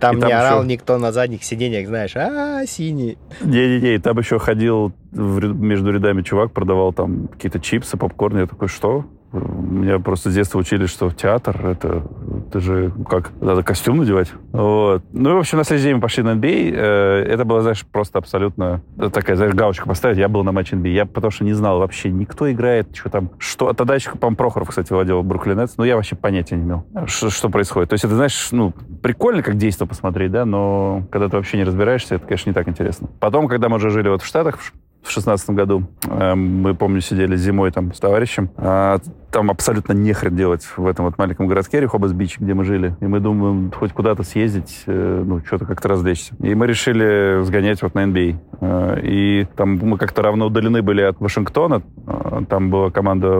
Там 0.00 0.12
и 0.12 0.16
не 0.16 0.22
там 0.22 0.32
орал 0.32 0.58
еще... 0.60 0.68
никто 0.68 0.98
на 0.98 1.12
задних 1.12 1.44
сиденьях, 1.44 1.86
знаешь, 1.86 2.16
а, 2.16 2.64
синий. 2.66 3.18
Не-не-не, 3.40 3.98
там 3.98 4.18
еще 4.18 4.38
ходил 4.38 4.92
в, 5.10 5.40
между 5.54 5.92
рядами 5.92 6.22
чувак, 6.22 6.52
продавал 6.52 6.92
там 6.92 7.28
какие-то 7.28 7.60
чипсы, 7.60 7.96
попкорн. 7.96 8.38
Я 8.38 8.46
такой, 8.46 8.68
что? 8.68 9.06
Меня 9.32 9.98
просто 9.98 10.30
с 10.30 10.34
детства 10.34 10.58
учили, 10.58 10.86
что 10.86 11.10
театр 11.10 11.66
это, 11.66 12.02
это 12.48 12.60
же 12.60 12.92
как 13.08 13.30
надо 13.40 13.62
костюм 13.62 13.98
надевать. 13.98 14.30
Вот. 14.52 15.02
Ну 15.12 15.30
и 15.30 15.32
в 15.34 15.38
общем 15.38 15.58
на 15.58 15.64
следующий 15.64 15.88
день 15.88 15.96
мы 15.96 16.02
пошли 16.02 16.22
на 16.22 16.34
NBA. 16.34 16.74
Э, 16.74 17.24
это 17.24 17.44
было, 17.44 17.62
знаешь, 17.62 17.86
просто 17.86 18.18
абсолютно 18.18 18.82
такая, 19.12 19.36
знаешь, 19.36 19.54
галочка 19.54 19.88
поставить. 19.88 20.18
Я 20.18 20.28
был 20.28 20.44
на 20.44 20.52
матче 20.52 20.76
NBA. 20.76 20.90
Я 20.90 21.06
потому 21.06 21.30
что 21.30 21.44
не 21.44 21.54
знал 21.54 21.78
вообще, 21.78 22.10
никто 22.10 22.50
играет, 22.50 22.94
что 22.94 23.08
там, 23.08 23.30
что. 23.38 23.68
А 23.68 23.74
тогда 23.74 23.94
еще, 23.94 24.10
по 24.10 24.34
Прохоров, 24.34 24.68
кстати, 24.68 24.92
владел 24.92 25.22
Бруклинетс, 25.22 25.76
но 25.78 25.84
я 25.84 25.96
вообще 25.96 26.14
понятия 26.16 26.56
не 26.56 26.64
имел, 26.64 26.84
что, 27.06 27.30
что 27.30 27.48
происходит. 27.48 27.90
То 27.90 27.94
есть 27.94 28.04
это, 28.04 28.14
знаешь, 28.14 28.48
ну, 28.52 28.72
прикольно 29.02 29.42
как 29.42 29.56
действие 29.56 29.88
посмотреть, 29.88 30.30
да, 30.30 30.44
но 30.44 31.04
когда 31.10 31.28
ты 31.28 31.36
вообще 31.36 31.56
не 31.56 31.64
разбираешься, 31.64 32.16
это, 32.16 32.26
конечно, 32.26 32.50
не 32.50 32.54
так 32.54 32.68
интересно. 32.68 33.08
Потом, 33.20 33.48
когда 33.48 33.68
мы 33.68 33.76
уже 33.76 33.90
жили 33.90 34.08
вот 34.08 34.22
в 34.22 34.26
Штатах, 34.26 34.58
в 35.02 35.10
шестнадцатом 35.10 35.54
году. 35.54 35.84
Эм, 36.08 36.62
мы, 36.62 36.74
помню, 36.74 37.00
сидели 37.00 37.36
зимой 37.36 37.70
там 37.72 37.92
с 37.92 37.98
товарищем. 37.98 38.50
А, 38.56 38.98
там 39.32 39.50
абсолютно 39.50 39.94
нехрен 39.94 40.36
делать 40.36 40.66
в 40.76 40.86
этом 40.86 41.06
вот 41.06 41.18
маленьком 41.18 41.46
городке 41.46 41.80
Рихобас-Бич, 41.80 42.38
где 42.38 42.54
мы 42.54 42.64
жили. 42.64 42.94
И 43.00 43.06
мы 43.06 43.18
думаем, 43.18 43.72
хоть 43.72 43.92
куда-то 43.92 44.22
съездить, 44.22 44.82
э, 44.86 45.22
ну, 45.26 45.40
что-то 45.44 45.64
как-то 45.64 45.88
развлечься. 45.88 46.34
И 46.40 46.54
мы 46.54 46.66
решили 46.66 47.42
сгонять 47.42 47.82
вот 47.82 47.94
на 47.94 48.04
NBA. 48.04 48.36
А. 48.60 48.94
Э, 48.96 49.00
и 49.02 49.46
там 49.56 49.78
мы 49.78 49.98
как-то 49.98 50.22
равно 50.22 50.46
удалены 50.46 50.82
были 50.82 51.02
от 51.02 51.18
Вашингтона. 51.18 51.82
Э, 52.06 52.42
там 52.48 52.70
была 52.70 52.90
команда 52.90 53.38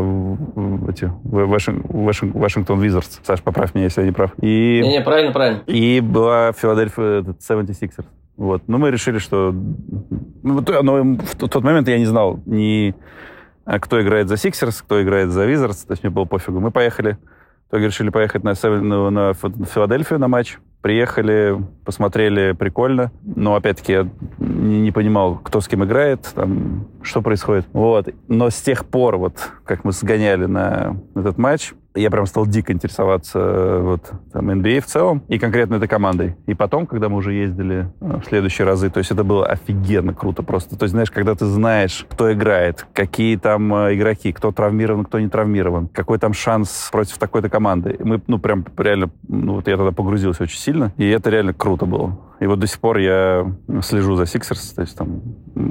эти, 0.88 1.12
Вашинг, 1.24 1.84
Вашинг, 1.88 2.34
Вашингтон 2.34 2.80
Wizards. 2.80 3.18
Саш, 3.22 3.42
поправь 3.42 3.74
меня, 3.74 3.84
если 3.84 4.00
я 4.00 4.06
не 4.06 4.12
прав. 4.12 4.32
И, 4.40 4.80
не, 4.82 4.88
не, 4.88 5.00
правильно, 5.02 5.32
правильно. 5.32 5.62
И 5.66 6.00
была 6.00 6.52
Филадельфия 6.52 7.20
76ers. 7.20 8.06
Вот. 8.36 8.62
Но 8.66 8.78
мы 8.78 8.90
решили, 8.90 9.18
что... 9.18 9.52
Ну, 9.52 10.64
но 10.82 11.16
в 11.16 11.36
тот 11.36 11.62
момент 11.62 11.88
я 11.88 11.98
не 11.98 12.06
знал 12.06 12.40
ни 12.46 12.94
а, 13.64 13.78
кто 13.78 14.00
играет 14.02 14.28
за 14.28 14.36
Sixers, 14.36 14.82
кто 14.82 15.02
играет 15.02 15.30
за 15.30 15.46
Wizards, 15.46 15.84
то 15.84 15.92
есть 15.92 16.02
мне 16.02 16.10
было 16.10 16.24
пофигу. 16.24 16.58
Мы 16.60 16.70
поехали, 16.70 17.16
то 17.70 17.78
решили 17.78 18.10
поехать 18.10 18.42
на, 18.42 18.54
на, 18.62 19.10
на 19.10 19.34
Филадельфию 19.34 20.18
на 20.18 20.28
матч. 20.28 20.58
Приехали, 20.80 21.56
посмотрели, 21.84 22.52
прикольно. 22.52 23.12
Но, 23.22 23.54
опять-таки, 23.54 23.92
я 23.92 24.08
не, 24.38 24.80
не 24.80 24.90
понимал, 24.90 25.36
кто 25.38 25.60
с 25.60 25.68
кем 25.68 25.84
играет, 25.84 26.28
там, 26.34 26.88
что 27.02 27.22
происходит. 27.22 27.66
Вот. 27.72 28.08
Но 28.26 28.50
с 28.50 28.60
тех 28.60 28.84
пор, 28.84 29.16
вот, 29.16 29.52
как 29.64 29.84
мы 29.84 29.92
сгоняли 29.92 30.46
на 30.46 30.96
этот 31.14 31.38
матч, 31.38 31.72
я 31.94 32.10
прям 32.10 32.26
стал 32.26 32.46
дико 32.46 32.72
интересоваться 32.72 33.38
э, 33.38 33.80
вот, 33.82 34.12
там, 34.32 34.50
NBA 34.50 34.80
в 34.80 34.86
целом 34.86 35.22
и 35.28 35.38
конкретно 35.38 35.76
этой 35.76 35.88
командой. 35.88 36.36
И 36.46 36.54
потом, 36.54 36.86
когда 36.86 37.08
мы 37.08 37.16
уже 37.16 37.32
ездили 37.34 37.88
э, 38.00 38.20
в 38.20 38.24
следующие 38.24 38.66
разы, 38.66 38.90
то 38.90 38.98
есть 38.98 39.10
это 39.10 39.24
было 39.24 39.46
офигенно 39.46 40.14
круто 40.14 40.42
просто. 40.42 40.76
То 40.76 40.84
есть, 40.84 40.92
знаешь, 40.92 41.10
когда 41.10 41.34
ты 41.34 41.46
знаешь, 41.46 42.06
кто 42.08 42.32
играет, 42.32 42.86
какие 42.92 43.36
там 43.36 43.74
э, 43.74 43.94
игроки, 43.94 44.32
кто 44.32 44.52
травмирован, 44.52 45.04
кто 45.04 45.20
не 45.20 45.28
травмирован, 45.28 45.88
какой 45.88 46.18
там 46.18 46.32
шанс 46.32 46.88
против 46.90 47.18
такой-то 47.18 47.48
команды. 47.48 47.96
Мы, 48.00 48.22
ну, 48.26 48.38
прям 48.38 48.64
реально, 48.76 49.10
ну, 49.28 49.54
вот 49.54 49.68
я 49.68 49.76
тогда 49.76 49.92
погрузился 49.92 50.44
очень 50.44 50.58
сильно, 50.58 50.92
и 50.96 51.08
это 51.08 51.30
реально 51.30 51.52
круто 51.52 51.86
было. 51.86 52.18
И 52.40 52.46
вот 52.46 52.58
до 52.58 52.66
сих 52.66 52.80
пор 52.80 52.98
я 52.98 53.46
слежу 53.82 54.16
за 54.16 54.26
Sixers, 54.26 54.72
то 54.72 54.82
есть 54.82 54.96
там 54.96 55.22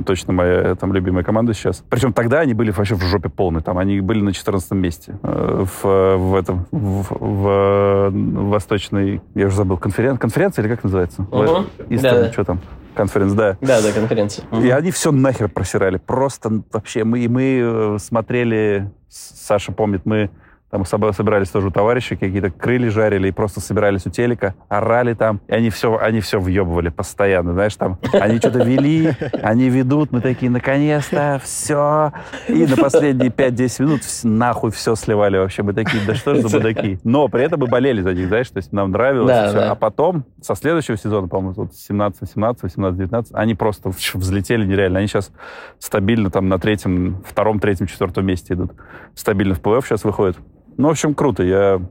точно 0.06 0.32
моя 0.32 0.76
там 0.76 0.94
любимая 0.94 1.22
команда 1.22 1.54
сейчас. 1.54 1.84
Причем 1.90 2.14
тогда 2.14 2.40
они 2.40 2.54
были 2.54 2.72
вообще 2.72 2.96
в 2.96 3.02
жопе 3.02 3.28
полной, 3.28 3.62
там 3.62 3.78
они 3.78 4.00
были 4.00 4.22
на 4.22 4.32
14 4.32 4.72
месте 4.72 5.20
в 5.22 6.11
в 6.18 6.36
этом, 6.36 6.68
в, 6.72 7.04
в, 7.10 8.10
в 8.10 8.50
восточной, 8.50 9.22
я 9.36 9.48
уже 9.48 9.56
забыл, 9.56 9.78
конферен, 9.78 10.18
конференция 10.18 10.64
или 10.64 10.70
как 10.74 10.84
называется? 10.84 11.22
Угу. 11.24 11.66
Eastern, 11.90 12.12
да, 12.12 12.32
что 12.32 12.44
там? 12.44 12.62
Конференц, 12.94 13.34
да. 13.34 13.58
Да, 13.62 13.82
да, 13.82 13.92
конференция. 13.92 14.46
И 14.62 14.70
они 14.70 14.92
все 14.92 15.12
нахер 15.12 15.50
просирали. 15.50 15.98
Просто 15.98 16.62
вообще 16.72 17.04
мы, 17.04 17.28
мы 17.30 17.62
э, 17.64 17.98
смотрели, 18.00 18.92
Саша 19.10 19.72
помнит, 19.72 20.06
мы 20.06 20.30
там 20.72 20.86
собирались 20.86 21.50
тоже 21.50 21.68
у 21.68 21.72
товарища, 21.72 22.16
какие-то 22.16 22.50
крылья 22.50 22.90
жарили 22.90 23.28
и 23.28 23.32
просто 23.32 23.60
собирались 23.60 24.06
у 24.06 24.10
телека, 24.10 24.56
орали 24.70 25.14
там. 25.14 25.42
И 25.48 25.54
они 25.54 25.70
все, 25.70 25.98
они 25.98 26.22
все 26.22 26.40
въебывали 26.40 26.88
постоянно, 26.88 27.52
знаешь, 27.52 27.76
там. 27.76 28.00
Они 28.14 28.38
что-то 28.38 28.64
вели, 28.64 29.14
они 29.44 29.70
ведут, 29.70 30.14
мы 30.14 30.22
такие, 30.22 30.50
наконец-то, 30.50 31.42
все. 31.44 32.14
И 32.48 32.66
на 32.66 32.78
последние 32.78 33.30
5-10 33.30 33.84
минут 33.84 34.02
нахуй 34.24 34.72
все 34.72 34.96
сливали 34.96 35.38
вообще. 35.38 35.62
Мы 35.62 35.74
такие, 35.74 36.02
да 36.08 36.16
что 36.16 36.36
ж 36.36 36.40
за 36.40 36.58
будаки. 36.58 37.00
Но 37.04 37.28
при 37.28 37.44
этом 37.44 37.60
мы 37.60 37.68
болели 37.68 38.02
за 38.02 38.14
них, 38.14 38.30
знаешь, 38.30 38.50
то 38.50 38.58
есть 38.58 38.72
нам 38.72 38.92
нравилось. 38.92 39.28
Да, 39.28 39.52
да. 39.52 39.72
А 39.72 39.76
потом, 39.76 40.24
со 40.42 40.56
следующего 40.56 40.96
сезона, 40.96 41.28
по-моему, 41.28 41.54
вот 41.56 41.76
17, 41.76 42.32
17, 42.32 42.64
18, 42.64 42.98
19, 42.98 43.36
они 43.36 43.56
просто 43.56 43.90
взлетели 43.90 44.66
нереально. 44.66 45.00
Они 45.00 45.08
сейчас 45.10 45.34
стабильно 45.80 46.30
там 46.30 46.48
на 46.48 46.60
третьем, 46.60 47.22
втором, 47.28 47.60
третьем, 47.60 47.88
четвертом 47.88 48.26
месте 48.26 48.54
идут. 48.54 48.72
Стабильно 49.16 49.54
в 49.54 49.60
ПВФ 49.60 49.86
сейчас 49.86 50.06
выходят. 50.06 50.38
Ну, 50.78 50.88
в 50.88 50.92
общем, 50.92 51.14
круто. 51.14 51.44
Я 51.44 51.82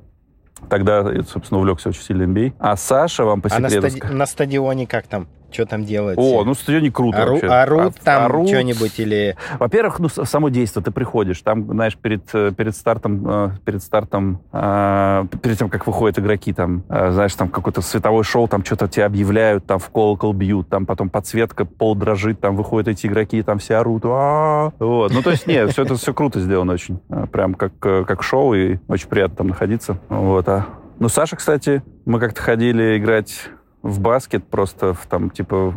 тогда, 0.68 1.05
собственно, 1.24 1.61
увлекся 1.61 1.89
очень 1.89 2.03
сильно 2.03 2.22
NBA. 2.24 2.55
А 2.59 2.76
Саша 2.76 3.24
вам 3.24 3.43
по 3.43 3.49
секрету... 3.49 3.78
А 3.78 3.81
на, 3.81 3.91
стади... 3.91 4.12
на 4.14 4.26
стадионе 4.26 4.87
как 4.87 5.07
там? 5.07 5.28
Что 5.51 5.66
там 5.66 5.84
делать? 5.84 6.16
О, 6.18 6.44
ну 6.44 6.55
стадионе 6.55 6.90
круто 6.90 7.22
Ору, 7.22 7.32
вообще. 7.32 7.46
Орут 7.48 7.94
а, 8.01 8.05
там 8.05 8.24
орут. 8.24 8.48
что-нибудь 8.48 8.98
или... 8.98 9.36
Во-первых, 9.59 9.98
ну, 9.98 10.09
само 10.09 10.48
действие, 10.48 10.84
ты 10.84 10.90
приходишь, 10.90 11.40
там, 11.42 11.66
знаешь, 11.66 11.96
перед, 11.96 12.22
э, 12.32 12.53
перед 12.57 12.76
стартом, 12.76 13.28
э, 13.28 13.51
перед 13.64 13.82
стартом, 13.82 14.40
э, 14.53 15.24
перед 15.42 15.59
тем, 15.59 15.68
как 15.68 15.86
выходят 15.86 16.18
игроки, 16.18 16.53
там, 16.53 16.84
знаешь, 16.88 17.34
там 17.34 17.48
какое-то 17.48 17.82
световое 17.82 18.22
шоу, 18.22 18.48
там 18.48 18.64
что-то 18.64 18.88
тебе 18.88 19.05
объявляют, 19.05 19.66
там 19.66 19.78
в 19.78 19.90
колокол 19.90 20.32
бьют, 20.32 20.68
там 20.68 20.86
потом 20.86 21.11
подсветка, 21.11 21.64
пол 21.64 21.94
дрожит, 21.94 22.40
там 22.40 22.57
выходят 22.57 22.88
эти 22.88 23.07
игроки, 23.07 23.42
там 23.42 23.59
все 23.59 23.76
орут. 23.76 24.05
А-а-а! 24.05 24.72
Вот. 24.78 25.12
Ну, 25.12 25.22
то 25.22 25.30
есть, 25.30 25.46
нет, 25.46 25.70
все 25.70 25.82
это 25.82 25.96
все 25.96 26.14
круто 26.14 26.40
сделано 26.40 26.72
очень. 26.72 27.01
Прям 27.32 27.55
как, 27.55 27.72
как 27.78 28.22
шоу, 28.22 28.55
и 28.55 28.78
очень 28.88 29.09
приятно 29.09 29.36
там 29.36 29.48
находиться. 29.48 29.98
Вот. 30.09 30.48
А... 30.48 30.66
Ну, 30.98 31.09
Саша, 31.09 31.36
кстати, 31.36 31.82
мы 32.05 32.20
как-то 32.20 32.42
ходили 32.42 32.98
играть 32.98 33.48
в 33.83 34.01
баскет 34.01 34.45
просто 34.45 34.95
в, 34.95 35.07
там, 35.07 35.31
типа, 35.31 35.74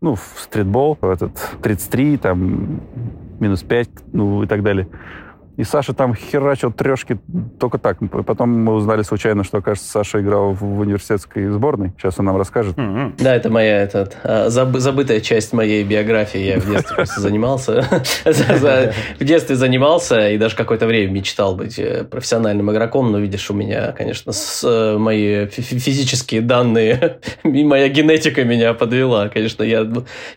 ну, 0.00 0.14
в 0.14 0.34
стритбол, 0.36 0.98
в 1.00 1.08
этот 1.08 1.32
33, 1.62 2.16
там, 2.18 2.80
минус 3.40 3.62
5, 3.62 3.88
ну, 4.12 4.42
и 4.42 4.46
так 4.46 4.62
далее. 4.62 4.88
И 5.62 5.64
Саша 5.64 5.92
там 5.92 6.16
херачил 6.16 6.72
трешки 6.72 7.18
только 7.60 7.78
так. 7.78 7.98
Потом 8.26 8.50
мы 8.50 8.74
узнали 8.74 9.02
случайно, 9.02 9.44
что, 9.44 9.62
кажется, 9.62 9.88
Саша 9.88 10.20
играл 10.20 10.54
в 10.54 10.80
университетской 10.80 11.46
сборной. 11.50 11.92
Сейчас 11.96 12.18
он 12.18 12.24
нам 12.24 12.36
расскажет. 12.36 12.76
Mm-hmm. 12.76 13.12
Да, 13.18 13.36
это 13.36 13.48
моя 13.48 13.80
этот, 13.80 14.16
а, 14.24 14.50
заб, 14.50 14.76
забытая 14.78 15.20
часть 15.20 15.52
моей 15.52 15.84
биографии. 15.84 16.40
Я 16.40 16.58
в 16.58 16.68
детстве 16.68 16.96
просто 16.96 17.20
занимался. 17.20 17.86
В 18.24 19.24
детстве 19.24 19.54
занимался 19.54 20.30
и 20.30 20.36
даже 20.36 20.56
какое-то 20.56 20.86
время 20.86 21.12
мечтал 21.12 21.54
быть 21.54 21.78
э, 21.78 22.02
профессиональным 22.02 22.72
игроком. 22.72 23.12
Но 23.12 23.20
видишь, 23.20 23.48
у 23.48 23.54
меня, 23.54 23.92
конечно, 23.92 24.32
э, 24.64 24.96
мои 24.98 25.46
физические 25.46 26.40
данные 26.40 27.20
и 27.44 27.62
моя 27.62 27.88
генетика 27.88 28.42
меня 28.42 28.74
подвела. 28.74 29.28
Конечно, 29.28 29.62
я 29.62 29.86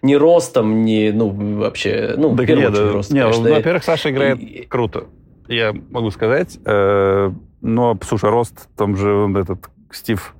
не 0.03 0.17
ростом, 0.17 0.83
не, 0.83 1.11
ну, 1.11 1.29
вообще, 1.29 2.13
ну, 2.15 2.29
в 2.29 2.45
первую 2.45 2.71
очередь 2.71 2.93
рост. 2.93 3.11
Во-первых, 3.11 3.83
Саша 3.83 4.11
играет 4.11 4.39
круто 4.69 5.05
я 5.47 5.73
могу 5.91 6.11
сказать. 6.11 6.59
Э, 6.65 7.31
но, 7.61 7.97
слушай, 8.03 8.29
рост, 8.29 8.69
там 8.75 8.95
же 8.95 9.09
этот 9.37 9.69
Стив 9.91 10.34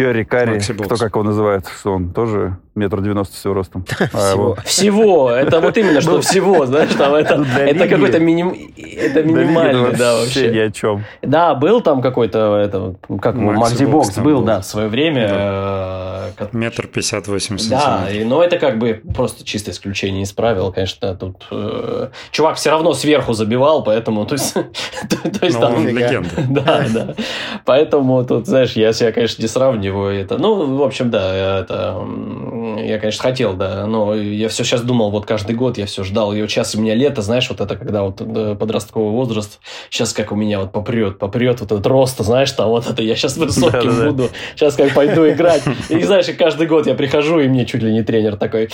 Керри, 0.00 0.24
Карри, 0.24 0.60
кто 0.60 0.96
как 0.96 1.14
его 1.14 1.22
называет, 1.22 1.66
что 1.68 1.92
он 1.92 2.14
тоже 2.14 2.56
метр 2.74 3.02
девяносто 3.02 3.36
всего 3.36 3.52
ростом. 3.52 3.84
А 4.00 4.06
всего. 4.06 4.56
всего. 4.64 5.30
Это 5.30 5.60
вот 5.60 5.76
именно, 5.76 6.00
что 6.00 6.22
всего, 6.22 6.64
знаешь, 6.64 6.94
там 6.94 7.14
это, 7.14 7.36
ну, 7.38 7.44
это 7.44 7.86
какой-то 7.86 8.18
миним... 8.18 8.54
это 8.78 9.22
минимальный, 9.22 9.94
да, 9.94 10.16
вообще. 10.16 10.50
ни 10.50 10.58
о 10.58 10.70
чем. 10.70 11.04
Да, 11.20 11.54
был 11.54 11.82
там 11.82 12.00
какой-то, 12.00 12.56
это, 12.56 12.94
как 13.20 13.34
Макси 13.34 13.84
Бокс 13.84 14.16
был, 14.18 14.42
да, 14.42 14.60
в 14.60 14.64
свое 14.64 14.88
время. 14.88 15.28
Э, 15.30 16.46
Метр 16.52 16.86
пятьдесят 16.86 17.28
восемь 17.28 17.58
Да, 17.68 18.06
но 18.24 18.42
это 18.42 18.58
как 18.58 18.78
бы 18.78 19.02
просто 19.14 19.44
чисто 19.44 19.70
исключение 19.70 20.22
из 20.22 20.32
правил, 20.32 20.72
конечно, 20.72 21.14
тут 21.14 21.44
э, 21.50 22.08
чувак 22.30 22.56
все 22.56 22.70
равно 22.70 22.94
сверху 22.94 23.34
забивал, 23.34 23.84
поэтому, 23.84 24.24
то 24.24 24.34
есть, 24.34 24.54
то 25.40 25.46
есть 25.46 25.60
там... 25.60 25.86
легенда. 25.86 26.30
Да, 26.48 26.84
да. 26.88 27.14
Поэтому 27.66 28.24
тут, 28.24 28.46
знаешь, 28.46 28.72
я 28.72 28.94
себя, 28.94 29.12
конечно, 29.12 29.42
не 29.42 29.48
сравниваю 29.48 29.89
это. 29.90 30.38
Ну, 30.38 30.76
в 30.76 30.82
общем, 30.82 31.10
да, 31.10 31.60
это 31.60 32.04
я, 32.78 32.98
конечно, 32.98 33.22
хотел, 33.22 33.54
да, 33.54 33.86
но 33.86 34.14
я 34.14 34.48
все 34.48 34.64
сейчас 34.64 34.82
думал, 34.82 35.10
вот 35.10 35.26
каждый 35.26 35.54
год 35.54 35.78
я 35.78 35.86
все 35.86 36.04
ждал. 36.04 36.32
И 36.32 36.40
вот 36.40 36.50
сейчас 36.50 36.74
у 36.74 36.80
меня 36.80 36.94
лето, 36.94 37.22
знаешь, 37.22 37.48
вот 37.48 37.60
это 37.60 37.76
когда 37.76 38.02
вот 38.02 38.16
подростковый 38.16 39.10
возраст, 39.10 39.60
сейчас 39.90 40.12
как 40.12 40.32
у 40.32 40.36
меня 40.36 40.60
вот 40.60 40.72
попрет, 40.72 41.18
попрет 41.18 41.60
вот 41.60 41.72
этот 41.72 41.86
рост, 41.86 42.18
знаешь, 42.18 42.50
там 42.52 42.68
вот 42.68 42.88
это, 42.88 43.02
я 43.02 43.16
сейчас 43.16 43.36
высоким 43.36 43.96
да, 43.96 44.06
буду, 44.06 44.30
сейчас 44.56 44.74
как 44.76 44.94
пойду 44.94 45.28
играть. 45.28 45.62
И 45.88 46.02
знаешь, 46.02 46.26
каждый 46.38 46.66
год 46.66 46.86
я 46.86 46.94
прихожу, 46.94 47.40
и 47.40 47.48
мне 47.48 47.66
чуть 47.66 47.82
ли 47.82 47.92
не 47.92 48.02
тренер 48.02 48.36
такой, 48.36 48.70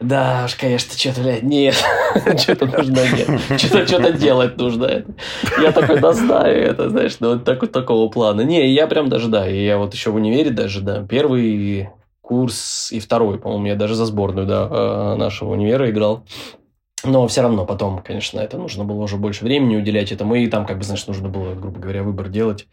да 0.00 0.42
уж, 0.46 0.54
конечно, 0.54 0.98
что-то, 0.98 1.20
блядь, 1.20 1.42
нет, 1.42 1.74
что-то 2.38 2.66
нужно, 2.66 3.00
нет, 3.16 3.60
что-то 3.60 3.86
что 3.86 4.12
делать 4.12 4.56
нужно. 4.56 5.04
Я 5.60 5.72
такой, 5.72 5.98
да 6.00 6.12
знаю 6.12 6.62
это, 6.62 6.88
знаешь, 6.88 7.16
ну 7.20 7.34
вот 7.34 7.44
так, 7.44 7.66
такого 7.70 8.08
плана. 8.08 8.42
Не, 8.42 8.72
я 8.72 8.86
прям 8.86 9.08
даже, 9.08 9.28
да, 9.28 9.48
и 9.48 9.64
я 9.64 9.78
вот 9.78 9.94
еще 9.94 10.10
в 10.10 10.16
универе 10.16 10.37
даже, 10.44 10.80
да, 10.80 11.04
первый 11.04 11.90
курс 12.20 12.92
и 12.92 13.00
второй, 13.00 13.38
по-моему, 13.38 13.66
я 13.66 13.74
даже 13.74 13.94
за 13.94 14.04
сборную 14.04 14.46
да, 14.46 14.68
э, 14.70 15.14
нашего 15.16 15.52
универа 15.52 15.88
играл. 15.90 16.24
Но 17.04 17.28
все 17.28 17.42
равно 17.42 17.64
потом, 17.64 18.02
конечно, 18.02 18.40
это 18.40 18.58
нужно 18.58 18.84
было 18.84 19.04
уже 19.04 19.16
больше 19.16 19.44
времени 19.44 19.76
уделять 19.76 20.10
этому, 20.10 20.34
и 20.34 20.48
там, 20.48 20.66
как 20.66 20.78
бы, 20.78 20.84
знаешь, 20.84 21.06
нужно 21.06 21.28
было, 21.28 21.54
грубо 21.54 21.78
говоря, 21.78 22.02
выбор 22.02 22.28
делать. 22.28 22.66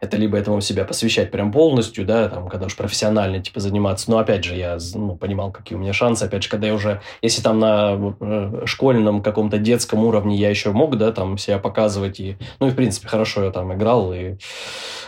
Это 0.00 0.18
либо 0.18 0.36
этому 0.36 0.60
себя 0.60 0.84
посвящать 0.84 1.30
прям 1.30 1.50
полностью, 1.50 2.04
да, 2.04 2.28
там, 2.28 2.48
когда 2.48 2.66
уж 2.66 2.76
профессионально, 2.76 3.42
типа, 3.42 3.58
заниматься. 3.58 4.10
Но, 4.10 4.18
опять 4.18 4.44
же, 4.44 4.54
я 4.54 4.76
ну, 4.94 5.16
понимал, 5.16 5.50
какие 5.50 5.78
у 5.78 5.80
меня 5.80 5.94
шансы. 5.94 6.24
Опять 6.24 6.42
же, 6.42 6.50
когда 6.50 6.66
я 6.66 6.74
уже, 6.74 7.00
если 7.22 7.40
там 7.40 7.58
на 7.58 8.14
э, 8.20 8.62
школьном 8.66 9.22
каком-то 9.22 9.56
детском 9.56 10.04
уровне 10.04 10.36
я 10.36 10.50
еще 10.50 10.72
мог, 10.72 10.98
да, 10.98 11.10
там, 11.10 11.38
себя 11.38 11.58
показывать, 11.58 12.20
и, 12.20 12.36
ну, 12.60 12.66
и, 12.66 12.70
в 12.70 12.76
принципе, 12.76 13.08
хорошо 13.08 13.44
я 13.44 13.50
там 13.50 13.72
играл, 13.72 14.12
и 14.12 14.36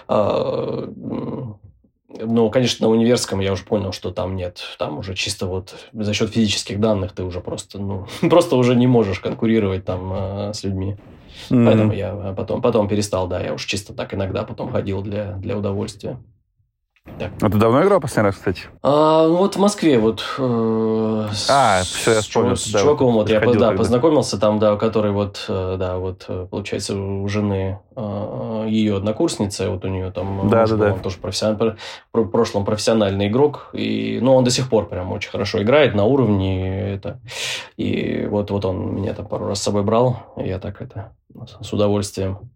э, 0.09 0.89
но, 2.21 2.51
конечно, 2.51 2.87
на 2.87 2.93
универском 2.93 3.41
я 3.41 3.53
уже 3.53 3.65
понял, 3.65 3.93
что 3.93 4.11
там 4.11 4.37
нет. 4.37 4.63
Там 4.79 4.99
уже 4.99 5.15
чисто 5.15 5.47
вот 5.47 5.75
за 5.93 6.15
счет 6.15 6.31
физических 6.31 6.81
данных 6.81 7.13
ты 7.13 7.25
уже 7.25 7.41
просто, 7.41 7.79
ну, 7.79 8.07
просто 8.29 8.57
уже 8.57 8.75
не 8.75 8.87
можешь 8.87 9.21
конкурировать 9.21 9.85
там 9.85 10.13
э, 10.13 10.53
с 10.55 10.65
людьми. 10.65 10.97
Mm-hmm. 11.51 11.65
Поэтому 11.65 11.93
я 11.93 12.35
потом, 12.37 12.63
потом 12.63 12.89
перестал, 12.89 13.27
да, 13.27 13.41
я 13.41 13.55
уж 13.55 13.65
чисто 13.65 13.95
так 13.95 14.15
иногда 14.15 14.45
потом 14.45 14.71
ходил 14.71 15.03
для, 15.03 15.33
для 15.33 15.57
удовольствия. 15.57 16.19
Так. 17.19 17.33
А 17.41 17.51
ты 17.51 17.59
давно 17.59 17.83
играл 17.83 18.01
последний 18.01 18.29
раз, 18.29 18.37
кстати? 18.37 18.63
А, 18.83 19.27
ну 19.27 19.37
вот 19.37 19.57
в 19.57 19.59
Москве 19.59 19.99
вот 19.99 20.25
э, 20.39 21.29
а, 21.51 21.83
все, 21.83 22.13
я 22.15 22.21
вспомнил. 22.21 22.57
С, 22.57 22.71
да, 22.71 22.79
с 22.79 22.83
чуваком 22.83 23.15
вот 23.15 23.29
я 23.29 23.41
да, 23.41 23.47
тогда. 23.47 23.73
познакомился 23.73 24.39
там, 24.39 24.59
да, 24.59 24.77
который 24.77 25.11
вот, 25.11 25.45
э, 25.49 25.77
да, 25.79 25.99
вот, 25.99 26.25
э, 26.29 26.47
получается, 26.49 26.97
у 26.97 27.27
жены 27.29 27.81
э, 27.97 28.67
ее 28.69 28.97
однокурсница, 28.97 29.71
вот 29.71 29.85
у 29.85 29.89
нее 29.89 30.11
там 30.11 30.49
да, 30.49 30.67
да, 30.67 30.77
да. 30.77 30.93
он 30.95 31.01
тоже 31.01 31.19
профессиональный, 31.19 31.77
в 32.13 32.25
прошлом 32.27 32.65
профессиональный 32.65 33.27
игрок, 33.27 33.71
и, 33.73 34.19
ну, 34.23 34.35
он 34.35 34.45
до 34.45 34.51
сих 34.51 34.69
пор 34.69 34.89
прям 34.89 35.13
очень 35.13 35.31
хорошо 35.31 35.63
играет 35.63 35.95
на 35.95 36.05
уровне 36.05 36.93
это, 36.95 37.21
и 37.77 38.27
вот, 38.31 38.51
вот 38.51 38.65
он 38.65 38.95
меня 38.95 39.13
там 39.15 39.27
пару 39.27 39.47
раз 39.47 39.59
с 39.59 39.63
собой 39.63 39.83
брал, 39.83 40.35
и 40.37 40.49
я 40.49 40.59
так 40.59 40.81
это 40.81 41.13
с 41.61 41.73
удовольствием 41.73 42.51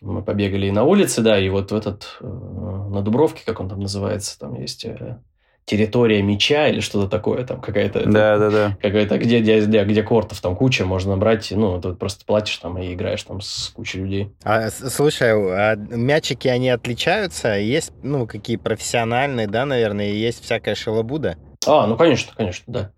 мы 0.00 0.22
побегали 0.22 0.66
и 0.66 0.70
на 0.70 0.84
улице, 0.84 1.22
да, 1.22 1.38
и 1.38 1.48
вот 1.48 1.72
в 1.72 1.74
этот, 1.74 2.18
э, 2.20 2.26
на 2.26 3.02
Дубровке, 3.02 3.42
как 3.44 3.60
он 3.60 3.68
там 3.68 3.80
называется, 3.80 4.38
там 4.38 4.54
есть 4.54 4.84
э, 4.84 5.18
территория 5.64 6.22
меча 6.22 6.68
или 6.68 6.80
что-то 6.80 7.08
такое, 7.08 7.44
там 7.44 7.60
какая-то... 7.60 8.04
Да, 8.06 8.38
да, 8.38 8.50
да. 8.50 8.76
Какая-то, 8.80 9.18
где, 9.18 9.40
где, 9.40 9.60
где, 9.60 9.84
где 9.84 10.02
кортов 10.02 10.40
там 10.40 10.56
куча, 10.56 10.84
можно 10.84 11.16
брать, 11.16 11.50
ну, 11.50 11.80
ты 11.80 11.92
просто 11.92 12.24
платишь 12.24 12.56
там 12.56 12.78
и 12.78 12.94
играешь 12.94 13.22
там 13.22 13.40
с 13.40 13.70
кучей 13.74 14.00
людей. 14.00 14.32
А, 14.42 14.70
слушай, 14.70 15.30
а 15.30 15.76
мячики, 15.76 16.48
они 16.48 16.70
отличаются? 16.70 17.58
Есть, 17.58 17.92
ну, 18.02 18.26
какие 18.26 18.56
профессиональные, 18.56 19.46
да, 19.46 19.66
наверное, 19.66 20.10
и 20.10 20.16
есть 20.16 20.42
всякая 20.42 20.74
шелобуда? 20.74 21.36
А, 21.68 21.86
ну 21.86 21.96
конечно, 21.96 22.32
конечно, 22.36 22.64
да. 22.66 22.90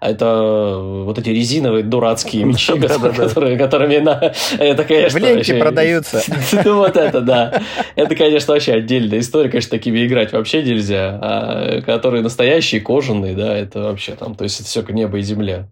А 0.00 0.10
это 0.10 0.26
э, 0.26 1.02
вот 1.04 1.18
эти 1.18 1.30
резиновые 1.30 1.82
дурацкие 1.82 2.44
мечи, 2.44 2.78
которые, 3.16 3.56
которыми 3.56 3.96
на... 3.98 4.32
Это, 4.58 4.84
конечно... 4.84 5.18
В 5.18 5.22
ленте 5.22 5.54
продаются. 5.54 6.22
Ну 6.64 6.76
вот 6.78 6.96
это, 6.96 7.20
да. 7.22 7.62
Это, 7.96 8.14
конечно, 8.14 8.52
вообще 8.52 8.74
отдельная 8.74 9.20
история. 9.20 9.48
Конечно, 9.48 9.70
такими 9.70 10.06
играть 10.06 10.32
вообще 10.32 10.62
нельзя. 10.62 11.18
А 11.20 11.80
которые 11.82 12.22
настоящие, 12.22 12.80
кожаные, 12.80 13.34
да, 13.34 13.56
это 13.56 13.80
вообще 13.80 14.14
там... 14.14 14.34
То 14.34 14.44
есть 14.44 14.60
это 14.60 14.68
все 14.68 14.82
небо 14.82 15.18
и 15.18 15.22
земля. 15.22 15.68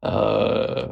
А, 0.00 0.90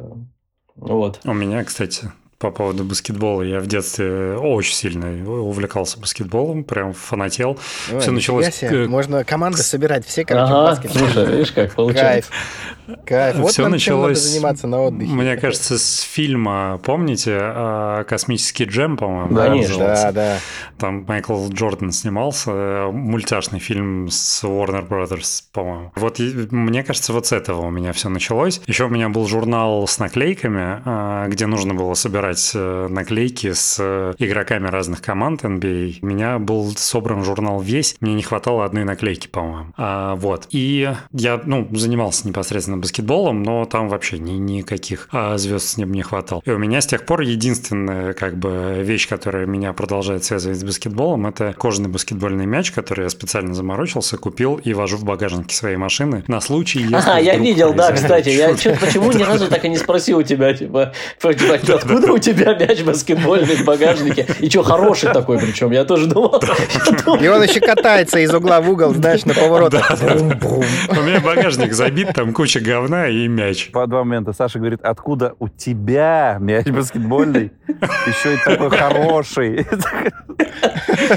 вот. 0.75 1.19
У 1.23 1.33
меня, 1.33 1.63
кстати, 1.63 2.11
по 2.39 2.51
поводу 2.51 2.83
баскетбола. 2.83 3.41
Я 3.41 3.59
в 3.59 3.67
детстве 3.67 4.35
очень 4.37 4.73
сильно 4.75 5.07
увлекался 5.41 5.99
баскетболом, 5.99 6.63
прям 6.63 6.93
фанател. 6.93 7.57
Ой, 7.91 7.99
Все 7.99 8.11
началось... 8.11 8.53
себе. 8.53 8.85
к- 8.85 8.89
Можно 8.89 9.23
команды 9.23 9.63
собирать, 9.63 10.05
все, 10.05 10.23
короче, 10.23 10.53
в 10.53 10.55
Ага, 10.55 10.69
баскет. 10.71 10.91
слушай, 10.91 11.25
видишь, 11.25 11.51
как 11.51 11.73
получается. 11.73 12.29
Кайф. 12.31 12.76
Кайф. 13.05 13.37
Вот 13.37 13.51
Всё 13.51 13.63
нам 13.63 13.77
чем 13.77 14.01
началось, 14.01 14.19
заниматься 14.19 14.67
на 14.67 14.81
отдыхе. 14.83 15.11
Мне 15.11 15.35
кажется, 15.37 15.77
с 15.77 16.01
фильма, 16.01 16.79
помните, 16.83 17.37
а, 17.39 18.03
«Космический 18.05 18.65
джем», 18.65 18.97
по-моему, 18.97 19.35
Да, 19.35 19.43
да, 19.43 19.49
конечно. 19.49 19.77
Да, 19.77 20.11
да. 20.11 20.37
Там 20.77 21.05
Майкл 21.07 21.49
Джордан 21.49 21.91
снимался, 21.91 22.87
мультяшный 22.91 23.59
фильм 23.59 24.09
с 24.09 24.43
Warner 24.43 24.87
Brothers, 24.87 25.43
по-моему. 25.51 25.91
Вот 25.95 26.19
мне 26.19 26.83
кажется, 26.83 27.13
вот 27.13 27.27
с 27.27 27.31
этого 27.31 27.65
у 27.67 27.69
меня 27.69 27.93
все 27.93 28.09
началось. 28.09 28.61
Еще 28.67 28.85
у 28.85 28.89
меня 28.89 29.09
был 29.09 29.27
журнал 29.27 29.87
с 29.87 29.99
наклейками, 29.99 30.81
а, 30.85 31.27
где 31.27 31.45
нужно 31.45 31.73
было 31.73 31.93
собирать 31.93 32.51
э, 32.53 32.87
наклейки 32.89 33.53
с 33.53 33.77
э, 33.79 34.13
игроками 34.17 34.67
разных 34.67 35.01
команд 35.01 35.43
NBA. 35.43 35.99
У 36.01 36.05
меня 36.05 36.39
был 36.39 36.73
собран 36.75 37.23
журнал 37.23 37.59
весь, 37.59 37.95
мне 37.99 38.13
не 38.13 38.23
хватало 38.23 38.65
одной 38.65 38.83
наклейки, 38.83 39.27
по-моему. 39.27 39.73
А, 39.77 40.15
вот. 40.15 40.47
И 40.51 40.91
я, 41.11 41.41
ну, 41.43 41.67
занимался 41.71 42.27
непосредственно 42.27 42.76
баскетболом, 42.81 43.43
но 43.43 43.65
там 43.65 43.89
вообще 43.89 44.19
ни, 44.19 44.31
никаких 44.31 45.07
а, 45.11 45.37
звезд 45.37 45.67
с 45.67 45.77
неба 45.77 45.91
не 45.91 46.01
хватало. 46.01 46.41
И 46.45 46.51
у 46.51 46.57
меня 46.57 46.81
с 46.81 46.87
тех 46.87 47.05
пор 47.05 47.21
единственная, 47.21 48.13
как 48.13 48.37
бы, 48.37 48.81
вещь, 48.81 49.07
которая 49.07 49.45
меня 49.45 49.73
продолжает 49.73 50.23
связывать 50.23 50.59
с 50.59 50.63
баскетболом, 50.63 51.27
это 51.27 51.53
кожаный 51.53 51.89
баскетбольный 51.89 52.45
мяч, 52.45 52.71
который 52.71 53.03
я 53.03 53.09
специально 53.09 53.53
заморочился, 53.53 54.17
купил 54.17 54.55
и 54.55 54.73
вожу 54.73 54.97
в 54.97 55.03
багажнике 55.03 55.55
своей 55.55 55.77
машины 55.77 56.23
на 56.27 56.41
случай, 56.41 56.79
если 56.81 56.95
Ага, 56.95 57.19
я 57.19 57.37
видел, 57.37 57.73
да, 57.73 57.91
кстати. 57.91 58.29
Я 58.29 58.49
почему 58.49 59.11
ни 59.11 59.23
разу 59.23 59.47
так 59.47 59.63
и 59.65 59.69
не 59.69 59.77
спросил 59.77 60.19
у 60.19 60.23
тебя, 60.23 60.53
типа, 60.53 60.93
типа, 61.21 61.55
откуда 61.75 62.13
у 62.13 62.17
тебя 62.17 62.53
мяч 62.53 62.81
баскетбольный 62.81 63.55
в 63.55 63.65
багажнике? 63.65 64.27
И 64.39 64.49
что, 64.49 64.63
хороший 64.63 65.13
такой 65.13 65.39
причем? 65.39 65.71
Я 65.71 65.85
тоже 65.85 66.07
думал. 66.07 66.41
И 67.21 67.27
он 67.27 67.43
еще 67.43 67.59
катается 67.59 68.19
из 68.19 68.33
угла 68.33 68.61
в 68.61 68.69
угол, 68.69 68.93
знаешь, 68.93 69.25
на 69.25 69.33
поворотах. 69.33 69.91
У 69.91 71.01
меня 71.01 71.19
багажник 71.19 71.73
забит, 71.73 72.13
там 72.13 72.33
куча 72.33 72.59
говна 72.67 73.07
и 73.07 73.27
мяч. 73.27 73.71
По 73.71 73.87
два 73.87 74.03
момента. 74.03 74.33
Саша 74.33 74.59
говорит, 74.59 74.81
откуда 74.83 75.33
у 75.39 75.47
тебя 75.47 76.37
мяч 76.39 76.67
баскетбольный? 76.67 77.51
Еще 77.67 78.35
и 78.35 78.37
такой 78.43 78.69
хороший. 78.69 79.65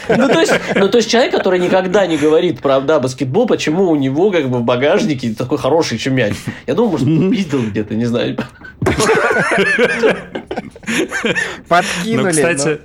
Ну, 0.09 0.29
то 0.29 0.41
есть, 0.41 0.53
ну, 0.75 0.89
то 0.89 0.99
есть 0.99 1.11
человек, 1.11 1.33
который 1.33 1.59
никогда 1.59 2.07
не 2.07 2.17
говорит 2.17 2.61
про 2.61 2.81
да, 2.81 3.01
баскетбол, 3.01 3.47
почему 3.47 3.91
у 3.91 3.97
него 3.97 4.31
как 4.31 4.49
бы 4.49 4.59
в 4.59 4.63
багажнике 4.63 5.35
такой 5.35 5.59
хороший 5.59 5.95
еще 5.95 6.11
мяч? 6.11 6.35
Я 6.67 6.75
думал, 6.75 6.93
может, 6.93 7.07
видел 7.07 7.63
где-то, 7.63 7.95
не 7.95 8.07
знаю. 8.07 8.37
Подкинули. 11.69 12.17
Ну, 12.17 12.23
но- 12.23 12.31
кстати, 12.31 12.81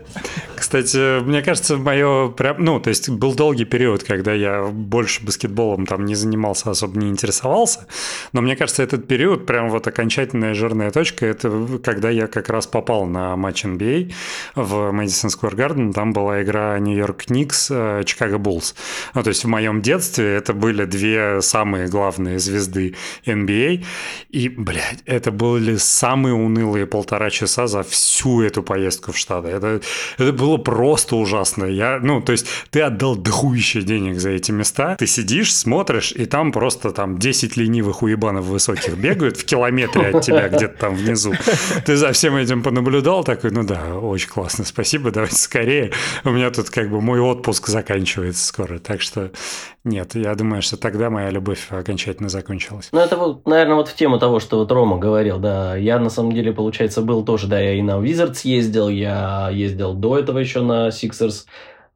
кстати, 0.55 1.21
мне 1.21 1.41
кажется, 1.41 1.77
мое 1.77 2.29
прям, 2.29 2.63
ну, 2.63 2.79
то 2.79 2.89
есть 2.89 3.09
был 3.09 3.35
долгий 3.35 3.65
период, 3.65 4.03
когда 4.03 4.33
я 4.33 4.63
больше 4.63 5.23
баскетболом 5.23 5.85
там 5.85 6.05
не 6.05 6.15
занимался, 6.15 6.71
особо 6.71 6.97
не 6.99 7.09
интересовался, 7.09 7.87
но 8.31 8.41
мне 8.41 8.54
кажется, 8.55 8.83
этот 8.83 9.07
период 9.07 9.45
прям 9.45 9.69
вот 9.69 9.87
окончательная 9.87 10.53
жирная 10.53 10.91
точка, 10.91 11.25
это 11.25 11.79
когда 11.83 12.09
я 12.09 12.27
как 12.27 12.49
раз 12.49 12.67
попал 12.67 13.05
на 13.05 13.35
матч 13.35 13.65
NBA 13.65 14.13
в 14.55 14.73
Madison 14.91 15.29
Square 15.29 15.55
Garden, 15.55 15.93
там 15.93 16.13
была 16.13 16.41
игра 16.41 16.77
Нью-Йорк 16.79 17.29
Никс, 17.29 17.69
э, 17.71 18.03
Чикаго 18.05 18.37
Буллс. 18.37 18.75
Ну, 19.13 19.23
то 19.23 19.29
есть 19.29 19.43
в 19.43 19.47
моем 19.47 19.81
детстве 19.81 20.35
это 20.35 20.53
были 20.53 20.85
две 20.85 21.41
самые 21.41 21.87
главные 21.87 22.39
звезды 22.39 22.95
NBA, 23.25 23.83
и, 24.29 24.49
блядь, 24.49 25.01
это 25.05 25.31
были 25.31 25.77
самые 25.77 26.35
унылые 26.35 26.85
полтора 26.85 27.29
часа 27.29 27.67
за 27.67 27.83
всю 27.83 28.41
эту 28.41 28.63
поездку 28.63 29.11
в 29.11 29.17
Штаты. 29.17 29.49
Это, 29.49 29.81
это 30.17 30.33
было 30.33 30.57
просто 30.57 31.15
ужасно. 31.15 31.65
Я, 31.65 31.99
ну, 32.01 32.21
то 32.21 32.31
есть 32.31 32.47
ты 32.69 32.81
отдал 32.81 33.15
дохуище 33.15 33.81
денег 33.81 34.19
за 34.19 34.31
эти 34.31 34.51
места, 34.51 34.95
ты 34.95 35.07
сидишь, 35.07 35.53
смотришь, 35.53 36.11
и 36.11 36.25
там 36.25 36.51
просто 36.51 36.91
там 36.91 37.17
10 37.17 37.57
ленивых 37.57 38.03
уебанов 38.03 38.44
высоких 38.45 38.97
бегают 38.97 39.37
в 39.37 39.45
километре 39.45 40.09
от 40.09 40.23
тебя 40.23 40.47
где-то 40.49 40.77
там 40.77 40.95
внизу. 40.95 41.33
Ты 41.85 41.95
за 41.95 42.11
всем 42.11 42.35
этим 42.35 42.63
понаблюдал, 42.63 43.23
такой, 43.23 43.51
ну 43.51 43.63
да, 43.63 43.95
очень 43.95 44.29
классно, 44.29 44.65
спасибо, 44.65 45.11
давайте 45.11 45.35
скорее. 45.35 45.91
У 46.23 46.29
меня 46.29 46.51
тут 46.51 46.69
как 46.69 46.89
бы 46.89 47.01
мой 47.01 47.19
отпуск 47.19 47.67
заканчивается 47.67 48.45
скоро, 48.45 48.79
так 48.79 49.01
что 49.01 49.31
нет, 49.85 50.15
я 50.15 50.33
думаю, 50.33 50.63
что 50.63 50.77
тогда 50.77 51.11
моя 51.11 51.29
любовь 51.29 51.67
окончательно 51.69 52.27
закончилась. 52.27 52.89
Ну, 52.91 52.99
это, 52.99 53.17
вот, 53.17 53.47
наверное, 53.47 53.75
вот 53.75 53.87
в 53.87 53.95
тему 53.95 54.17
того, 54.17 54.39
что 54.39 54.57
вот 54.57 54.71
Рома 54.71 54.97
говорил, 54.97 55.37
да. 55.37 55.75
Я, 55.75 55.99
на 55.99 56.09
самом 56.09 56.33
деле, 56.33 56.51
получается, 56.51 57.03
был 57.03 57.23
тоже, 57.23 57.47
да, 57.47 57.59
я 57.59 57.73
и 57.73 57.83
на 57.83 57.99
Wizards 58.03 58.39
ездил, 58.43 58.89
я 58.89 59.49
ездил 59.53 59.93
до 59.93 60.17
этого 60.17 60.39
еще 60.39 60.61
на 60.61 60.87
Sixers. 60.87 61.45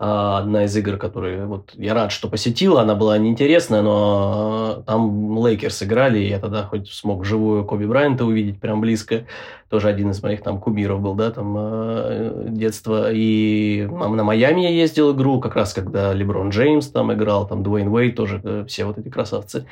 А, 0.02 0.38
Одна 0.38 0.64
из 0.64 0.78
игр, 0.78 0.96
которые 0.96 1.46
вот 1.46 1.74
я 1.76 1.94
рад, 1.94 2.14
что 2.14 2.30
посетил, 2.30 2.78
она 2.78 2.96
была 2.96 3.18
неинтересная, 3.18 3.82
но 3.82 4.78
а, 4.78 4.84
там 4.84 5.38
Lakers 5.38 5.84
играли, 5.84 6.20
и 6.20 6.30
я 6.30 6.40
тогда 6.40 6.64
хоть 6.64 6.90
смог 6.90 7.26
живую 7.26 7.66
Коби 7.66 7.84
Брайанта 7.84 8.24
увидеть 8.24 8.62
прям 8.62 8.80
близко. 8.80 9.26
Тоже 9.68 9.90
один 9.90 10.12
из 10.12 10.24
моих 10.24 10.42
там 10.42 10.60
кумиров 10.60 11.02
был, 11.02 11.16
да, 11.16 11.32
там 11.32 11.56
э, 11.60 12.46
детства. 12.48 13.12
И 13.12 13.88
на 13.92 14.24
Майами 14.24 14.62
я 14.62 14.70
ездил 14.70 15.14
игру, 15.14 15.40
как 15.42 15.56
раз 15.56 15.74
когда 15.74 16.14
Леброн 16.14 16.50
Джеймс 16.50 16.88
там 16.88 17.14
играл, 17.14 17.46
там 17.46 17.62
Дуэйн 17.62 17.90
Уэйд 17.90 18.16
тоже, 18.16 18.42
э, 18.44 18.66
все 18.68 18.86
вот 18.86 18.98
эти 18.98 19.10
красавцы. 19.10 19.68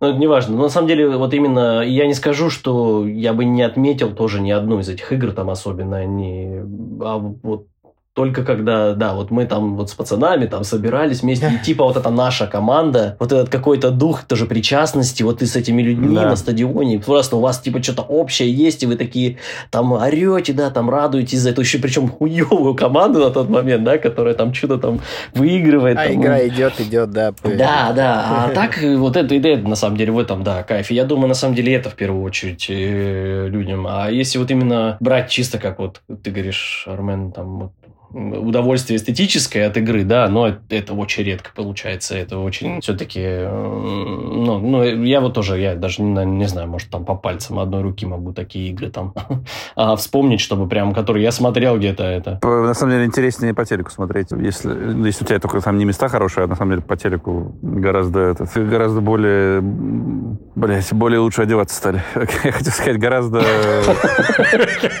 Но 0.00 0.10
это 0.10 0.18
не 0.18 0.28
важно. 0.28 0.54
Но 0.54 0.64
на 0.64 0.68
самом 0.68 0.86
деле, 0.86 1.08
вот 1.16 1.32
именно 1.34 1.80
я 1.80 2.06
не 2.06 2.14
скажу, 2.14 2.50
что 2.50 3.06
я 3.08 3.32
бы 3.32 3.44
не 3.46 3.62
отметил 3.62 4.14
тоже 4.14 4.40
ни 4.40 4.50
одну 4.50 4.80
из 4.80 4.88
этих 4.90 5.10
игр 5.12 5.32
там 5.32 5.48
особенно 5.50 6.04
не... 6.04 6.60
А 7.00 7.16
вот 7.18 7.66
только 8.14 8.44
когда, 8.44 8.92
да, 8.92 9.14
вот 9.14 9.30
мы 9.30 9.46
там 9.46 9.76
вот 9.76 9.88
с 9.88 9.94
пацанами 9.94 10.44
там 10.46 10.64
собирались 10.64 11.22
вместе, 11.22 11.50
и 11.50 11.58
типа 11.64 11.84
вот 11.84 11.96
эта 11.96 12.10
наша 12.10 12.46
команда, 12.46 13.16
вот 13.18 13.32
этот 13.32 13.48
какой-то 13.48 13.90
дух 13.90 14.24
тоже 14.24 14.44
причастности, 14.46 15.22
вот 15.22 15.38
ты 15.38 15.46
с 15.46 15.56
этими 15.56 15.80
людьми 15.80 16.14
Да. 16.16 16.28
на 16.28 16.36
стадионе, 16.36 16.98
просто 16.98 17.36
у 17.36 17.40
вас 17.40 17.60
типа 17.60 17.82
что-то 17.82 18.02
общее 18.02 18.52
есть, 18.52 18.82
и 18.82 18.86
вы 18.86 18.96
такие 18.96 19.38
там 19.70 19.92
орете, 19.92 20.52
да, 20.52 20.70
там 20.70 20.90
радуетесь 20.90 21.40
за 21.40 21.50
эту 21.50 21.62
еще 21.62 21.78
причем 21.78 22.08
хуевую 22.08 22.74
команду 22.74 23.20
на 23.20 23.30
тот 23.30 23.48
момент, 23.48 23.84
да, 23.84 23.96
которая 23.96 24.34
там 24.34 24.52
что-то 24.52 24.76
там 24.78 25.00
выигрывает. 25.34 25.96
А 25.98 26.04
там, 26.04 26.14
игра 26.14 26.46
идет, 26.46 26.78
идет, 26.80 27.10
да. 27.10 27.32
п- 27.32 27.56
да, 27.56 27.92
да. 27.94 28.24
А 28.46 28.48
так 28.54 28.78
вот 28.82 29.16
это 29.16 29.36
идея, 29.38 29.56
на 29.56 29.74
самом 29.76 29.96
деле, 29.96 30.12
в 30.12 30.18
этом, 30.18 30.42
да, 30.44 30.62
кайф. 30.62 30.90
И 30.90 30.94
я 30.94 31.04
думаю, 31.04 31.28
на 31.28 31.34
самом 31.34 31.54
деле, 31.54 31.74
это 31.74 31.88
в 31.88 31.94
первую 31.94 32.22
очередь 32.24 32.66
э, 32.68 33.46
людям. 33.48 33.86
А 33.88 34.10
если 34.10 34.38
вот 34.38 34.50
именно 34.50 34.96
брать 35.00 35.30
чисто 35.30 35.58
как 35.58 35.78
вот 35.78 36.02
ты 36.22 36.30
говоришь, 36.30 36.84
Армен, 36.86 37.32
там 37.32 37.58
вот, 37.58 37.72
удовольствие 38.12 38.96
эстетическое 38.96 39.66
от 39.66 39.76
игры, 39.76 40.04
да, 40.04 40.28
но 40.28 40.56
это, 40.68 40.94
очень 40.94 41.24
редко 41.24 41.50
получается. 41.54 42.16
Это 42.16 42.38
очень 42.38 42.80
все-таки... 42.80 43.20
Ну, 43.20 44.58
ну, 44.58 44.82
я 44.84 45.20
вот 45.20 45.34
тоже, 45.34 45.58
я 45.58 45.74
даже 45.74 46.02
не, 46.02 46.24
не 46.24 46.46
знаю, 46.46 46.68
может, 46.68 46.90
там 46.90 47.04
по 47.04 47.14
пальцам 47.14 47.58
одной 47.58 47.82
руки 47.82 48.06
могу 48.06 48.32
такие 48.32 48.70
игры 48.70 48.90
там 48.90 49.14
а, 49.76 49.96
вспомнить, 49.96 50.40
чтобы 50.40 50.68
прям, 50.68 50.92
которые 50.92 51.24
я 51.24 51.32
смотрел 51.32 51.78
где-то 51.78 52.04
это. 52.04 52.38
На 52.42 52.74
самом 52.74 52.92
деле 52.92 53.04
интереснее 53.06 53.54
по 53.54 53.64
телеку 53.64 53.90
смотреть. 53.90 54.28
Если, 54.32 55.06
если 55.06 55.24
у 55.24 55.26
тебя 55.26 55.38
только 55.38 55.60
там 55.60 55.78
не 55.78 55.84
места 55.84 56.08
хорошие, 56.08 56.44
а 56.44 56.46
на 56.46 56.56
самом 56.56 56.72
деле 56.72 56.82
по 56.82 56.96
телеку 56.96 57.54
гораздо, 57.62 58.20
это, 58.20 58.46
гораздо 58.56 59.00
более, 59.00 59.60
блядь, 59.62 60.92
более 60.92 61.20
лучше 61.20 61.42
одеваться 61.42 61.76
стали. 61.76 62.02
Я 62.44 62.52
хотел 62.52 62.72
сказать, 62.72 62.98
гораздо, 62.98 63.42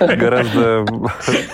гораздо 0.00 0.84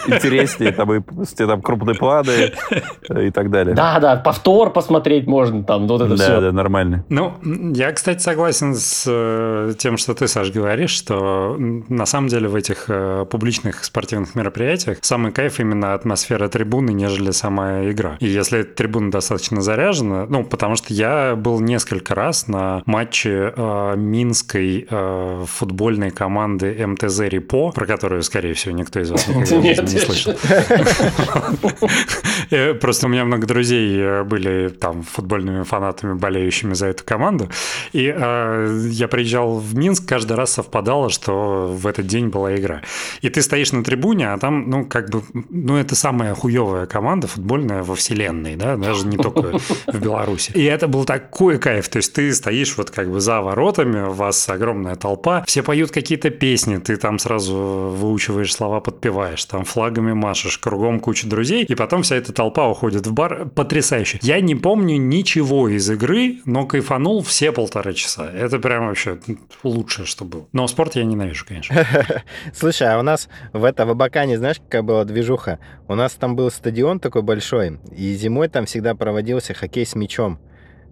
интереснее. 0.06 0.72
Там 0.72 0.92
и 0.94 1.00
там 1.48 1.62
крупные 1.62 1.96
планы 1.96 2.52
и 3.26 3.30
так 3.30 3.50
далее. 3.50 3.74
Да, 3.74 3.98
да, 3.98 4.16
повтор 4.16 4.72
посмотреть 4.72 5.26
можно, 5.26 5.64
там, 5.64 5.86
вот 5.86 6.02
это 6.02 6.16
да, 6.16 6.24
все. 6.24 6.40
да, 6.40 6.52
нормально. 6.52 7.04
Ну, 7.08 7.34
я, 7.74 7.92
кстати, 7.92 8.20
согласен 8.20 8.74
с 8.74 9.04
э, 9.06 9.72
тем, 9.78 9.96
что 9.96 10.14
ты, 10.14 10.28
Саш, 10.28 10.50
говоришь, 10.50 10.90
что 10.90 11.56
на 11.58 12.06
самом 12.06 12.28
деле 12.28 12.48
в 12.48 12.54
этих 12.54 12.84
э, 12.88 13.26
публичных 13.30 13.84
спортивных 13.84 14.34
мероприятиях 14.34 14.98
самый 15.02 15.32
кайф 15.32 15.60
именно 15.60 15.94
атмосфера 15.94 16.48
трибуны, 16.48 16.90
нежели 16.90 17.30
сама 17.30 17.90
игра. 17.90 18.16
И 18.20 18.26
если 18.26 18.62
трибуна 18.62 19.10
достаточно 19.10 19.60
заряжена, 19.60 20.26
ну, 20.28 20.44
потому 20.44 20.76
что 20.76 20.92
я 20.92 21.34
был 21.36 21.60
несколько 21.60 22.14
раз 22.14 22.48
на 22.48 22.82
матче 22.86 23.52
э, 23.56 23.94
минской 23.96 24.86
э, 24.88 25.44
футбольной 25.46 26.10
команды 26.10 26.86
МТЗ 26.86 27.20
Репо, 27.20 27.70
про 27.72 27.86
которую, 27.86 28.22
скорее 28.22 28.54
всего, 28.54 28.74
никто 28.74 29.00
из 29.00 29.10
вас 29.10 29.26
никогда 29.28 29.82
не 29.82 29.98
слышал. 29.98 30.34
Э, 32.50 32.74
Просто 32.74 33.06
у 33.06 33.10
меня 33.10 33.24
много 33.24 33.46
друзей 33.46 33.98
э, 33.98 34.24
были 34.24 34.68
там 34.68 35.02
футбольными 35.02 35.64
фанатами, 35.64 36.14
болеющими 36.14 36.74
за 36.74 36.86
эту 36.86 37.04
команду. 37.04 37.48
И 37.92 38.12
э, 38.14 38.80
я 38.90 39.08
приезжал 39.08 39.58
в 39.58 39.76
Минск, 39.76 40.08
каждый 40.08 40.36
раз 40.36 40.52
совпадало, 40.52 41.10
что 41.10 41.66
в 41.68 41.86
этот 41.86 42.06
день 42.06 42.28
была 42.28 42.56
игра. 42.56 42.82
И 43.20 43.28
ты 43.28 43.42
стоишь 43.42 43.72
на 43.72 43.84
трибуне, 43.84 44.32
а 44.32 44.38
там, 44.38 44.70
ну, 44.70 44.86
как 44.86 45.10
бы, 45.10 45.22
ну, 45.50 45.76
это 45.76 45.94
самая 45.94 46.34
хуевая 46.34 46.86
команда 46.86 47.26
футбольная 47.26 47.82
во 47.82 47.94
вселенной, 47.94 48.56
да, 48.56 48.76
даже 48.76 49.06
не 49.06 49.16
только 49.16 49.58
в 49.86 50.00
Беларуси. 50.00 50.52
И 50.54 50.64
это 50.64 50.88
был 50.88 51.04
такой 51.04 51.58
кайф. 51.58 51.88
То 51.88 51.98
есть 51.98 52.12
ты 52.14 52.32
стоишь 52.32 52.76
вот 52.78 52.90
как 52.90 53.10
бы 53.10 53.20
за 53.20 53.40
воротами, 53.40 54.08
у 54.08 54.12
вас 54.12 54.48
огромная 54.48 54.94
толпа, 54.94 55.44
все 55.46 55.62
поют 55.62 55.90
какие-то 55.90 56.30
песни, 56.30 56.78
ты 56.78 56.96
там 56.96 57.18
сразу 57.18 57.54
выучиваешь 57.54 58.52
слова, 58.52 58.80
подпеваешь, 58.80 59.44
там 59.44 59.64
флагами 59.64 60.12
машешь, 60.12 60.58
кругом 60.58 61.00
куча 61.00 61.27
друзей, 61.28 61.64
и 61.64 61.74
потом 61.74 62.02
вся 62.02 62.16
эта 62.16 62.32
толпа 62.32 62.68
уходит 62.68 63.06
в 63.06 63.12
бар. 63.12 63.48
Потрясающе. 63.48 64.18
Я 64.22 64.40
не 64.40 64.54
помню 64.54 64.96
ничего 64.96 65.68
из 65.68 65.88
игры, 65.90 66.38
но 66.44 66.66
кайфанул 66.66 67.22
все 67.22 67.52
полтора 67.52 67.92
часа. 67.92 68.30
Это 68.30 68.58
прям 68.58 68.86
вообще 68.86 69.18
лучшее, 69.62 70.06
что 70.06 70.24
было. 70.24 70.48
Но 70.52 70.66
спорт 70.66 70.96
я 70.96 71.04
ненавижу, 71.04 71.44
конечно. 71.46 71.86
Слушай, 72.54 72.92
а 72.94 72.98
у 72.98 73.02
нас 73.02 73.28
в 73.52 73.64
это 73.64 73.86
в 73.86 73.90
Абакане, 73.90 74.38
знаешь, 74.38 74.58
какая 74.58 74.82
была 74.82 75.04
движуха? 75.04 75.58
У 75.86 75.94
нас 75.94 76.12
там 76.14 76.36
был 76.36 76.50
стадион 76.50 77.00
такой 77.00 77.22
большой, 77.22 77.78
и 77.96 78.14
зимой 78.14 78.48
там 78.48 78.66
всегда 78.66 78.94
проводился 78.94 79.54
хоккей 79.54 79.86
с 79.86 79.94
мячом. 79.94 80.38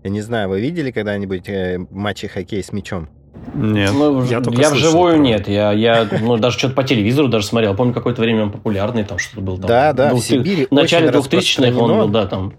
Я 0.03 0.11
не 0.11 0.21
знаю, 0.21 0.49
вы 0.49 0.61
видели 0.61 0.91
когда-нибудь 0.93 1.49
э, 1.49 1.79
матчи 1.91 2.29
хоккей 2.29 2.63
с 2.63 2.73
мячом? 2.73 3.09
Нет. 3.55 3.91
Ну, 3.95 4.23
Я 4.25 4.41
только 4.41 4.61
я 4.61 4.71
вживую 4.71 5.15
про 5.15 5.23
нет. 5.23 5.49
Я, 5.49 5.73
я 5.73 6.07
ну, 6.21 6.37
даже 6.37 6.59
что-то 6.59 6.75
по 6.75 6.85
телевизору 6.85 7.29
даже 7.29 7.47
смотрел. 7.47 7.75
Помню, 7.75 7.95
какое-то 7.95 8.21
время 8.21 8.45
он 8.45 8.51
популярный, 8.51 9.05
там 9.05 9.19
что-то 9.19 9.41
был. 9.41 9.57
Там, 9.57 9.67
Да, 9.67 9.93
да, 9.93 10.11
в 10.11 10.17
двухты- 10.17 10.21
Сибири 10.23 10.67
В 10.71 10.75
начале 10.75 11.09
очень 11.09 11.21
2000-х 11.21 11.79
он 11.79 11.99
был, 11.99 12.09
да, 12.09 12.27
там. 12.27 12.53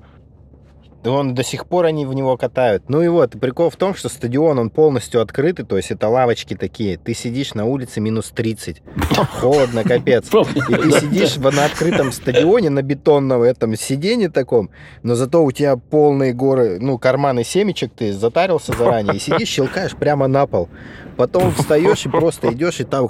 Да 1.04 1.12
он 1.12 1.36
до 1.36 1.44
сих 1.44 1.68
пор 1.68 1.86
они 1.86 2.06
в 2.06 2.14
него 2.14 2.38
катают. 2.38 2.84
Ну 2.90 3.02
и 3.02 3.08
вот, 3.08 3.40
прикол 3.40 3.70
в 3.70 3.76
том, 3.76 3.96
что 3.96 4.10
стадион, 4.10 4.60
он 4.60 4.70
полностью 4.70 5.22
открытый, 5.22 5.66
то 5.66 5.78
есть 5.78 5.92
это 5.92 6.08
лавочки 6.08 6.56
такие. 6.56 6.98
Ты 6.98 7.14
сидишь 7.14 7.54
на 7.54 7.66
улице 7.66 8.02
минус 8.02 8.32
30. 8.36 8.82
Холодно, 9.40 9.84
капец. 9.84 10.28
И 10.56 10.60
ты 10.60 10.92
сидишь 11.00 11.38
на 11.38 11.66
открытом 11.66 12.12
стадионе, 12.12 12.70
на 12.70 12.82
бетонном 12.82 13.42
этом 13.44 13.76
сиденье 13.76 14.30
таком, 14.30 14.70
но 15.04 15.16
зато 15.16 15.44
у 15.44 15.52
тебя 15.52 15.78
полные 15.78 16.34
горы, 16.34 16.80
ну, 16.80 16.98
карманы 16.98 17.44
семечек, 17.44 17.92
ты 17.96 18.12
затарился 18.12 18.74
заранее, 18.74 19.16
и 19.16 19.20
сидишь, 19.20 19.50
щелкаешь 19.50 19.96
прямо 19.96 20.28
на 20.28 20.48
пол. 20.48 20.70
Потом 21.16 21.52
встаешь 21.54 22.06
и 22.06 22.10
просто 22.10 22.54
идешь, 22.54 22.80
и 22.80 22.84
там 22.84 23.10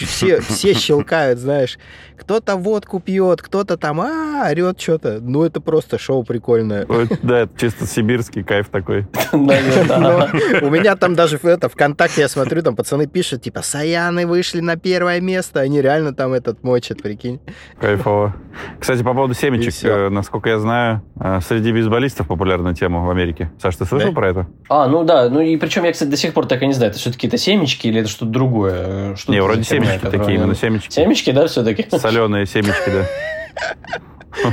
все, 0.00 0.40
все 0.40 0.74
щелкают, 0.74 1.38
знаешь. 1.38 1.78
Кто-то 2.22 2.54
водку 2.54 3.00
пьет, 3.00 3.42
кто-то 3.42 3.76
там 3.76 4.00
а, 4.00 4.46
орет 4.48 4.80
что-то. 4.80 5.18
Ну, 5.20 5.42
это 5.42 5.60
просто 5.60 5.98
шоу 5.98 6.22
прикольное. 6.22 6.86
Да, 7.20 7.40
это 7.40 7.58
чисто 7.58 7.84
сибирский 7.84 8.44
кайф 8.44 8.68
такой. 8.68 9.08
Но 9.32 10.28
у 10.62 10.70
меня 10.70 10.94
там 10.94 11.16
даже 11.16 11.40
это 11.42 11.68
ВКонтакте 11.68 12.20
я 12.20 12.28
смотрю, 12.28 12.62
там 12.62 12.76
пацаны 12.76 13.08
пишут, 13.08 13.42
типа, 13.42 13.62
Саяны 13.62 14.28
вышли 14.28 14.60
на 14.60 14.76
первое 14.76 15.20
место, 15.20 15.58
они 15.58 15.82
реально 15.82 16.14
там 16.14 16.32
этот 16.32 16.62
мочат, 16.62 17.02
прикинь. 17.02 17.40
Кайфово. 17.80 18.36
Кстати, 18.78 19.02
по 19.02 19.14
поводу 19.14 19.34
семечек, 19.34 19.74
э, 19.82 20.08
насколько 20.08 20.48
я 20.48 20.60
знаю, 20.60 21.02
э, 21.18 21.40
среди 21.40 21.72
бейсболистов 21.72 22.28
популярная 22.28 22.74
тема 22.74 23.04
в 23.04 23.10
Америке. 23.10 23.50
Саш, 23.60 23.74
ты 23.74 23.84
слышал 23.84 24.12
про 24.12 24.28
это? 24.28 24.46
А, 24.68 24.86
ну 24.86 25.02
да, 25.02 25.28
ну 25.28 25.40
и 25.40 25.56
причем 25.56 25.82
я, 25.84 25.92
кстати, 25.92 26.08
до 26.08 26.16
сих 26.16 26.34
пор 26.34 26.46
так 26.46 26.62
и 26.62 26.66
не 26.68 26.72
знаю, 26.72 26.90
это 26.90 27.00
все-таки 27.00 27.26
это 27.26 27.36
семечки 27.36 27.88
или 27.88 28.00
это 28.00 28.08
что-то 28.08 28.30
другое? 28.30 29.16
Что 29.16 29.32
Не, 29.32 29.42
вроде 29.42 29.64
семечки 29.64 30.04
такие, 30.04 30.36
именно 30.36 30.54
семечки. 30.54 30.92
Семечки, 30.92 31.32
да, 31.32 31.48
все-таки? 31.48 31.82
Соленые 32.12 32.46
семечки, 32.46 32.90
да. 32.90 33.06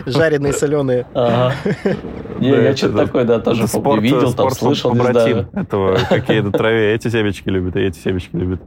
Жареные, 0.05 0.53
соленые. 0.53 1.05
Ага. 1.13 1.53
Не, 2.39 2.51
Да, 2.51 2.61
Я 2.61 2.75
что-то 2.75 3.05
такое, 3.05 3.25
да, 3.25 3.39
тоже 3.39 3.67
спорт, 3.67 4.01
видел, 4.01 4.33
там 4.33 4.49
слышал, 4.51 4.93
не 4.93 5.01
знаю. 5.01 5.49
этого, 5.53 5.97
какие 6.07 6.39
на 6.39 6.51
траве. 6.51 6.93
Эти 6.93 7.09
семечки 7.09 7.49
любят, 7.49 7.75
и 7.75 7.81
эти 7.81 7.97
семечки 7.97 8.35
любят. 8.35 8.61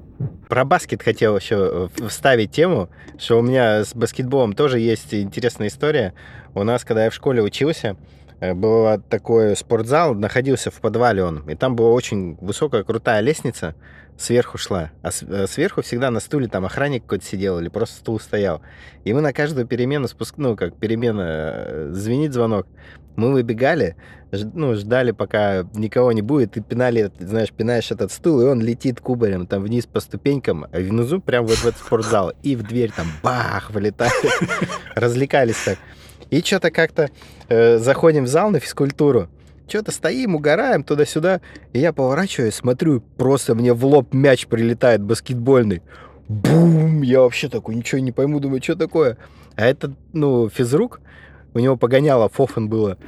Про 0.49 0.65
баскет 0.65 1.03
хотел 1.03 1.37
еще 1.37 1.89
вставить 2.09 2.51
тему, 2.51 2.91
что 3.19 3.39
у 3.39 3.43
меня 3.43 3.85
с 3.85 3.95
баскетболом 3.95 4.53
тоже 4.53 4.79
есть 4.79 5.15
интересная 5.15 5.69
история. 5.69 6.13
У 6.55 6.63
нас, 6.65 6.85
когда 6.85 7.05
я 7.05 7.11
в 7.11 7.15
школе 7.15 7.43
учился, 7.43 7.97
э, 8.41 8.53
был 8.53 9.01
такой 9.09 9.57
спортзал, 9.57 10.15
находился 10.15 10.71
в 10.71 10.81
подвале 10.81 11.25
он, 11.25 11.49
и 11.49 11.55
там 11.55 11.77
была 11.77 11.91
очень 11.91 12.37
высокая, 12.43 12.83
крутая 12.83 13.21
лестница, 13.21 13.75
сверху 14.23 14.59
шла, 14.59 14.91
а 15.03 15.11
э, 15.23 15.47
сверху 15.47 15.83
всегда 15.83 16.11
на 16.11 16.21
стуле 16.21 16.49
там 16.49 16.65
охранник 16.65 17.03
какой-то 17.03 17.25
сидел 17.25 17.59
или 17.59 17.69
просто 17.69 17.97
стул 17.97 18.21
стоял. 18.21 18.63
И 19.05 19.13
мы 19.13 19.21
на 19.21 19.33
каждую 19.33 19.67
перемену 19.67 20.09
спуск... 20.09 20.35
ну, 20.39 20.57
как 20.57 20.77
перемена, 20.77 21.23
э, 21.67 21.91
звенит 21.93 22.33
звонок, 22.33 22.67
мы 23.17 23.33
выбегали, 23.33 23.97
ж- 24.31 24.51
ну, 24.55 24.75
ждали, 24.75 25.11
пока 25.11 25.67
никого 25.75 26.13
не 26.13 26.23
будет, 26.23 26.57
и 26.57 26.61
пинали, 26.61 27.11
знаешь, 27.19 27.53
пинаешь 27.53 27.91
этот 27.91 28.13
стул, 28.13 28.41
и 28.41 28.45
он 28.45 28.61
летит 28.61 29.01
кубарем 29.01 29.47
там 29.47 29.63
вниз 29.63 29.87
по 29.87 30.01
ступенькам, 30.01 30.65
а 30.73 30.79
внизу 30.79 31.21
прям 31.21 31.47
вот 31.47 31.59
в 31.59 31.67
этот 31.67 31.81
спортзал, 31.81 32.33
и 32.43 32.57
в 32.57 32.63
дверь 32.63 32.93
там 32.95 33.07
бах, 33.23 33.71
вылетает. 33.71 34.13
Развлекались 34.95 35.63
так. 35.65 35.79
И 36.31 36.41
что-то 36.41 36.71
как-то 36.71 37.11
э, 37.49 37.77
заходим 37.79 38.25
в 38.25 38.29
зал 38.29 38.51
на 38.51 38.59
физкультуру, 38.61 39.29
что-то 39.73 39.91
стоим, 39.91 40.35
угораем 40.35 40.85
туда-сюда, 40.85 41.41
и 41.73 41.79
я 41.79 41.95
поворачиваюсь, 41.95 42.55
смотрю, 42.55 43.01
просто 43.17 43.55
мне 43.55 43.73
в 43.73 43.83
лоб 43.87 44.13
мяч 44.13 44.47
прилетает 44.47 45.01
баскетбольный. 45.03 45.81
Бум! 46.29 47.01
Я 47.01 47.21
вообще 47.21 47.49
такой 47.49 47.75
ничего 47.75 47.99
не 48.01 48.13
пойму, 48.13 48.39
думаю, 48.39 48.63
что 48.63 48.77
такое? 48.77 49.17
А 49.57 49.65
это, 49.65 49.95
ну, 50.13 50.51
физрук, 50.51 51.01
у 51.55 51.59
него 51.59 51.77
погоняло 51.77 52.29
Фофан 52.29 52.69
было. 52.69 52.99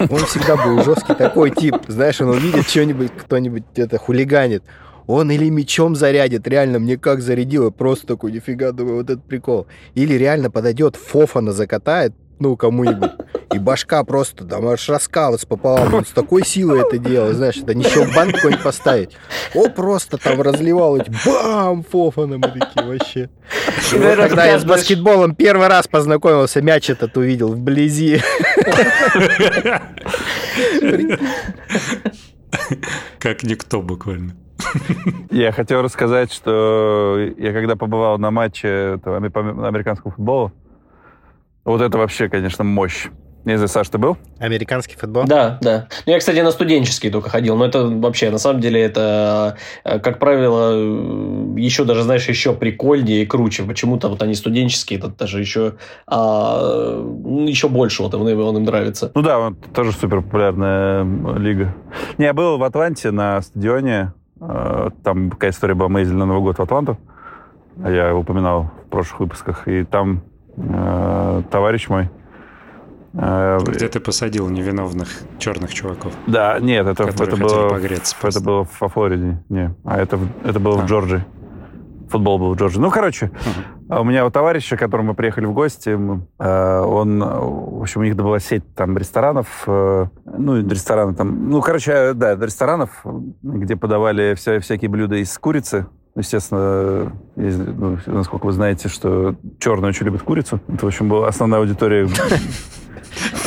Он 0.00 0.18
всегда 0.26 0.56
был 0.56 0.82
жесткий 0.82 1.14
такой 1.14 1.50
тип. 1.50 1.76
Знаешь, 1.86 2.20
он 2.20 2.30
увидит 2.30 2.68
что-нибудь, 2.68 3.12
кто-нибудь 3.16 3.64
это 3.76 3.96
хулиганит. 3.96 4.64
Он 5.06 5.30
или 5.30 5.48
мечом 5.48 5.94
зарядит, 5.94 6.46
реально, 6.48 6.80
мне 6.80 6.96
как 6.96 7.20
зарядило, 7.20 7.70
просто 7.70 8.08
такой, 8.08 8.32
нифига, 8.32 8.72
думаю, 8.72 8.96
вот 8.96 9.10
этот 9.10 9.24
прикол. 9.24 9.68
Или 9.94 10.14
реально 10.14 10.50
подойдет, 10.50 10.96
Фофана 10.96 11.52
закатает, 11.52 12.14
ну, 12.40 12.56
кому-нибудь, 12.56 13.12
и 13.52 13.58
башка 13.58 14.02
просто 14.02 14.44
там 14.44 14.66
аж 14.66 14.88
раскалывается 14.88 15.46
пополам. 15.46 15.94
Он 15.94 16.04
с 16.04 16.10
такой 16.10 16.44
силой 16.44 16.80
это 16.80 16.98
делал, 16.98 17.32
знаешь, 17.32 17.58
это 17.58 17.74
не 17.74 17.84
банк 18.14 18.34
какой-нибудь 18.34 18.64
поставить. 18.64 19.16
О, 19.54 19.68
просто 19.68 20.16
там 20.16 20.40
разливал 20.40 20.96
эти 20.96 21.12
бам, 21.24 21.84
Фофана, 21.84 22.38
мы 22.38 22.48
такие 22.48 22.86
вообще. 22.86 23.28
И 23.92 23.96
вот 23.96 24.16
когда 24.16 24.46
я 24.46 24.58
с 24.58 24.64
баскетболом 24.64 25.34
первый 25.34 25.68
раз 25.68 25.86
познакомился, 25.86 26.62
мяч 26.62 26.88
этот 26.88 27.16
увидел 27.16 27.52
вблизи. 27.52 28.20
Как 33.18 33.42
никто 33.42 33.82
буквально. 33.82 34.34
Я 35.30 35.52
хотел 35.52 35.82
рассказать, 35.82 36.32
что 36.32 37.18
я 37.38 37.52
когда 37.52 37.76
побывал 37.76 38.18
на 38.18 38.30
матче 38.30 38.68
этого 38.96 39.16
аме- 39.16 39.30
по 39.30 39.40
американскому 39.40 40.14
футболу, 40.14 40.52
вот 41.64 41.80
это 41.80 41.98
вообще, 41.98 42.28
конечно, 42.28 42.64
мощь. 42.64 43.06
Не 43.46 43.54
знаю, 43.56 43.68
Саш, 43.68 43.88
ты 43.88 43.96
был? 43.96 44.18
Американский 44.38 44.96
футбол? 44.96 45.24
Да, 45.24 45.58
да. 45.62 45.88
Ну, 46.04 46.12
я, 46.12 46.18
кстати, 46.18 46.40
на 46.40 46.50
студенческий 46.50 47.08
только 47.10 47.30
ходил, 47.30 47.56
но 47.56 47.64
это 47.64 47.86
вообще, 47.86 48.30
на 48.30 48.36
самом 48.36 48.60
деле, 48.60 48.82
это, 48.82 49.56
э, 49.82 49.98
как 49.98 50.18
правило, 50.18 50.72
э, 50.74 51.54
еще 51.58 51.84
даже, 51.86 52.02
знаешь, 52.02 52.28
еще 52.28 52.52
прикольнее 52.52 53.22
и 53.22 53.26
круче. 53.26 53.62
Почему-то 53.62 54.10
вот 54.10 54.22
они 54.22 54.34
студенческие, 54.34 54.98
это 54.98 55.08
даже 55.08 55.40
еще, 55.40 55.76
а, 56.06 57.02
ну, 57.02 57.46
еще 57.48 57.70
больше 57.70 58.02
вот 58.02 58.14
он, 58.14 58.28
им- 58.28 58.40
он 58.40 58.58
им 58.58 58.64
нравится. 58.64 59.10
Ну 59.14 59.22
да, 59.22 59.38
вот 59.38 59.54
тоже 59.72 59.92
супер 59.92 60.20
популярная 60.20 61.00
м, 61.00 61.38
лига. 61.38 61.74
Не, 62.18 62.26
я 62.26 62.34
был 62.34 62.58
в 62.58 62.62
Атланте 62.62 63.10
на 63.10 63.40
стадионе. 63.40 64.12
э, 64.42 64.90
Там 65.02 65.30
какая 65.30 65.50
история 65.50 65.72
была, 65.74 65.88
мы 65.88 66.00
ездили 66.00 66.18
на 66.18 66.26
Новый 66.26 66.42
год 66.42 66.58
в 66.58 66.62
Атланту. 66.62 66.98
Я 67.82 68.14
упоминал 68.14 68.70
в 68.86 68.90
прошлых 68.90 69.20
выпусках. 69.20 69.66
И 69.66 69.84
там 69.84 70.22
э, 70.62 71.42
товарищ 71.50 71.88
мой... 71.88 72.10
э, 73.14 73.58
Где 73.66 73.88
ты 73.88 74.00
посадил 74.00 74.48
невиновных 74.48 75.08
черных 75.38 75.72
чуваков, 75.74 76.12
Да, 76.26 76.58
нет, 76.60 76.86
это, 76.86 77.04
это 77.04 77.36
было... 77.36 77.68
погреться. 77.68 78.14
Это 78.14 78.20
просто. 78.20 78.40
было 78.44 78.66
во 78.80 78.88
Флориде, 78.88 79.42
не. 79.48 79.74
А 79.84 79.98
это, 79.98 80.18
это 80.44 80.60
было 80.60 80.80
А. 80.80 80.82
в 80.82 80.86
Джорджии. 80.86 81.24
Футбол 82.08 82.38
был 82.40 82.54
в 82.54 82.56
Джорджии. 82.56 82.80
Ну, 82.80 82.90
короче, 82.90 83.30
а 83.88 84.00
у 84.00 84.04
меня 84.04 84.26
у 84.26 84.30
товарища, 84.30 84.76
к 84.76 84.80
которому 84.80 85.10
мы 85.10 85.14
приехали 85.14 85.46
в 85.46 85.52
гости, 85.52 85.90
э, 85.90 86.80
он, 86.80 87.20
в 87.20 87.82
общем, 87.82 88.00
у 88.00 88.04
них 88.04 88.16
была 88.16 88.40
сеть 88.40 88.64
там 88.74 88.98
ресторанов, 88.98 89.46
э, 89.68 90.06
ну, 90.24 90.56
рестораны 90.68 91.14
там, 91.14 91.50
ну, 91.50 91.60
короче, 91.60 92.12
да, 92.14 92.34
ресторанов, 92.34 93.04
где 93.42 93.76
подавали 93.76 94.34
вся, 94.34 94.58
всякие 94.58 94.88
блюда 94.90 95.16
из 95.16 95.36
курицы. 95.38 95.86
Естественно, 96.16 97.12
из- 97.36 97.58
ну, 97.58 97.98
насколько 98.06 98.46
вы 98.46 98.52
знаете, 98.52 98.88
что 98.88 99.36
черные 99.58 99.90
очень 99.90 100.06
любят 100.06 100.22
курицу. 100.22 100.60
Это, 100.68 100.84
в 100.84 100.88
общем, 100.88 101.08
была 101.08 101.28
основная 101.28 101.60
аудитория 101.60 102.08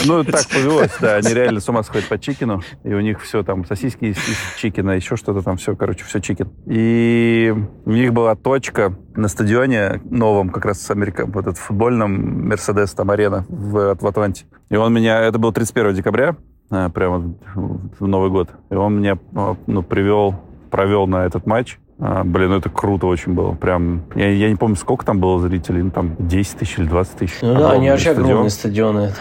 ну, 0.05 0.23
так 0.23 0.47
повелось, 0.49 0.91
да. 0.99 1.15
Они 1.15 1.33
реально 1.33 1.59
с 1.59 1.69
ума 1.69 1.83
сходят 1.83 2.07
по 2.07 2.19
чикину. 2.19 2.61
И 2.83 2.93
у 2.93 2.99
них 2.99 3.21
все 3.21 3.43
там, 3.43 3.65
сосиски 3.65 4.05
из, 4.05 4.17
из 4.17 4.37
чикина, 4.57 4.91
еще 4.91 5.15
что-то 5.15 5.41
там, 5.41 5.57
все, 5.57 5.75
короче, 5.75 6.03
все 6.03 6.19
чикен. 6.19 6.49
И 6.65 7.53
у 7.85 7.91
них 7.91 8.13
была 8.13 8.35
точка 8.35 8.95
на 9.15 9.27
стадионе 9.27 10.01
новом, 10.05 10.49
как 10.49 10.65
раз 10.65 10.81
с 10.81 10.91
Америка, 10.91 11.25
вот 11.25 11.47
этот 11.47 11.57
футбольном 11.57 12.47
Мерседес, 12.47 12.91
там, 12.93 13.09
арена 13.11 13.45
в, 13.47 13.95
в 13.99 14.07
Атланте. 14.07 14.45
И 14.69 14.75
он 14.75 14.93
меня, 14.93 15.21
это 15.21 15.39
был 15.39 15.51
31 15.51 15.93
декабря, 15.93 16.35
а, 16.69 16.89
прямо 16.89 17.35
в 17.55 18.05
Новый 18.07 18.29
год. 18.29 18.49
И 18.69 18.75
он 18.75 18.99
меня, 18.99 19.17
а, 19.35 19.55
ну, 19.67 19.83
привел, 19.83 20.35
провел 20.69 21.07
на 21.07 21.25
этот 21.25 21.45
матч. 21.45 21.79
А, 22.05 22.25
блин, 22.25 22.49
ну 22.49 22.57
это 22.57 22.69
круто 22.69 23.07
очень 23.07 23.33
было. 23.33 23.53
Прям, 23.53 24.03
я, 24.15 24.27
я 24.29 24.49
не 24.49 24.57
помню, 24.57 24.75
сколько 24.75 25.05
там 25.05 25.21
было 25.21 25.39
зрителей, 25.39 25.83
ну 25.83 25.89
там 25.89 26.17
10 26.19 26.57
тысяч 26.57 26.77
или 26.77 26.85
20 26.85 27.15
тысяч. 27.15 27.37
Ну 27.41 27.55
да, 27.55 27.71
они 27.71 27.89
вообще 27.89 28.11
стадион. 28.11 28.25
огромные 28.25 28.49
стадионы. 28.49 29.11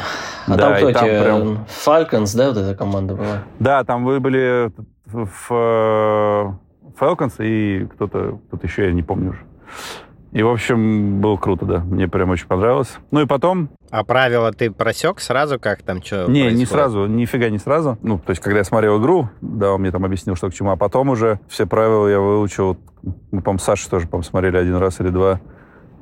А 0.48 0.56
Да, 0.56 0.56
там 0.56 0.76
кто 0.76 0.92
там 0.92 1.04
эти? 1.04 1.22
прям- 1.22 1.66
Falcons, 1.86 2.36
да, 2.36 2.48
вот 2.48 2.56
эта 2.56 2.74
команда 2.74 3.14
была? 3.14 3.44
Да, 3.60 3.84
там 3.84 4.04
вы 4.04 4.18
были 4.18 4.72
в 5.06 5.28
э, 5.50 6.52
Falcons 7.00 7.34
и 7.38 7.86
кто-то 7.86 8.40
кто 8.48 8.58
еще, 8.66 8.86
я 8.86 8.92
не 8.92 9.04
помню 9.04 9.30
уже. 9.30 9.40
И, 10.32 10.42
в 10.42 10.48
общем, 10.48 11.20
было 11.20 11.36
круто, 11.36 11.66
да. 11.66 11.80
Мне 11.80 12.08
прям 12.08 12.30
очень 12.30 12.46
понравилось. 12.46 12.96
Ну 13.10 13.20
и 13.20 13.26
потом... 13.26 13.68
А 13.90 14.02
правила 14.02 14.50
ты 14.52 14.70
просек 14.70 15.20
сразу, 15.20 15.60
как 15.60 15.82
там 15.82 16.02
что 16.02 16.22
Не, 16.26 16.44
происходит? 16.44 16.58
не 16.58 16.64
сразу, 16.66 17.06
нифига 17.06 17.50
не 17.50 17.58
сразу. 17.58 17.98
Ну, 18.02 18.18
то 18.18 18.30
есть, 18.30 18.40
когда 18.40 18.58
я 18.58 18.64
смотрел 18.64 18.98
игру, 18.98 19.28
да, 19.42 19.72
он 19.72 19.82
мне 19.82 19.90
там 19.90 20.06
объяснил, 20.06 20.34
что 20.34 20.48
к 20.48 20.54
чему, 20.54 20.70
а 20.70 20.76
потом 20.76 21.10
уже 21.10 21.38
все 21.48 21.66
правила 21.66 22.08
я 22.08 22.18
выучил. 22.18 22.78
Мы, 23.30 23.42
по-моему, 23.42 23.58
Саша 23.58 23.90
тоже, 23.90 24.08
по 24.08 24.22
смотрели 24.22 24.56
один 24.56 24.76
раз 24.76 25.00
или 25.00 25.08
два, 25.10 25.40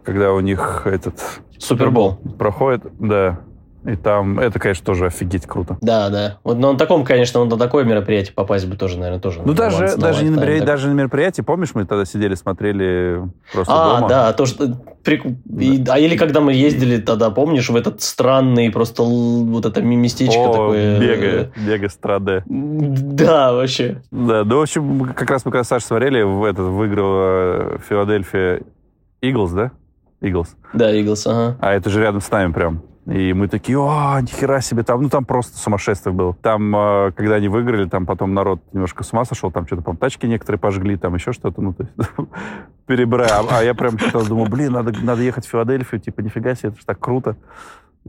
когда 0.04 0.32
у 0.32 0.38
них 0.38 0.82
этот... 0.84 1.40
Супербол. 1.58 2.16
Проходит, 2.38 2.84
да. 3.00 3.40
И 3.84 3.96
там, 3.96 4.38
это, 4.38 4.58
конечно, 4.58 4.84
тоже 4.84 5.06
офигеть 5.06 5.46
круто. 5.46 5.78
Да, 5.80 6.10
да. 6.10 6.38
Вот, 6.44 6.58
но 6.58 6.72
на 6.72 6.78
таком, 6.78 7.04
конечно, 7.04 7.42
на 7.44 7.56
такое 7.56 7.84
мероприятие 7.84 8.34
попасть 8.34 8.66
бы 8.66 8.76
тоже, 8.76 8.98
наверное, 8.98 9.20
тоже. 9.20 9.40
Ну, 9.42 9.54
даже, 9.54 9.96
даже, 9.96 10.22
не 10.22 10.30
на 10.30 10.36
мероприятие, 10.36 10.66
даже 10.66 10.88
на 10.88 10.92
мероприятие, 10.92 11.44
помнишь, 11.44 11.70
мы 11.74 11.86
тогда 11.86 12.04
сидели, 12.04 12.34
смотрели 12.34 13.22
просто 13.52 13.72
а, 13.72 13.94
дома? 13.94 14.06
А, 14.06 14.08
да, 14.08 14.32
то, 14.34 14.44
что... 14.44 14.76
Прик... 15.02 15.22
Да. 15.24 15.64
И, 15.64 15.84
а 15.88 15.98
или 15.98 16.16
когда 16.18 16.40
мы 16.40 16.52
ездили 16.52 16.98
тогда, 16.98 17.30
помнишь, 17.30 17.70
в 17.70 17.76
этот 17.76 18.02
странный 18.02 18.70
просто 18.70 19.02
вот 19.02 19.64
это 19.64 19.80
местечко 19.80 20.50
О, 20.50 20.52
такое... 20.52 21.00
Бега, 21.00 21.50
Бега 21.56 21.88
Страде. 21.88 22.42
Да, 22.46 23.54
вообще. 23.54 24.02
Да, 24.10 24.44
ну, 24.44 24.58
в 24.58 24.62
общем, 24.62 25.14
как 25.14 25.30
раз 25.30 25.46
мы 25.46 25.52
когда 25.52 25.64
Саша 25.64 25.86
смотрели, 25.86 26.20
в 26.20 26.44
этот 26.44 26.66
выиграл 26.66 27.78
Филадельфия 27.88 28.60
Иглс, 29.22 29.52
да? 29.52 29.70
Иглс. 30.20 30.54
Да, 30.74 30.92
Иглс, 30.92 31.26
ага. 31.26 31.56
А 31.60 31.72
это 31.72 31.88
же 31.88 32.00
рядом 32.00 32.20
с 32.20 32.30
нами 32.30 32.52
прям. 32.52 32.82
И 33.10 33.32
мы 33.32 33.48
такие, 33.48 33.76
о, 33.76 34.20
нихера 34.20 34.60
себе, 34.60 34.84
там, 34.84 35.02
ну 35.02 35.08
там 35.08 35.24
просто 35.24 35.58
сумасшествие 35.58 36.12
было. 36.12 36.34
Там, 36.42 36.74
э, 36.76 37.12
когда 37.16 37.36
они 37.36 37.48
выиграли, 37.48 37.88
там 37.88 38.06
потом 38.06 38.34
народ 38.34 38.60
немножко 38.72 39.02
с 39.02 39.12
ума 39.12 39.24
сошел, 39.24 39.50
там 39.50 39.66
что-то, 39.66 39.82
по 39.82 39.96
тачки 39.96 40.26
некоторые 40.26 40.60
пожгли, 40.60 40.96
там 40.96 41.16
еще 41.16 41.32
что-то, 41.32 41.60
ну, 41.60 41.72
то 41.74 41.82
есть, 41.82 41.94
перебирая. 42.86 43.30
А, 43.30 43.58
а 43.58 43.64
я 43.64 43.74
прям 43.74 43.96
думаю, 44.28 44.48
блин, 44.48 44.72
надо, 44.72 44.92
надо 45.02 45.22
ехать 45.22 45.44
в 45.44 45.50
Филадельфию, 45.50 46.00
типа, 46.00 46.20
нифига 46.20 46.54
себе, 46.54 46.68
это 46.68 46.78
же 46.78 46.86
так 46.86 47.00
круто. 47.00 47.36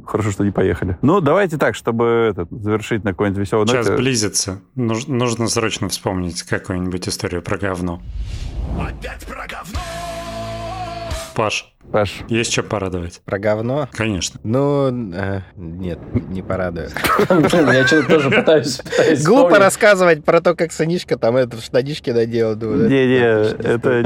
Хорошо, 0.05 0.31
что 0.31 0.45
не 0.45 0.51
поехали. 0.51 0.97
Ну, 1.01 1.19
давайте 1.19 1.57
так, 1.57 1.75
чтобы 1.75 2.29
этот, 2.31 2.49
завершить 2.51 3.03
на 3.03 3.11
какой-нибудь 3.11 3.39
веселый 3.39 3.67
Сейчас 3.67 3.87
ноте. 3.87 3.97
близится. 3.97 4.61
Нуж, 4.75 5.07
нужно 5.07 5.47
срочно 5.47 5.89
вспомнить 5.89 6.43
какую-нибудь 6.43 7.09
историю 7.09 7.41
про 7.41 7.57
говно. 7.57 8.01
Опять 8.79 9.25
про 9.25 9.47
говно! 9.47 9.79
Паш, 11.35 11.73
Паш. 11.91 12.21
Есть 12.29 12.53
что 12.53 12.63
порадовать? 12.63 13.21
Про 13.25 13.39
говно? 13.39 13.89
Конечно. 13.91 14.39
Ну, 14.43 15.13
э, 15.13 15.41
нет, 15.57 15.99
не 16.13 16.41
порадую. 16.41 16.89
Я 17.29 17.87
что-то 17.87 18.07
тоже 18.07 18.29
пытаюсь 18.29 18.81
Глупо 19.25 19.59
рассказывать 19.59 20.23
про 20.23 20.41
то, 20.41 20.55
как 20.55 20.71
сынишка 20.71 21.17
там 21.17 21.35
это 21.35 21.57
в 21.57 21.61
штанишки 21.61 22.11
надел. 22.11 22.55
Не-не, 22.55 23.51
это 23.63 24.03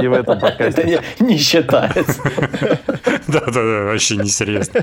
не 0.00 0.08
в 0.08 0.12
этом 0.12 0.40
подкасте. 0.40 0.82
Это 0.82 1.24
не 1.24 1.36
считается. 1.38 2.20
Да-да-да, 3.28 3.84
вообще 3.84 4.16
не 4.16 4.28
серьезно. 4.28 4.80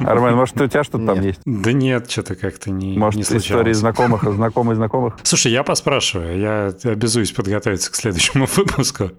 Армен, 0.00 0.34
может, 0.34 0.60
у 0.60 0.66
тебя 0.66 0.84
что-то 0.84 1.06
там 1.06 1.20
есть? 1.22 1.40
Да 1.44 1.72
нет, 1.72 2.10
что-то 2.10 2.34
как-то 2.34 2.70
не 2.70 2.98
Может, 2.98 3.20
истории 3.20 3.72
знакомых, 3.72 4.24
знакомых 4.24 4.76
знакомых? 4.76 5.18
Слушай, 5.22 5.52
я 5.52 5.62
поспрашиваю. 5.62 6.38
Я 6.38 6.74
обязуюсь 6.84 7.32
подготовиться 7.32 7.90
к 7.90 7.94
следующему 7.94 8.46
выпуску. 8.56 9.12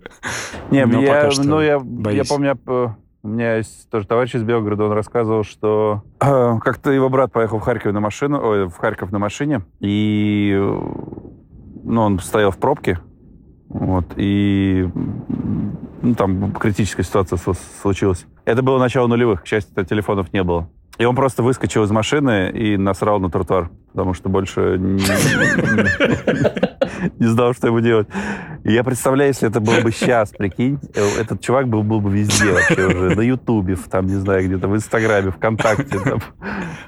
Не, 0.70 0.80
я, 0.80 0.86
ну, 1.44 1.62
я, 1.62 1.82
я 2.12 2.24
помню, 2.24 2.43
меня, 2.44 2.58
у 3.24 3.28
меня 3.28 3.56
есть 3.56 3.90
тоже 3.90 4.06
товарищ 4.06 4.36
из 4.36 4.44
Белгорода, 4.44 4.84
он 4.84 4.92
рассказывал, 4.92 5.44
что 5.44 6.04
э, 6.20 6.60
как-то 6.62 6.92
его 6.92 7.10
брат 7.10 7.32
поехал 7.32 7.60
в 7.60 7.62
Харьков 7.62 7.94
на 7.94 8.00
машину, 8.00 8.40
ой, 8.44 8.68
в 8.68 8.78
Харьков 8.78 9.12
на 9.12 9.20
машине, 9.20 9.62
и 9.80 10.54
ну, 11.84 12.02
он 12.02 12.20
стоял 12.20 12.52
в 12.52 12.58
пробке, 12.58 13.00
вот, 13.70 14.06
и 14.18 14.90
ну, 16.02 16.16
там 16.16 16.52
критическая 16.54 17.04
ситуация 17.04 17.40
случилась. 17.82 18.26
Это 18.46 18.62
было 18.62 18.78
начало 18.78 19.08
нулевых, 19.08 19.44
к 19.44 19.48
счастью, 19.48 19.86
телефонов 19.86 20.34
не 20.34 20.44
было. 20.44 20.70
И 21.00 21.06
он 21.06 21.16
просто 21.16 21.42
выскочил 21.42 21.84
из 21.84 21.92
машины 21.92 22.52
и 22.52 22.78
насрал 22.78 23.20
на 23.20 23.32
тротуар, 23.32 23.72
потому 23.92 24.14
что 24.14 24.30
больше 24.30 24.78
не, 24.78 25.00
знал, 27.28 27.54
что 27.54 27.68
ему 27.68 27.80
делать. 27.80 28.08
Я 28.64 28.84
представляю, 28.84 29.30
если 29.30 29.50
это 29.50 29.60
было 29.60 29.82
бы 29.82 29.92
сейчас, 29.92 30.30
прикинь, 30.30 30.80
этот 31.20 31.42
чувак 31.42 31.68
был, 31.68 31.82
бы 31.82 32.12
везде 32.12 32.52
вообще 32.52 32.86
уже, 32.86 33.16
на 33.16 33.22
Ютубе, 33.22 33.76
там, 33.90 34.06
не 34.06 34.16
знаю, 34.16 34.46
где-то 34.46 34.68
в 34.68 34.76
Инстаграме, 34.76 35.32
ВКонтакте. 35.32 36.00
Там. 36.00 36.22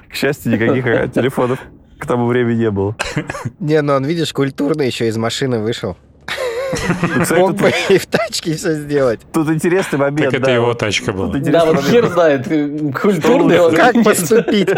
К 0.08 0.14
счастью, 0.14 0.52
никаких 0.52 0.86
а, 0.86 1.08
телефонов 1.08 1.58
к 1.98 2.06
тому 2.06 2.26
времени 2.26 2.58
не 2.58 2.70
было. 2.70 2.96
Не, 3.58 3.82
ну 3.82 3.94
он, 3.94 4.04
видишь, 4.04 4.32
культурно 4.32 4.82
еще 4.82 5.08
из 5.08 5.16
машины 5.16 5.58
вышел. 5.58 5.96
Мог 7.36 7.54
бы 7.54 7.72
и 7.88 7.98
в 7.98 8.06
тачке 8.06 8.54
все 8.54 8.74
сделать. 8.74 9.20
Тут 9.32 9.48
интересный 9.50 9.98
момент. 9.98 10.32
Так 10.32 10.40
это 10.40 10.50
его 10.50 10.74
тачка 10.74 11.12
была. 11.12 11.32
Да, 11.32 11.64
вот 11.66 11.84
хер 11.84 12.08
знает, 12.08 12.46
культурный 12.94 13.60
он. 13.60 13.74
Как 13.74 14.02
поступить? 14.02 14.70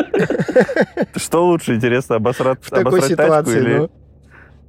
Что 1.17 1.47
лучше, 1.47 1.75
интересно, 1.75 2.17
обосрать 2.17 2.61
тачку 2.61 3.51
или 3.51 3.89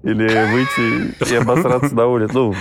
или 0.02 0.54
выйти 0.54 1.34
и 1.34 1.36
обосраться 1.36 1.94
на 1.94 2.08
улице? 2.08 2.34
Ну, 2.34 2.56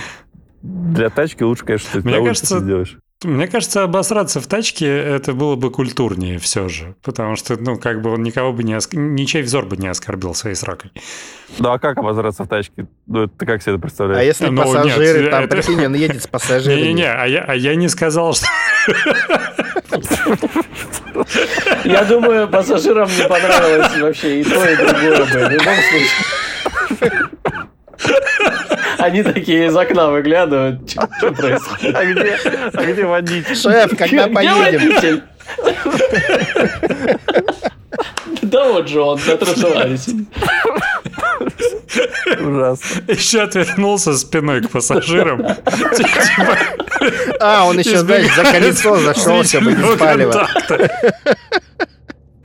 для 0.61 1.09
тачки 1.09 1.43
лучше, 1.43 1.63
конечно, 1.63 1.89
что 1.89 2.01
ты 2.01 2.09
на 2.09 2.19
улице 2.19 2.59
сделаешь. 2.59 2.97
Мне 3.21 3.47
кажется, 3.47 3.83
обосраться 3.83 4.39
в 4.39 4.47
тачке 4.47 4.87
это 4.87 5.33
было 5.33 5.57
бы 5.57 5.71
культурнее 5.71 6.39
все 6.39 6.69
же. 6.69 6.95
Потому 7.03 7.35
что, 7.35 7.57
ну, 7.57 7.77
как 7.77 8.01
бы 8.01 8.13
он 8.13 8.23
никого 8.23 8.53
бы 8.53 8.63
не... 8.63 8.73
Оск... 8.73 8.93
Ничей 8.93 9.41
взор 9.41 9.65
бы 9.65 9.75
не 9.75 9.89
оскорбил 9.89 10.33
своей 10.33 10.55
сракой. 10.55 10.91
Ну, 11.57 11.69
а 11.69 11.79
как 11.79 11.97
обосраться 11.97 12.45
в 12.45 12.47
тачке? 12.47 12.87
Ну, 13.07 13.27
ты 13.27 13.45
как 13.45 13.61
себе 13.61 13.73
это 13.73 13.81
представляешь? 13.81 14.21
А 14.21 14.23
если 14.23 14.47
ну, 14.47 14.63
пассажиры, 14.63 15.19
нет, 15.23 15.31
там, 15.31 15.43
это... 15.43 15.55
прикинь, 15.57 15.85
он 15.85 15.95
едет 15.95 16.23
с 16.23 16.27
пассажирами. 16.31 16.79
Не-не-не, 16.79 17.11
а 17.11 17.25
я, 17.25 17.43
а 17.43 17.55
я 17.55 17.75
не 17.75 17.89
сказал, 17.89 18.33
что... 18.33 18.45
Я 21.83 22.05
думаю, 22.05 22.47
пассажирам 22.47 23.09
не 23.09 23.27
понравилось 23.27 23.99
вообще 23.99 24.39
и 24.39 24.43
то, 24.45 24.65
и 24.65 24.75
другое 24.77 25.25
бы. 25.25 25.25
В 25.25 25.51
любом 25.51 25.75
случае. 25.89 27.19
Они 28.97 29.23
такие 29.23 29.67
из 29.67 29.75
окна 29.75 30.09
выглядывают. 30.09 30.89
Что 30.89 31.31
происходит? 31.31 31.95
А 31.95 32.05
где, 32.05 32.37
а 32.73 32.83
где 32.85 33.05
водитель? 33.05 33.55
Шеф, 33.55 33.97
когда 33.97 34.27
поедем? 34.27 35.23
Да 38.41 38.69
вот 38.69 38.87
же 38.87 39.01
он 39.01 39.19
тротуаре 39.19 39.97
Ужасно. 42.39 43.01
Еще 43.07 43.41
отвернулся 43.41 44.13
спиной 44.17 44.61
к 44.61 44.69
пассажирам. 44.69 45.45
А, 47.39 47.65
он 47.65 47.79
еще, 47.79 47.99
знаешь, 47.99 48.33
за 48.35 48.43
колесо 48.43 48.97
зашел, 48.97 49.43
чтобы 49.43 49.73
не 49.73 49.95
спаливать. 49.95 50.47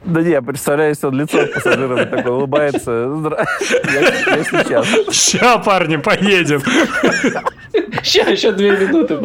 Да 0.04 0.20
не, 0.22 0.42
представляю, 0.42 0.90
если 0.90 1.06
он 1.06 1.14
лицо 1.14 1.46
пассажира 1.46 2.04
такой 2.04 2.32
улыбается. 2.32 2.90
Я, 2.90 4.36
я 4.36 4.44
сейчас. 4.44 4.86
Ща, 5.10 5.58
парни, 5.58 5.96
поедем. 5.96 6.60
Ща, 8.02 8.22
еще 8.30 8.52
две 8.52 8.72
минуты. 8.76 9.18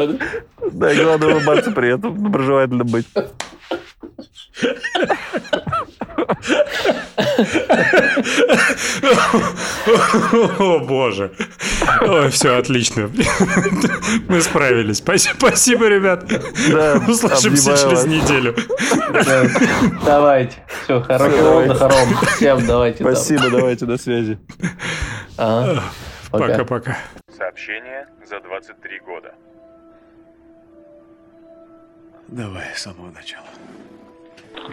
Да, 0.71 0.91
и 0.91 1.03
главное 1.03 1.35
улыбаться 1.35 1.71
при 1.71 1.93
этом, 1.93 2.23
доброжелательно 2.23 2.85
быть. 2.85 3.07
О, 10.59 10.79
боже. 10.79 11.31
Ой, 12.01 12.29
все, 12.29 12.57
отлично. 12.57 13.09
Мы 14.27 14.41
справились. 14.41 14.97
Спасибо, 14.97 15.35
спасибо 15.37 15.87
ребят. 15.87 16.25
Да, 16.71 17.01
Услышимся 17.07 17.77
через 17.77 18.05
неделю. 18.05 18.55
Давайте. 20.05 20.55
Все, 20.83 21.01
хорошего 21.01 21.73
хором. 21.75 22.15
Всем 22.35 22.65
давайте. 22.65 23.03
Спасибо, 23.03 23.49
давайте, 23.49 23.85
до 23.85 23.97
связи. 23.97 24.37
Пока-пока. 26.31 26.97
Сообщение 27.35 28.07
за 28.25 28.39
23 28.41 28.99
года. 28.99 29.33
Давай 32.27 32.65
с 32.75 32.81
самого 32.81 33.11
начала. 33.11 33.47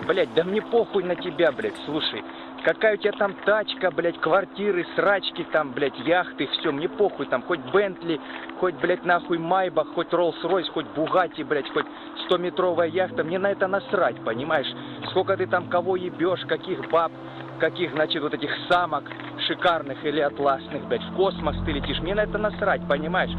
Блять, 0.06 0.34
да 0.34 0.44
мне 0.44 0.60
похуй 0.60 1.04
на 1.04 1.16
тебя, 1.16 1.52
блядь, 1.52 1.76
слушай. 1.86 2.22
Какая 2.66 2.94
у 2.94 2.96
тебя 2.96 3.12
там 3.12 3.32
тачка, 3.44 3.92
блядь, 3.92 4.18
квартиры, 4.18 4.84
срачки 4.96 5.46
там, 5.52 5.70
блядь, 5.70 5.96
яхты, 6.00 6.48
все, 6.48 6.72
мне 6.72 6.88
похуй 6.88 7.26
там, 7.26 7.42
хоть 7.42 7.60
Бентли, 7.72 8.20
хоть, 8.58 8.74
блядь, 8.80 9.04
нахуй 9.04 9.38
Майбах, 9.38 9.86
хоть 9.94 10.12
Роллс-Ройс, 10.12 10.68
хоть 10.72 10.86
Бугати, 10.86 11.44
блядь, 11.44 11.70
хоть 11.70 11.86
100-метровая 12.28 12.88
яхта, 12.88 13.22
мне 13.22 13.38
на 13.38 13.52
это 13.52 13.68
насрать, 13.68 14.16
понимаешь? 14.24 14.66
Сколько 15.10 15.36
ты 15.36 15.46
там 15.46 15.68
кого 15.68 15.94
ебешь, 15.94 16.44
каких 16.46 16.90
баб, 16.90 17.12
каких, 17.60 17.92
значит, 17.92 18.20
вот 18.20 18.34
этих 18.34 18.50
самок 18.68 19.04
шикарных 19.46 20.04
или 20.04 20.18
атласных, 20.18 20.88
блядь, 20.88 21.04
в 21.04 21.14
космос 21.14 21.54
ты 21.64 21.70
летишь, 21.70 22.00
мне 22.00 22.16
на 22.16 22.24
это 22.24 22.36
насрать, 22.36 22.80
понимаешь? 22.88 23.30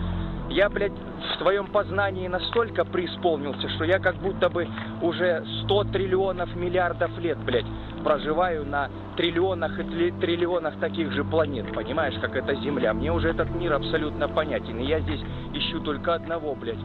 Я, 0.57 0.69
блядь, 0.69 0.91
в 0.91 1.37
своем 1.37 1.67
познании 1.67 2.27
настолько 2.27 2.83
преисполнился, 2.83 3.69
что 3.69 3.83
я 3.83 3.99
как 3.99 4.15
будто 4.15 4.49
бы 4.49 4.67
уже 5.03 5.45
100 5.65 5.83
триллионов 5.91 6.55
миллиардов 6.55 7.15
лет, 7.19 7.37
блядь, 7.45 7.67
проживаю 8.03 8.65
на 8.65 8.89
триллионах 9.17 9.79
и 9.79 10.09
триллионах 10.19 10.79
таких 10.79 11.11
же 11.11 11.23
планет, 11.23 11.71
понимаешь, 11.75 12.19
как 12.19 12.35
эта 12.35 12.55
Земля. 12.55 12.95
Мне 12.95 13.13
уже 13.13 13.29
этот 13.29 13.51
мир 13.51 13.73
абсолютно 13.73 14.27
понятен, 14.27 14.79
и 14.79 14.85
я 14.87 14.99
здесь 15.01 15.21
ищу 15.53 15.79
только 15.81 16.15
одного, 16.15 16.55
блядь, 16.55 16.81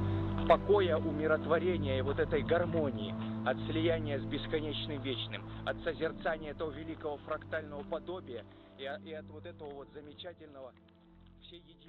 покоя, 0.47 0.99
умиротворения 0.99 1.97
и 1.97 2.03
вот 2.03 2.19
этой 2.19 2.43
гармонии 2.43 3.15
от 3.47 3.57
слияния 3.71 4.19
с 4.19 4.23
бесконечным 4.25 5.01
вечным, 5.01 5.45
от 5.65 5.79
созерцания 5.83 6.51
этого 6.51 6.73
великого 6.73 7.17
фрактального 7.25 7.83
подобия 7.85 8.45
и, 8.77 8.83
и 8.83 9.15
от 9.15 9.25
вот 9.31 9.47
этого 9.47 9.71
вот 9.71 9.89
замечательного 9.95 10.73
всеединства 11.41 11.82